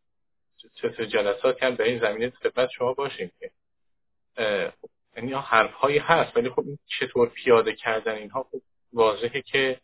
چه 0.74 1.06
جلسات 1.06 1.62
هم 1.62 1.74
در 1.74 1.84
این 1.84 2.00
زمینه 2.00 2.30
خدمت 2.30 2.70
شما 2.70 2.92
باشیم 2.92 3.30
که 3.40 3.50
یعنی 5.16 5.32
حرف 5.32 5.72
هایی 5.72 5.98
هست 5.98 6.36
ولی 6.36 6.50
خب 6.50 6.64
چطور 6.86 7.28
پیاده 7.28 7.74
کردن 7.74 8.14
اینها 8.14 8.42
خب 8.42 8.62
واضحه 8.92 9.42
که 9.42 9.80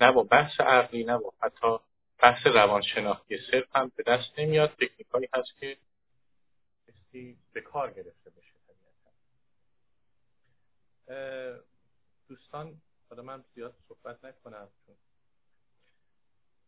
نه 0.00 0.12
با 0.12 0.22
بحث 0.22 0.60
عقلی 0.60 1.04
نه 1.04 1.18
با 1.18 1.32
حتی 1.42 1.78
بحث 2.18 2.46
روانشناختی 2.46 3.38
صرف 3.50 3.76
هم 3.76 3.92
به 3.96 4.02
دست 4.02 4.38
نمیاد. 4.38 4.70
تکنیک 4.70 5.06
هایی 5.12 5.28
هست 5.34 5.56
که 5.60 5.78
به 7.52 7.60
کار 7.60 7.92
گرفته 7.92 8.30
بشه 8.30 8.56
دوستان 12.28 12.80
حالا 13.10 13.22
من 13.22 13.44
زیاد 13.54 13.76
صحبت 13.88 14.24
نکنم 14.24 14.68
چون 14.86 14.96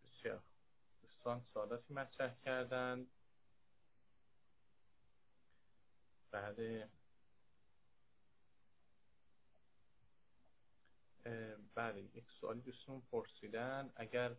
بسیار. 0.04 0.42
دوستان 1.02 1.44
سوالاتی 1.54 1.94
مطرح 1.94 2.34
کردن. 2.44 3.06
بعد 6.30 6.56
بله 11.74 12.00
یک 12.14 12.24
سوالی 12.40 12.60
دوستون 12.60 13.02
پرسیدن. 13.12 13.92
اگر 13.96 14.36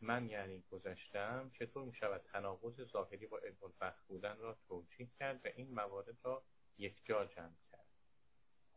من 0.00 0.28
یعنی 0.28 0.62
گذشتم 0.70 1.50
چطور 1.58 1.84
می 1.84 1.94
شود 1.94 2.20
تناقض 2.32 2.82
ظاهری 2.92 3.26
با 3.26 3.38
علم 3.38 3.94
بودن 4.08 4.36
را 4.38 4.56
توجیه 4.68 5.08
کرد 5.18 5.40
و 5.44 5.48
این 5.56 5.74
موارد 5.74 6.16
را 6.24 6.42
یک 6.78 6.94
جا 7.04 7.24
جمع 7.24 7.54
کرد؟ 7.72 7.86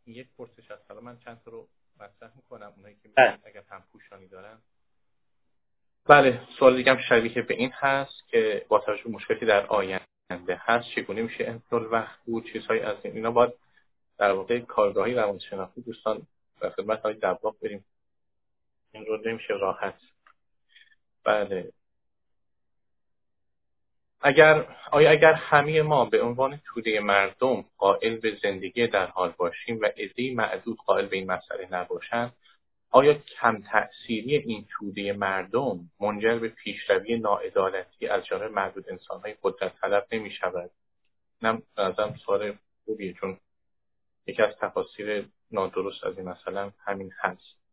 یک 0.05 0.27
پرسش 0.37 0.71
از 0.71 0.79
حالا 0.87 1.01
من 1.01 1.19
چند 1.19 1.41
تا 1.45 1.51
رو 1.51 1.67
مطرح 1.99 2.35
می‌کنم. 2.35 2.73
اونایی 2.75 2.95
که 2.95 3.09
بله. 3.09 3.39
اگر 3.43 3.63
هم 3.69 3.83
پوشانی 3.91 4.27
دارن. 4.27 4.61
بله 6.05 6.47
سوال 6.59 6.75
دیگه 6.75 6.91
هم 6.91 7.01
شبیه 7.09 7.41
به 7.41 7.53
این 7.53 7.71
هست 7.73 8.27
که 8.27 8.65
با 8.69 8.79
توجه 8.79 9.09
مشکلی 9.09 9.45
در 9.45 9.65
آینده 9.65 10.55
هست 10.59 10.89
چگونه 10.95 11.21
میشه 11.21 11.43
انتظار 11.43 11.93
وقت 11.93 12.19
بود؟ 12.25 12.51
چیزهایی 12.53 12.81
از 12.81 12.97
این 13.03 13.15
اینا 13.15 13.31
باید 13.31 13.53
در 14.17 14.31
واقع 14.31 14.59
کارگاهی 14.59 15.13
روانشناختی 15.13 15.81
دوستان 15.81 16.27
در 16.61 16.69
خدمت 16.69 17.01
های 17.01 17.13
دباغ 17.13 17.59
بریم. 17.59 17.85
این 18.91 19.05
رو 19.05 19.17
نمیشه 19.25 19.53
راحت 19.53 19.95
بله 21.25 21.71
اگر 24.21 24.75
آیا 24.91 25.11
اگر 25.11 25.33
همه 25.33 25.81
ما 25.81 26.05
به 26.05 26.21
عنوان 26.21 26.61
توده 26.65 26.99
مردم 26.99 27.65
قائل 27.77 28.15
به 28.15 28.37
زندگی 28.43 28.87
در 28.87 29.05
حال 29.05 29.33
باشیم 29.37 29.79
و 29.81 29.85
عدهای 29.85 30.33
معدود 30.33 30.77
قائل 30.85 31.05
به 31.05 31.15
این 31.17 31.31
مسئله 31.31 31.67
نباشند 31.71 32.33
آیا 32.91 33.13
کم 33.13 33.61
تأثیری 33.61 34.35
این 34.35 34.67
توده 34.69 35.13
مردم 35.13 35.79
منجر 35.99 36.39
به 36.39 36.47
پیشروی 36.47 37.17
ناعدالتی 37.17 38.07
از 38.07 38.25
جانب 38.25 38.51
معدود 38.51 38.89
انسانهای 38.89 39.35
قدرت 39.43 39.79
طلب 39.81 40.07
نمی 40.11 40.31
شود؟ 40.31 40.71
نم 41.41 41.61
ازم 41.77 42.15
سوال 42.25 42.57
خوبیه 42.85 43.13
چون 43.13 43.37
یکی 44.27 44.41
از 44.41 44.55
تفاصیل 44.61 45.27
نادرست 45.51 46.03
از 46.03 46.17
این 46.17 46.29
مثلا 46.29 46.71
همین 46.85 47.11
هست 47.17 47.64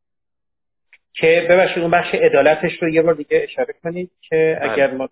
که 1.15 1.47
ببخشید 1.51 1.79
اون 1.79 1.91
بخش 1.91 2.15
عدالتش 2.15 2.83
رو 2.83 2.89
یه 2.89 3.03
بار 3.03 3.15
دیگه 3.15 3.41
اشاره 3.43 3.75
کنید 3.83 4.11
که 4.29 4.59
بله. 4.61 4.73
اگر 4.73 4.91
ما 4.91 5.09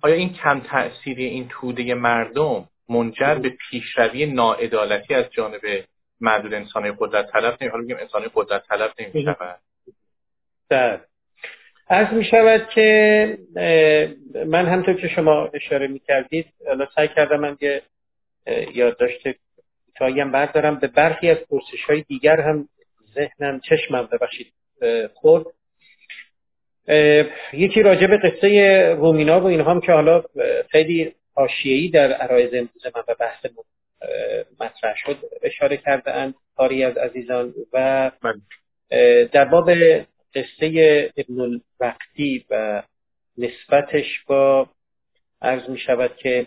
آیا 0.00 0.14
این 0.14 0.32
کم 0.32 0.60
تأثیری 0.60 1.24
این 1.24 1.48
توده 1.48 1.94
مردم 1.94 2.68
منجر 2.88 3.34
به 3.34 3.48
پیشروی 3.70 4.26
ناعدالتی 4.26 5.14
از 5.14 5.24
جانب 5.30 5.60
معدود 6.20 6.54
انسان 6.54 6.96
قدرت 6.98 7.30
طلب 7.32 7.56
نمی 7.60 7.70
حالا 7.70 7.84
بگیم 7.84 7.96
انسان 8.00 8.22
قدرت 8.34 8.66
طلب 8.68 8.92
نمی 8.98 9.22
شود 9.22 9.60
بله. 10.68 11.00
از 11.88 12.12
می 12.12 12.24
شود 12.24 12.68
که 12.68 13.38
من 14.46 14.66
همطور 14.66 14.94
که 14.94 15.08
شما 15.08 15.50
اشاره 15.54 15.86
می 15.86 15.98
کردید 15.98 16.46
سعی 16.94 17.08
کردم 17.08 17.40
من 17.40 17.56
یه 17.60 17.82
یادداشت 18.74 19.26
هم 20.00 20.32
بردارم 20.32 20.78
به 20.78 20.86
برخی 20.86 21.30
از 21.30 21.38
پرسش 21.50 21.84
های 21.88 22.02
دیگر 22.02 22.40
هم 22.40 22.68
ذهنم 23.14 23.60
چشمم 23.60 24.08
ببخشید 24.12 24.52
خود 25.14 25.46
یکی 27.52 27.82
راجع 27.82 28.06
به 28.06 28.16
قصه 28.16 28.80
رومینا 28.98 29.40
و 29.40 29.44
اینها 29.44 29.70
هم 29.70 29.80
که 29.80 29.92
حالا 29.92 30.24
خیلی 30.70 31.14
حاشیه‌ای 31.34 31.88
در 31.88 32.12
عرایز 32.12 32.54
امروز 32.54 32.86
من 32.94 33.02
به 33.06 33.14
بحث 33.14 33.46
مطرح 34.60 34.94
شد 34.96 35.18
اشاره 35.42 35.76
کرده 35.76 36.12
اند 36.14 36.34
کاری 36.56 36.84
از 36.84 36.96
عزیزان 36.96 37.54
و 37.72 38.10
در 39.32 39.44
باب 39.44 39.70
قصه 40.34 41.12
ابن 41.16 41.40
الوقتی 41.40 42.44
و 42.50 42.82
نسبتش 43.38 44.24
با 44.26 44.68
عرض 45.42 45.68
می 45.68 45.78
شود 45.78 46.16
که 46.16 46.46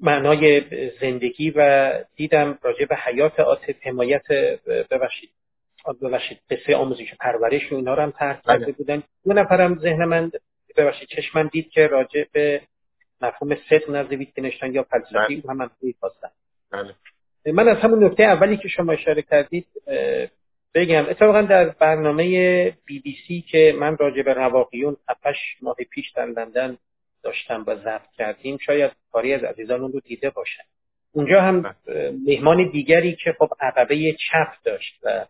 معنای 0.00 0.62
زندگی 1.00 1.50
و 1.50 1.92
دیدم 2.16 2.58
راجع 2.62 2.84
به 2.84 2.96
حیات 2.96 3.40
عاطف 3.40 3.74
حمایت 3.82 4.26
ببخشید. 4.90 5.30
ببخشید 6.02 6.38
قصه 6.50 6.76
آموزش 6.76 7.14
پرورش 7.20 7.72
و 7.72 7.74
اینا 7.74 7.94
رو 7.94 8.02
هم 8.02 8.10
طرح 8.10 8.40
کرده 8.46 8.64
بله. 8.64 8.72
بودن 8.72 9.02
دو 9.24 9.32
نفرم 9.32 9.78
ذهن 9.78 10.04
من 10.04 10.30
ببخشید 10.76 11.08
چشمم 11.08 11.48
دید 11.52 11.70
که 11.70 11.86
راجع 11.86 12.24
به 12.32 12.60
مفهوم 13.20 13.56
صدق 13.70 13.90
نزد 13.90 14.12
ویتگنشتاین 14.12 14.74
یا 14.74 14.82
فلسفی 14.82 15.36
بله. 15.36 15.42
هم 15.48 15.56
من 15.56 15.70
خواستم 16.00 16.30
بله. 16.72 16.94
من 17.52 17.68
از 17.68 17.76
همون 17.76 18.04
نکته 18.04 18.22
اولی 18.22 18.56
که 18.56 18.68
شما 18.68 18.92
اشاره 18.92 19.22
کردید 19.22 19.66
بگم 20.74 21.06
اتفاقا 21.08 21.42
در 21.42 21.68
برنامه 21.68 22.24
بی 22.70 22.98
بی 22.98 23.16
سی 23.28 23.44
که 23.50 23.74
من 23.78 23.96
راجع 23.96 24.22
به 24.22 24.34
رواقیون 24.34 24.96
7 25.08 25.22
ماه 25.62 25.76
پیش 25.90 26.10
در 26.10 26.26
لندن 26.26 26.78
داشتم 27.22 27.64
و 27.66 27.76
ضبط 27.76 28.10
کردیم 28.18 28.58
شاید 28.58 28.90
کاری 29.12 29.34
از 29.34 29.44
عزیزان 29.44 29.80
اون 29.80 29.92
رو 29.92 30.00
دیده 30.00 30.30
باشن 30.30 30.62
اونجا 31.12 31.40
هم 31.40 31.74
مهمان 32.26 32.70
دیگری 32.70 33.16
که 33.16 33.34
خب 33.38 33.48
عقبه 33.60 34.12
چپ 34.12 34.52
داشت 34.64 34.94
و 35.02 35.26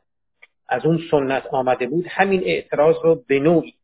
از 0.72 0.86
اون 0.86 1.00
سنت 1.10 1.46
آمده 1.46 1.86
بود 1.86 2.06
همین 2.08 2.42
اعتراض 2.44 2.96
رو 3.02 3.24
به 3.26 3.38
نوعی 3.38 3.74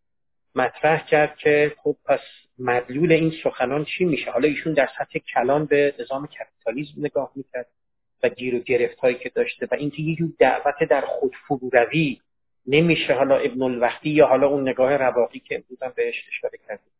مطرح 0.54 1.06
کرد 1.06 1.36
که 1.36 1.72
خب 1.82 1.96
پس 2.04 2.20
مدلول 2.58 3.12
این 3.12 3.32
سخنان 3.44 3.84
چی 3.84 4.04
میشه؟ 4.04 4.30
حالا 4.30 4.48
ایشون 4.48 4.72
در 4.72 4.88
سطح 4.98 5.18
کلان 5.18 5.66
به 5.66 5.94
نظام 6.00 6.26
کپیتالیزم 6.26 6.92
نگاه 6.96 7.32
می‌کرد 7.34 7.66
و 8.22 8.28
گیر 8.28 8.54
و 8.54 8.58
گرفت 8.58 8.98
هایی 8.98 9.16
که 9.16 9.28
داشته 9.28 9.68
و 9.70 9.74
اینکه 9.74 10.02
یه 10.02 10.16
جور 10.16 10.28
دعوت 10.38 10.88
در 10.90 11.00
خود 11.00 11.32
روی 11.72 12.20
نمیشه 12.66 13.14
حالا 13.14 13.36
ابن 13.36 13.62
الوقتی 13.62 14.10
یا 14.10 14.26
حالا 14.26 14.46
اون 14.46 14.68
نگاه 14.68 14.96
رواقی 14.96 15.38
که 15.38 15.54
امروز 15.54 15.94
بهش 15.94 16.24
اشاره 16.28 16.58
کردیم. 16.68 16.92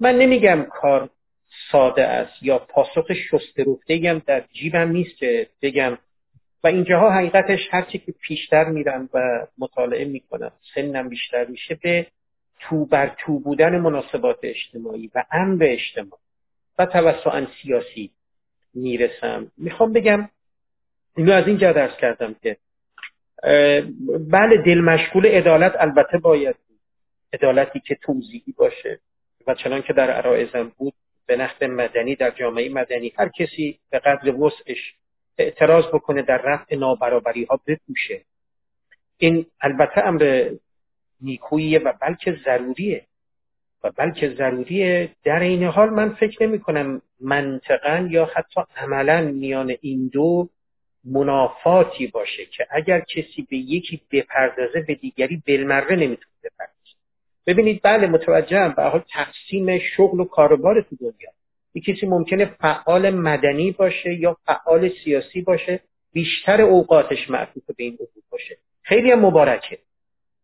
من 0.00 0.16
نمیگم 0.16 0.66
کار 0.70 1.10
ساده 1.72 2.02
است 2.02 2.42
یا 2.42 2.58
پاسخ 2.58 3.12
شسته 3.30 3.64
هم 3.88 4.22
در 4.26 4.44
جیبم 4.52 4.88
نیست 4.88 5.16
که 5.16 5.46
بگم 5.62 5.98
و 6.64 6.66
اینجاها 6.66 7.10
حقیقتش 7.10 7.60
هرچی 7.70 7.98
که 7.98 8.12
پیشتر 8.12 8.64
میرم 8.64 9.08
و 9.14 9.46
مطالعه 9.58 10.04
می‌کنم 10.04 10.52
سنم 10.74 11.08
بیشتر 11.08 11.44
میشه 11.44 11.78
به 11.82 12.06
تو 12.60 12.86
بر 12.86 13.16
تو 13.18 13.38
بودن 13.38 13.78
مناسبات 13.78 14.38
اجتماعی 14.42 15.10
و 15.14 15.24
امر 15.32 15.64
اجتماعی 15.64 16.22
و 16.78 16.86
توسعا 16.86 17.46
سیاسی 17.62 18.10
می‌رسم. 18.74 19.52
می‌خوام 19.58 19.92
بگم 19.92 20.28
اینو 21.16 21.32
از 21.32 21.46
اینجا 21.46 21.72
درس 21.72 21.96
کردم 21.96 22.34
که 22.42 22.56
بله 24.30 24.62
دل 24.66 24.80
مشغول 24.80 25.26
عدالت 25.26 25.74
البته 25.78 26.18
باید 26.18 26.56
عدالتی 27.32 27.80
که 27.80 27.94
توضیحی 27.94 28.54
باشه 28.56 29.00
و 29.46 29.54
چنان 29.54 29.82
که 29.82 29.92
در 29.92 30.10
عرائزم 30.10 30.72
بود 30.78 30.94
به 31.26 31.36
نقد 31.36 31.64
مدنی 31.64 32.16
در 32.16 32.30
جامعه 32.30 32.68
مدنی 32.68 33.12
هر 33.18 33.28
کسی 33.28 33.78
به 33.90 33.98
قدر 33.98 34.34
وسعش 34.34 34.94
اعتراض 35.38 35.84
بکنه 35.86 36.22
در 36.22 36.40
رفع 36.44 36.76
نابرابری 36.76 37.44
ها 37.44 37.60
بپوشه. 37.66 38.20
این 39.18 39.46
البته 39.60 40.00
امر 40.06 40.50
نیکوییه 41.20 41.78
و 41.78 41.92
بلکه 42.00 42.38
ضروریه 42.44 43.06
و 43.84 43.90
بلکه 43.90 44.28
ضروریه 44.28 45.10
در 45.24 45.40
این 45.40 45.64
حال 45.64 45.90
من 45.90 46.14
فکر 46.14 46.46
نمی 46.46 46.58
کنم 46.58 47.02
منطقا 47.20 48.08
یا 48.10 48.30
حتی 48.34 48.60
عملا 48.76 49.20
میان 49.20 49.74
این 49.80 50.10
دو 50.12 50.48
منافاتی 51.04 52.06
باشه 52.06 52.44
که 52.46 52.66
اگر 52.70 53.00
کسی 53.00 53.46
به 53.50 53.56
یکی 53.56 54.00
بپردازه 54.12 54.80
به 54.80 54.94
دیگری 54.94 55.42
بالمره 55.46 55.96
نمی‌تونه 55.96 56.34
بپردازه. 56.44 56.96
ببینید 57.46 57.80
بله 57.84 58.06
متوجهم 58.06 58.74
به 58.76 58.82
حال 58.82 59.04
تقسیم 59.12 59.78
شغل 59.78 60.20
و 60.20 60.24
کاروبار 60.24 60.80
تو 60.80 60.96
دنیا. 60.96 61.30
یک 61.74 61.84
کسی 61.84 62.06
ممکنه 62.06 62.44
فعال 62.44 63.10
مدنی 63.10 63.70
باشه 63.70 64.14
یا 64.14 64.36
فعال 64.46 64.90
سیاسی 65.04 65.42
باشه 65.42 65.80
بیشتر 66.12 66.60
اوقاتش 66.60 67.30
معطوف 67.30 67.62
به 67.66 67.84
این 67.84 67.98
امور 68.00 68.22
باشه. 68.30 68.56
خیلی 68.82 69.10
هم 69.10 69.26
مبارکه. 69.26 69.78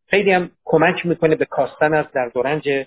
خیلی 0.06 0.32
هم 0.32 0.50
کمک 0.64 1.06
می‌کنه 1.06 1.36
به 1.36 1.44
کاستن 1.44 1.94
از 1.94 2.06
در 2.14 2.28
دورنج 2.28 2.86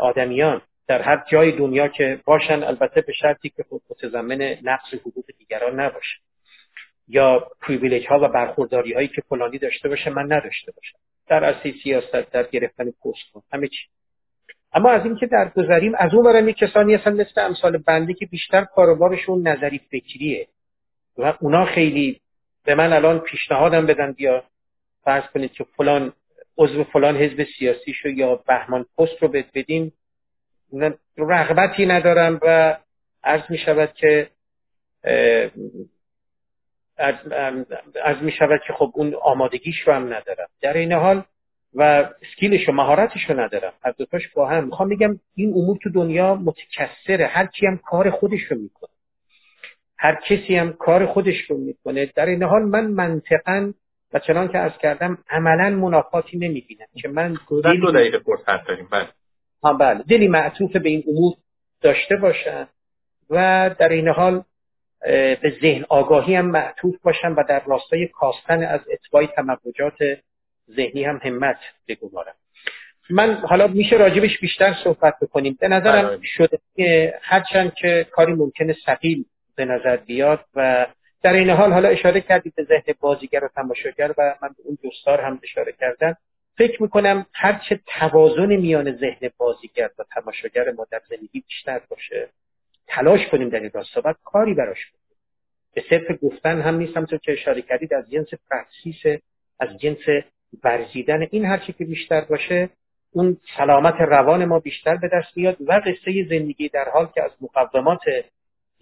آدمیان. 0.00 0.62
در 0.86 1.02
هر 1.02 1.24
جای 1.30 1.52
دنیا 1.52 1.88
که 1.88 2.20
باشن 2.24 2.62
البته 2.62 3.00
به 3.00 3.12
شرطی 3.12 3.48
که 3.48 3.62
خود 3.68 3.82
متضمن 3.90 4.56
نقص 4.62 4.94
حقوق 4.94 5.24
دیگران 5.38 5.80
نباشه. 5.80 6.16
یا 7.08 7.46
پریویلیج 7.60 8.06
ها 8.06 8.18
و 8.22 8.28
برخورداری 8.28 8.92
هایی 8.92 9.08
که 9.08 9.22
فلانی 9.28 9.58
داشته 9.58 9.88
باشه 9.88 10.10
من 10.10 10.32
نداشته 10.32 10.72
باشم. 10.72 10.98
در 11.28 11.44
اصلی 11.44 11.74
سیاست 11.82 12.30
در 12.30 12.42
گرفتن 12.42 12.84
پست 12.84 13.46
همه 13.52 13.68
چی. 13.68 13.86
اما 14.74 14.90
از 14.90 15.04
اینکه 15.04 15.26
در 15.26 15.48
گذریم 15.48 15.92
از 15.98 16.14
اون 16.14 16.24
برم 16.24 16.52
کسانی 16.52 16.94
هستن 16.94 17.12
مثل 17.12 17.40
امثال 17.40 17.76
بنده 17.78 18.14
که 18.14 18.26
بیشتر 18.26 18.64
کاروبارشون 18.64 19.48
نظری 19.48 19.80
فکریه 19.90 20.48
و 21.18 21.34
اونا 21.40 21.64
خیلی 21.64 22.20
به 22.64 22.74
من 22.74 22.92
الان 22.92 23.18
پیشنهادم 23.18 23.86
بدن 23.86 24.12
بیا 24.12 24.44
فرض 25.04 25.24
کنید 25.34 25.52
که 25.52 25.64
فلان 25.76 26.12
عضو 26.58 26.84
فلان 26.84 27.16
حزب 27.16 27.46
سیاسی 27.58 27.92
شو 27.92 28.08
یا 28.08 28.34
بهمان 28.34 28.86
پست 28.98 29.22
رو 29.22 29.28
بد 29.28 29.44
بدین. 29.54 29.92
رغبتی 31.18 31.86
ندارم 31.86 32.40
و 32.42 32.76
عرض 33.24 33.42
می 33.50 33.58
شود 33.58 33.94
که 33.94 34.30
از 38.04 38.22
می 38.22 38.32
شود 38.32 38.60
که 38.66 38.72
خب 38.72 38.92
اون 38.94 39.14
آمادگیش 39.22 39.80
رو 39.80 39.92
هم 39.92 40.04
ندارم. 40.04 40.48
در 40.60 40.76
این 40.76 40.92
حال 40.92 41.24
و 41.74 42.10
سکیلش 42.32 42.68
و 42.68 42.72
مهارتش 42.72 43.20
رو 43.28 43.40
ندارم. 43.40 43.72
هر 43.84 43.90
دوتاش 43.90 44.28
با 44.28 44.48
هم. 44.48 44.64
می‌خوام 44.64 44.88
بگم 44.88 45.20
این 45.34 45.52
امور 45.56 45.78
تو 45.82 45.90
دنیا 45.90 46.34
متکثره. 46.34 47.26
هر 47.26 47.46
کی 47.46 47.66
هم 47.66 47.78
کار 47.78 48.10
خودش 48.10 48.40
رو 48.40 48.56
می‌کنه. 48.56 48.90
هر 49.98 50.14
کسی 50.28 50.56
هم 50.56 50.72
کار 50.72 51.06
خودش 51.06 51.40
رو 51.48 51.56
می‌کنه. 51.56 52.06
در 52.16 52.26
این 52.26 52.42
حال 52.42 52.62
من 52.62 52.86
منطقا 52.86 53.72
و 54.12 54.18
چنان 54.18 54.48
که 54.48 54.58
ارز 54.58 54.78
کردم 54.78 55.18
عملا 55.30 55.70
منافاتی 55.70 56.38
نمی‌بینم. 56.38 56.86
که 57.02 57.08
من 57.08 57.36
دل... 57.64 57.80
دو 57.80 57.90
دقیقه 57.90 58.18
فرصت 58.18 58.66
داریم. 58.66 58.88
بله. 58.92 59.08
ها 59.62 59.72
بله. 59.72 60.02
دلی 60.02 60.28
معطوف 60.28 60.76
به 60.76 60.88
این 60.88 61.04
امور 61.08 61.34
داشته 61.80 62.16
باشن 62.16 62.68
و 63.30 63.70
در 63.78 63.88
این 63.88 64.08
حال 64.08 64.42
به 65.42 65.58
ذهن 65.62 65.84
آگاهی 65.88 66.34
هم 66.34 66.46
معطوف 66.46 66.94
باشن 67.02 67.32
و 67.32 67.42
در 67.48 67.62
راستای 67.66 68.06
کاستن 68.06 68.62
از 68.62 68.80
اتباع 68.92 69.26
تموجات 69.26 69.98
ذهنی 70.70 71.04
هم 71.04 71.20
همت 71.22 71.58
بگذارم. 71.88 72.34
من 73.10 73.34
حالا 73.34 73.66
میشه 73.66 73.96
راجبش 73.96 74.38
بیشتر 74.40 74.74
صحبت 74.84 75.14
بکنیم. 75.22 75.58
به 75.60 75.68
نظرم 75.68 76.08
بله. 76.08 76.18
شده 76.22 76.58
که 76.76 77.14
هرچند 77.22 77.74
که 77.74 78.06
کاری 78.10 78.32
ممکنه 78.32 78.76
سقیل 78.86 79.24
به 79.56 79.64
نظر 79.64 79.96
بیاد 79.96 80.44
و 80.54 80.86
در 81.22 81.32
این 81.32 81.50
حال 81.50 81.72
حالا 81.72 81.88
اشاره 81.88 82.20
کردید 82.20 82.54
به 82.54 82.64
ذهن 82.64 82.94
بازیگر 83.00 83.44
و 83.44 83.48
تماشاگر 83.48 84.14
و 84.18 84.34
من 84.42 84.48
به 84.48 84.62
اون 84.64 84.78
دوستار 84.82 85.20
هم 85.20 85.40
اشاره 85.42 85.72
کردن 85.72 86.14
فکر 86.58 86.82
می‌کنم 86.82 87.26
هرچه 87.32 87.80
توازن 87.86 88.56
میان 88.56 88.96
ذهن 88.96 89.30
بازیگر 89.36 89.90
و 89.98 90.04
تماشاگر 90.14 90.70
ما 90.70 90.86
در 90.90 91.00
زندگی 91.08 91.40
بیشتر 91.48 91.80
باشه 91.88 92.28
تلاش 92.86 93.26
کنیم 93.26 93.48
در 93.48 93.60
این 93.60 93.70
راستا 93.74 94.00
باید 94.00 94.16
کاری 94.24 94.54
براش 94.54 94.86
کنیم 94.86 95.00
به 95.74 95.84
صرف 95.90 96.18
گفتن 96.22 96.60
هم 96.60 96.74
نیستم 96.74 97.04
تو 97.04 97.18
که 97.18 97.32
اشاره 97.32 97.62
کردید 97.62 97.94
از 97.94 98.10
جنس 98.10 98.28
پرکسیس 98.50 99.20
از 99.60 99.78
جنس 99.78 100.24
ورزیدن 100.64 101.26
این 101.30 101.44
هرچی 101.44 101.72
که 101.72 101.84
بیشتر 101.84 102.20
باشه 102.20 102.68
اون 103.12 103.36
سلامت 103.56 103.94
روان 104.00 104.44
ما 104.44 104.58
بیشتر 104.58 104.96
به 104.96 105.08
دست 105.12 105.36
میاد 105.36 105.56
و 105.60 105.72
قصه 105.72 106.26
زندگی 106.28 106.68
در 106.68 106.88
حال 106.92 107.06
که 107.14 107.22
از 107.22 107.30
مقدمات 107.40 108.00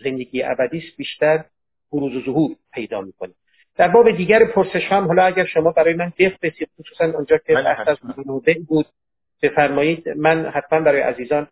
زندگی 0.04 0.42
ابدی 0.42 0.82
بیشتر 0.96 1.44
بروز 1.92 2.16
و 2.16 2.24
ظهور 2.24 2.56
پیدا 2.72 3.00
می‌کنه. 3.00 3.32
در 3.76 3.88
باب 3.88 4.16
دیگر 4.16 4.44
پرسش 4.44 4.86
هم 4.88 5.06
حالا 5.06 5.22
اگر 5.24 5.44
شما 5.44 5.70
برای 5.70 5.94
من 5.94 6.12
بفرستید 6.18 6.68
خصوصا 6.80 7.04
اونجا 7.04 7.38
که 7.38 7.54
بحث 7.54 7.88
از 7.88 7.98
بود 8.68 8.86
بفرمایید. 9.42 10.08
من 10.08 10.46
حتما 10.46 10.80
برای 10.80 11.00
عزیزان 11.00 11.48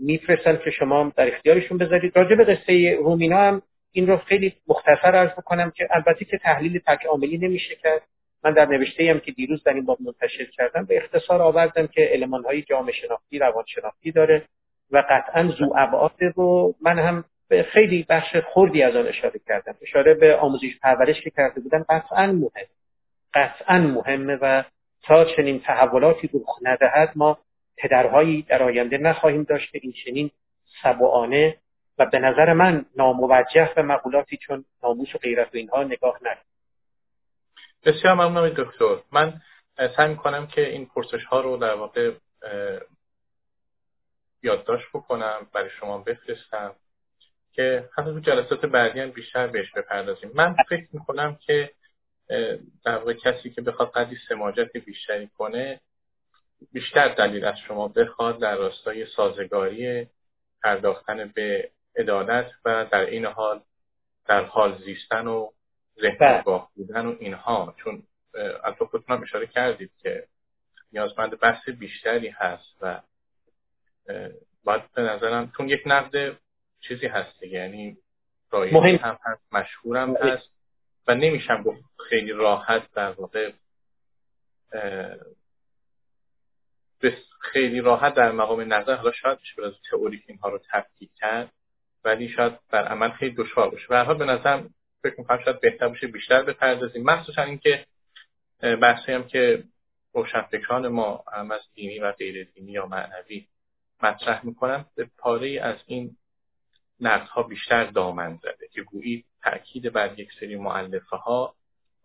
میفرستم 0.00 0.56
که 0.56 0.70
شما 0.70 1.12
در 1.16 1.34
اختیارشون 1.34 1.78
بذارید. 1.78 2.16
راجع 2.16 2.34
به 2.34 2.44
قصه 2.44 2.96
رومینا 3.00 3.38
هم 3.38 3.62
این 3.92 4.06
رو 4.06 4.16
خیلی 4.16 4.54
مختصر 4.68 5.14
عرض 5.14 5.30
بکنم 5.30 5.70
که 5.70 5.88
البته 5.90 6.24
که 6.24 6.38
تحلیل 6.38 6.80
تک 6.86 7.06
عاملی 7.06 7.38
نمیشه 7.38 7.74
کرد. 7.74 8.02
من 8.44 8.52
در 8.52 8.64
نوشته 8.64 9.10
هم 9.10 9.20
که 9.20 9.32
دیروز 9.32 9.64
در 9.64 9.72
این 9.72 9.84
باب 9.84 9.98
منتشر 10.00 10.44
کردم. 10.44 10.84
به 10.84 10.96
اختصار 10.96 11.42
آوردم 11.42 11.86
که 11.86 12.08
علمان 12.12 12.44
های 12.44 12.62
جامعه 12.62 12.92
شناختی 12.92 13.38
روان 13.38 13.64
شناختی 13.66 14.12
داره 14.12 14.44
و 14.90 15.04
قطعا 15.10 15.48
زو 15.58 15.72
ابعاد 15.76 16.22
رو 16.36 16.74
من 16.80 16.98
هم 16.98 17.24
به 17.48 17.62
خیلی 17.62 18.06
بخش 18.08 18.36
خوردی 18.36 18.82
از 18.82 18.96
آن 18.96 19.06
اشاره 19.06 19.40
کردم. 19.46 19.74
اشاره 19.82 20.14
به 20.14 20.36
آموزش 20.36 20.78
پرورش 20.82 21.20
که 21.20 21.30
کرده 21.30 21.60
بودن 21.60 21.84
قطعا 21.88 22.26
مهم 22.26 22.66
قطعا 23.34 23.78
مهمه 23.78 24.38
و 24.42 24.62
تا 25.02 25.24
چنین 25.24 25.60
تحولاتی 25.60 26.30
رخ 26.34 26.58
ندهد 26.62 27.12
ما 27.16 27.38
پدرهایی 27.76 28.42
در 28.42 28.62
آینده 28.62 28.98
نخواهیم 28.98 29.42
داشت 29.42 29.72
که 29.72 29.80
این 29.82 29.92
چنین 29.92 30.30
سبعانه 30.82 31.56
و 31.98 32.06
به 32.06 32.18
نظر 32.18 32.52
من 32.52 32.84
ناموجه 32.96 33.70
به 33.76 33.82
مقولاتی 33.82 34.36
چون 34.36 34.64
ناموس 34.82 35.14
و 35.14 35.18
غیرت 35.18 35.54
و 35.54 35.56
اینها 35.56 35.82
نگاه 35.82 36.16
نکنیم. 36.16 36.44
بسیار 37.84 38.14
ممنون 38.14 38.48
دکتر. 38.48 39.02
من 39.12 39.40
سعی 39.96 40.14
کنم 40.14 40.46
که 40.46 40.68
این 40.68 40.86
پرسش 40.86 41.24
ها 41.24 41.40
رو 41.40 41.56
در 41.56 41.74
واقع 41.74 42.12
یادداشت 44.42 44.86
بکنم 44.94 45.46
برای 45.52 45.70
شما 45.70 45.98
بفرستم 45.98 46.74
که 47.52 47.88
حتی 47.98 48.12
تو 48.12 48.20
جلسات 48.20 48.66
بعدی 48.66 49.00
هم 49.00 49.10
بیشتر 49.10 49.46
بهش 49.46 49.72
بپردازیم. 49.72 50.30
من 50.34 50.56
فکر 50.68 50.88
می‌کنم 50.92 51.38
که 51.46 51.70
در 52.84 52.96
واقع 52.98 53.12
کسی 53.12 53.50
که 53.50 53.62
بخواد 53.62 53.90
قدی 53.92 54.16
سماجت 54.28 54.76
بیشتری 54.76 55.28
کنه 55.28 55.80
بیشتر 56.72 57.08
دلیل 57.08 57.44
از 57.44 57.58
شما 57.58 57.88
بخواد 57.88 58.38
در 58.38 58.56
راستای 58.56 59.06
سازگاری 59.06 60.06
پرداختن 60.62 61.32
به 61.34 61.70
عدالت 61.96 62.50
و 62.64 62.84
در 62.84 63.06
این 63.06 63.26
حال 63.26 63.62
در 64.26 64.44
حال 64.44 64.78
زیستن 64.84 65.26
و 65.26 65.50
ذهن 66.00 66.16
بله. 66.18 66.62
بودن 66.74 67.06
و 67.06 67.16
اینها. 67.20 67.74
چون 67.82 68.02
از 68.64 68.74
خودتون 68.90 69.22
اشاره 69.22 69.46
کردید 69.46 69.90
که 70.02 70.26
نیازمند 70.92 71.38
بحث 71.40 71.68
بیشتری 71.68 72.28
هست 72.28 72.76
و 72.80 73.00
باید 74.64 74.92
به 74.94 75.02
نظرم 75.02 75.52
چون 75.56 75.68
یک 75.68 75.82
نقد 75.86 76.38
چیزی 76.80 77.06
هست 77.06 77.42
یعنی 77.42 77.96
رایجی 78.50 78.96
هم 78.96 79.18
هست 79.24 79.42
مشهورم 79.52 80.16
هست 80.16 80.50
و 81.06 81.14
نمیشم 81.14 81.62
گفت 81.62 81.80
خیلی 82.08 82.32
راحت 82.32 82.92
در 82.92 83.10
واقع 83.10 83.52
خیلی 87.52 87.80
راحت 87.80 88.14
در 88.14 88.32
مقام 88.32 88.72
نظر 88.72 88.94
حالا 88.96 89.12
شاید 89.12 89.38
بشه 89.38 89.66
از 89.66 89.72
تئوریک 89.90 90.22
اینها 90.26 90.48
رو 90.48 90.60
تفکیک 90.72 91.10
کرد 91.16 91.52
ولی 92.04 92.28
شاید 92.28 92.58
در 92.70 92.88
عمل 92.88 93.10
خیلی 93.10 93.34
دشوار 93.34 93.70
باشه. 93.70 93.86
به 93.88 94.14
به 94.14 94.24
نظرم 94.24 94.74
فکر 95.02 95.14
می‌کنم 95.18 95.38
شاید 95.44 95.60
بهتر 95.60 95.88
باشه 95.88 96.06
بیشتر 96.06 96.42
بپردازیم. 96.42 97.02
مخصوصا 97.02 97.42
اینکه 97.42 97.86
بحثی 98.60 99.12
هم 99.12 99.26
که 99.26 99.64
روشنفکران 100.12 100.88
ما 100.88 101.24
هم 101.32 101.50
از 101.50 101.60
دینی 101.74 101.98
و 101.98 102.12
غیر 102.12 102.44
دینی 102.44 102.72
یا 102.72 102.86
معنوی 102.86 103.46
مطرح 104.02 104.46
می‌کنن 104.46 104.84
به 104.94 105.08
پاره 105.18 105.60
از 105.62 105.76
این 105.86 106.16
ها 107.04 107.42
بیشتر 107.42 107.84
دامن 107.84 108.38
زده 108.42 108.68
که 108.72 108.82
گویی 108.82 109.24
تاکید 109.42 109.92
بر 109.92 110.18
یک 110.18 110.32
سری 110.40 110.56
معلفه 110.56 111.16
ها 111.16 111.54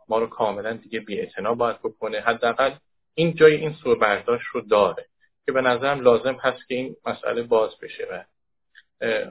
ما 0.07 0.17
رو 0.17 0.27
کاملا 0.27 0.73
دیگه 0.73 0.99
بی 0.99 1.27
باید 1.57 1.79
بکنه. 1.79 2.19
حداقل 2.19 2.75
این 3.13 3.35
جای 3.35 3.55
این 3.55 3.73
سو 3.73 3.95
رو 4.53 4.61
داره 4.61 5.05
که 5.45 5.51
به 5.51 5.61
نظرم 5.61 6.01
لازم 6.01 6.37
هست 6.41 6.67
که 6.67 6.75
این 6.75 6.95
مسئله 7.05 7.43
باز 7.43 7.79
بشه 7.81 8.07
و 8.11 8.23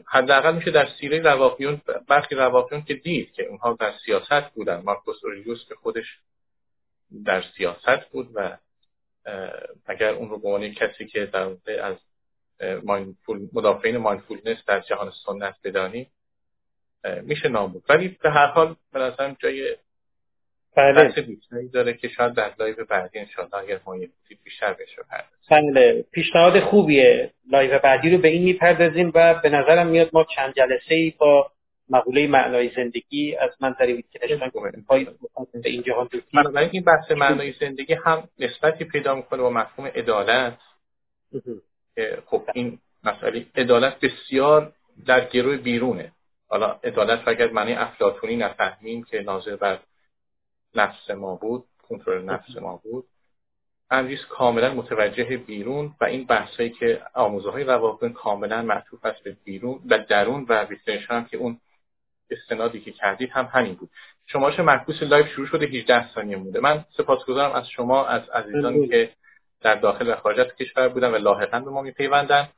حداقل 0.06 0.54
میشه 0.54 0.70
در 0.70 0.88
سیره 1.00 1.18
رواقیون 1.18 1.80
برخی 2.08 2.34
رواقیون 2.34 2.82
که 2.82 2.94
دید 2.94 3.32
که 3.32 3.46
اونها 3.46 3.76
در 3.80 3.92
سیاست 4.04 4.50
بودن. 4.54 4.82
مارکوس 4.84 5.24
اوریوس 5.24 5.68
که 5.68 5.74
خودش 5.74 6.18
در 7.24 7.44
سیاست 7.56 8.10
بود 8.10 8.30
و 8.34 8.58
اگر 9.86 10.10
اون 10.10 10.28
رو 10.28 10.38
به 10.38 10.48
عنوان 10.48 10.74
کسی 10.74 11.06
که 11.06 11.26
در 11.26 11.56
از 11.82 11.96
مایندفول 12.82 13.48
مدافعین 13.52 13.96
مایندفولنس 13.96 14.58
در 14.66 14.80
جهان 14.80 15.12
سنت 15.26 15.54
بدانیم 15.64 16.10
میشه 17.22 17.48
نام 17.48 17.72
بود. 17.72 17.84
ولی 17.88 18.08
به 18.08 18.30
هر 18.30 18.46
حال 18.46 18.76
به 18.92 18.98
نظرم 19.00 19.36
جای 19.40 19.76
بله. 20.76 21.14
داره 21.72 21.94
که 21.94 22.08
شاید 22.08 22.34
در 22.34 22.50
live 22.58 22.84
بعدی 22.88 23.18
انشاءالله 23.18 23.58
اگر 23.58 23.80
ما 23.86 23.96
بیشتر 24.44 24.72
بهش 24.72 24.98
بله. 25.50 26.04
پیشنهاد 26.12 26.60
خوبیه. 26.60 27.30
live 27.50 27.78
بعدی 27.78 28.10
رو 28.10 28.18
به 28.18 28.28
این 28.28 28.42
می‌پردازیم 28.42 29.12
و 29.14 29.34
به 29.42 29.48
نظرم 29.48 29.86
میاد 29.86 30.10
ما 30.12 30.26
چند 30.36 30.54
جلسه 30.54 30.94
ای 30.94 31.14
با 31.18 31.50
مقوله 31.90 32.26
معنای 32.26 32.70
زندگی 32.76 33.36
از 33.36 33.50
منظر 33.60 33.86
به 35.62 35.70
این 35.70 35.82
جهان 35.82 36.08
بنابراین 36.34 36.70
این 36.72 36.84
بحث 36.84 37.10
معنای 37.10 37.54
زندگی 37.60 37.94
هم 37.94 38.28
نسبتی 38.38 38.84
پیدا 38.84 39.14
می‌کنه 39.14 39.42
با 39.42 39.50
مفهوم 39.50 39.86
عدالت. 39.86 40.58
خب 42.26 42.42
این 42.54 42.78
مسئله 43.04 43.46
عدالت 43.54 43.96
بسیار 44.00 44.72
در 45.06 45.24
گرو 45.24 45.56
بیرونه. 45.56 46.12
حالا 46.48 46.78
عدالت 46.84 47.28
اگر 47.28 47.50
معنی 47.50 47.72
افلاطونی 47.72 48.36
نفهمیم 48.36 49.04
که 49.04 49.20
ناظر 49.20 49.56
بر 49.56 49.78
نفس 50.74 51.10
ما 51.10 51.34
بود 51.36 51.64
کنترل 51.88 52.24
نفس 52.24 52.56
ما 52.56 52.80
بود. 52.84 53.04
امروز 53.90 54.24
کاملا 54.24 54.74
متوجه 54.74 55.36
بیرون 55.36 55.94
و 56.00 56.04
این 56.04 56.24
بحثایی 56.24 56.70
که 56.70 57.02
آموزه 57.14 57.50
های 57.50 57.64
رواقی 57.64 58.12
کاملا 58.12 58.62
معطوف 58.62 59.04
است 59.04 59.22
به 59.22 59.36
بیرون 59.44 59.80
و 59.90 59.98
درون 59.98 60.46
و 60.48 60.64
ویتگنشتاین 60.64 61.14
هم 61.14 61.24
که 61.24 61.36
اون 61.36 61.60
استنادی 62.30 62.80
که 62.80 62.92
کردید 62.92 63.30
هم 63.30 63.48
همین 63.52 63.74
بود. 63.74 63.90
شمارش 64.26 64.60
معکوس 64.60 65.02
live 65.02 65.26
شروع 65.26 65.46
شده 65.46 65.66
18 65.66 66.14
ثانیه 66.14 66.36
مونده. 66.36 66.60
من 66.60 66.84
سپاسگزارم 66.96 67.52
از 67.52 67.68
شما 67.68 68.04
از 68.04 68.28
عزیزانی 68.28 68.88
که 68.88 69.10
در 69.60 69.74
داخل 69.74 70.12
و 70.12 70.16
خارج 70.16 70.54
کشور 70.54 70.88
بودن 70.88 71.10
و 71.10 71.16
لاحقا 71.16 71.60
به 71.60 71.70
ما 71.70 71.82
میپیوندن. 71.82 72.48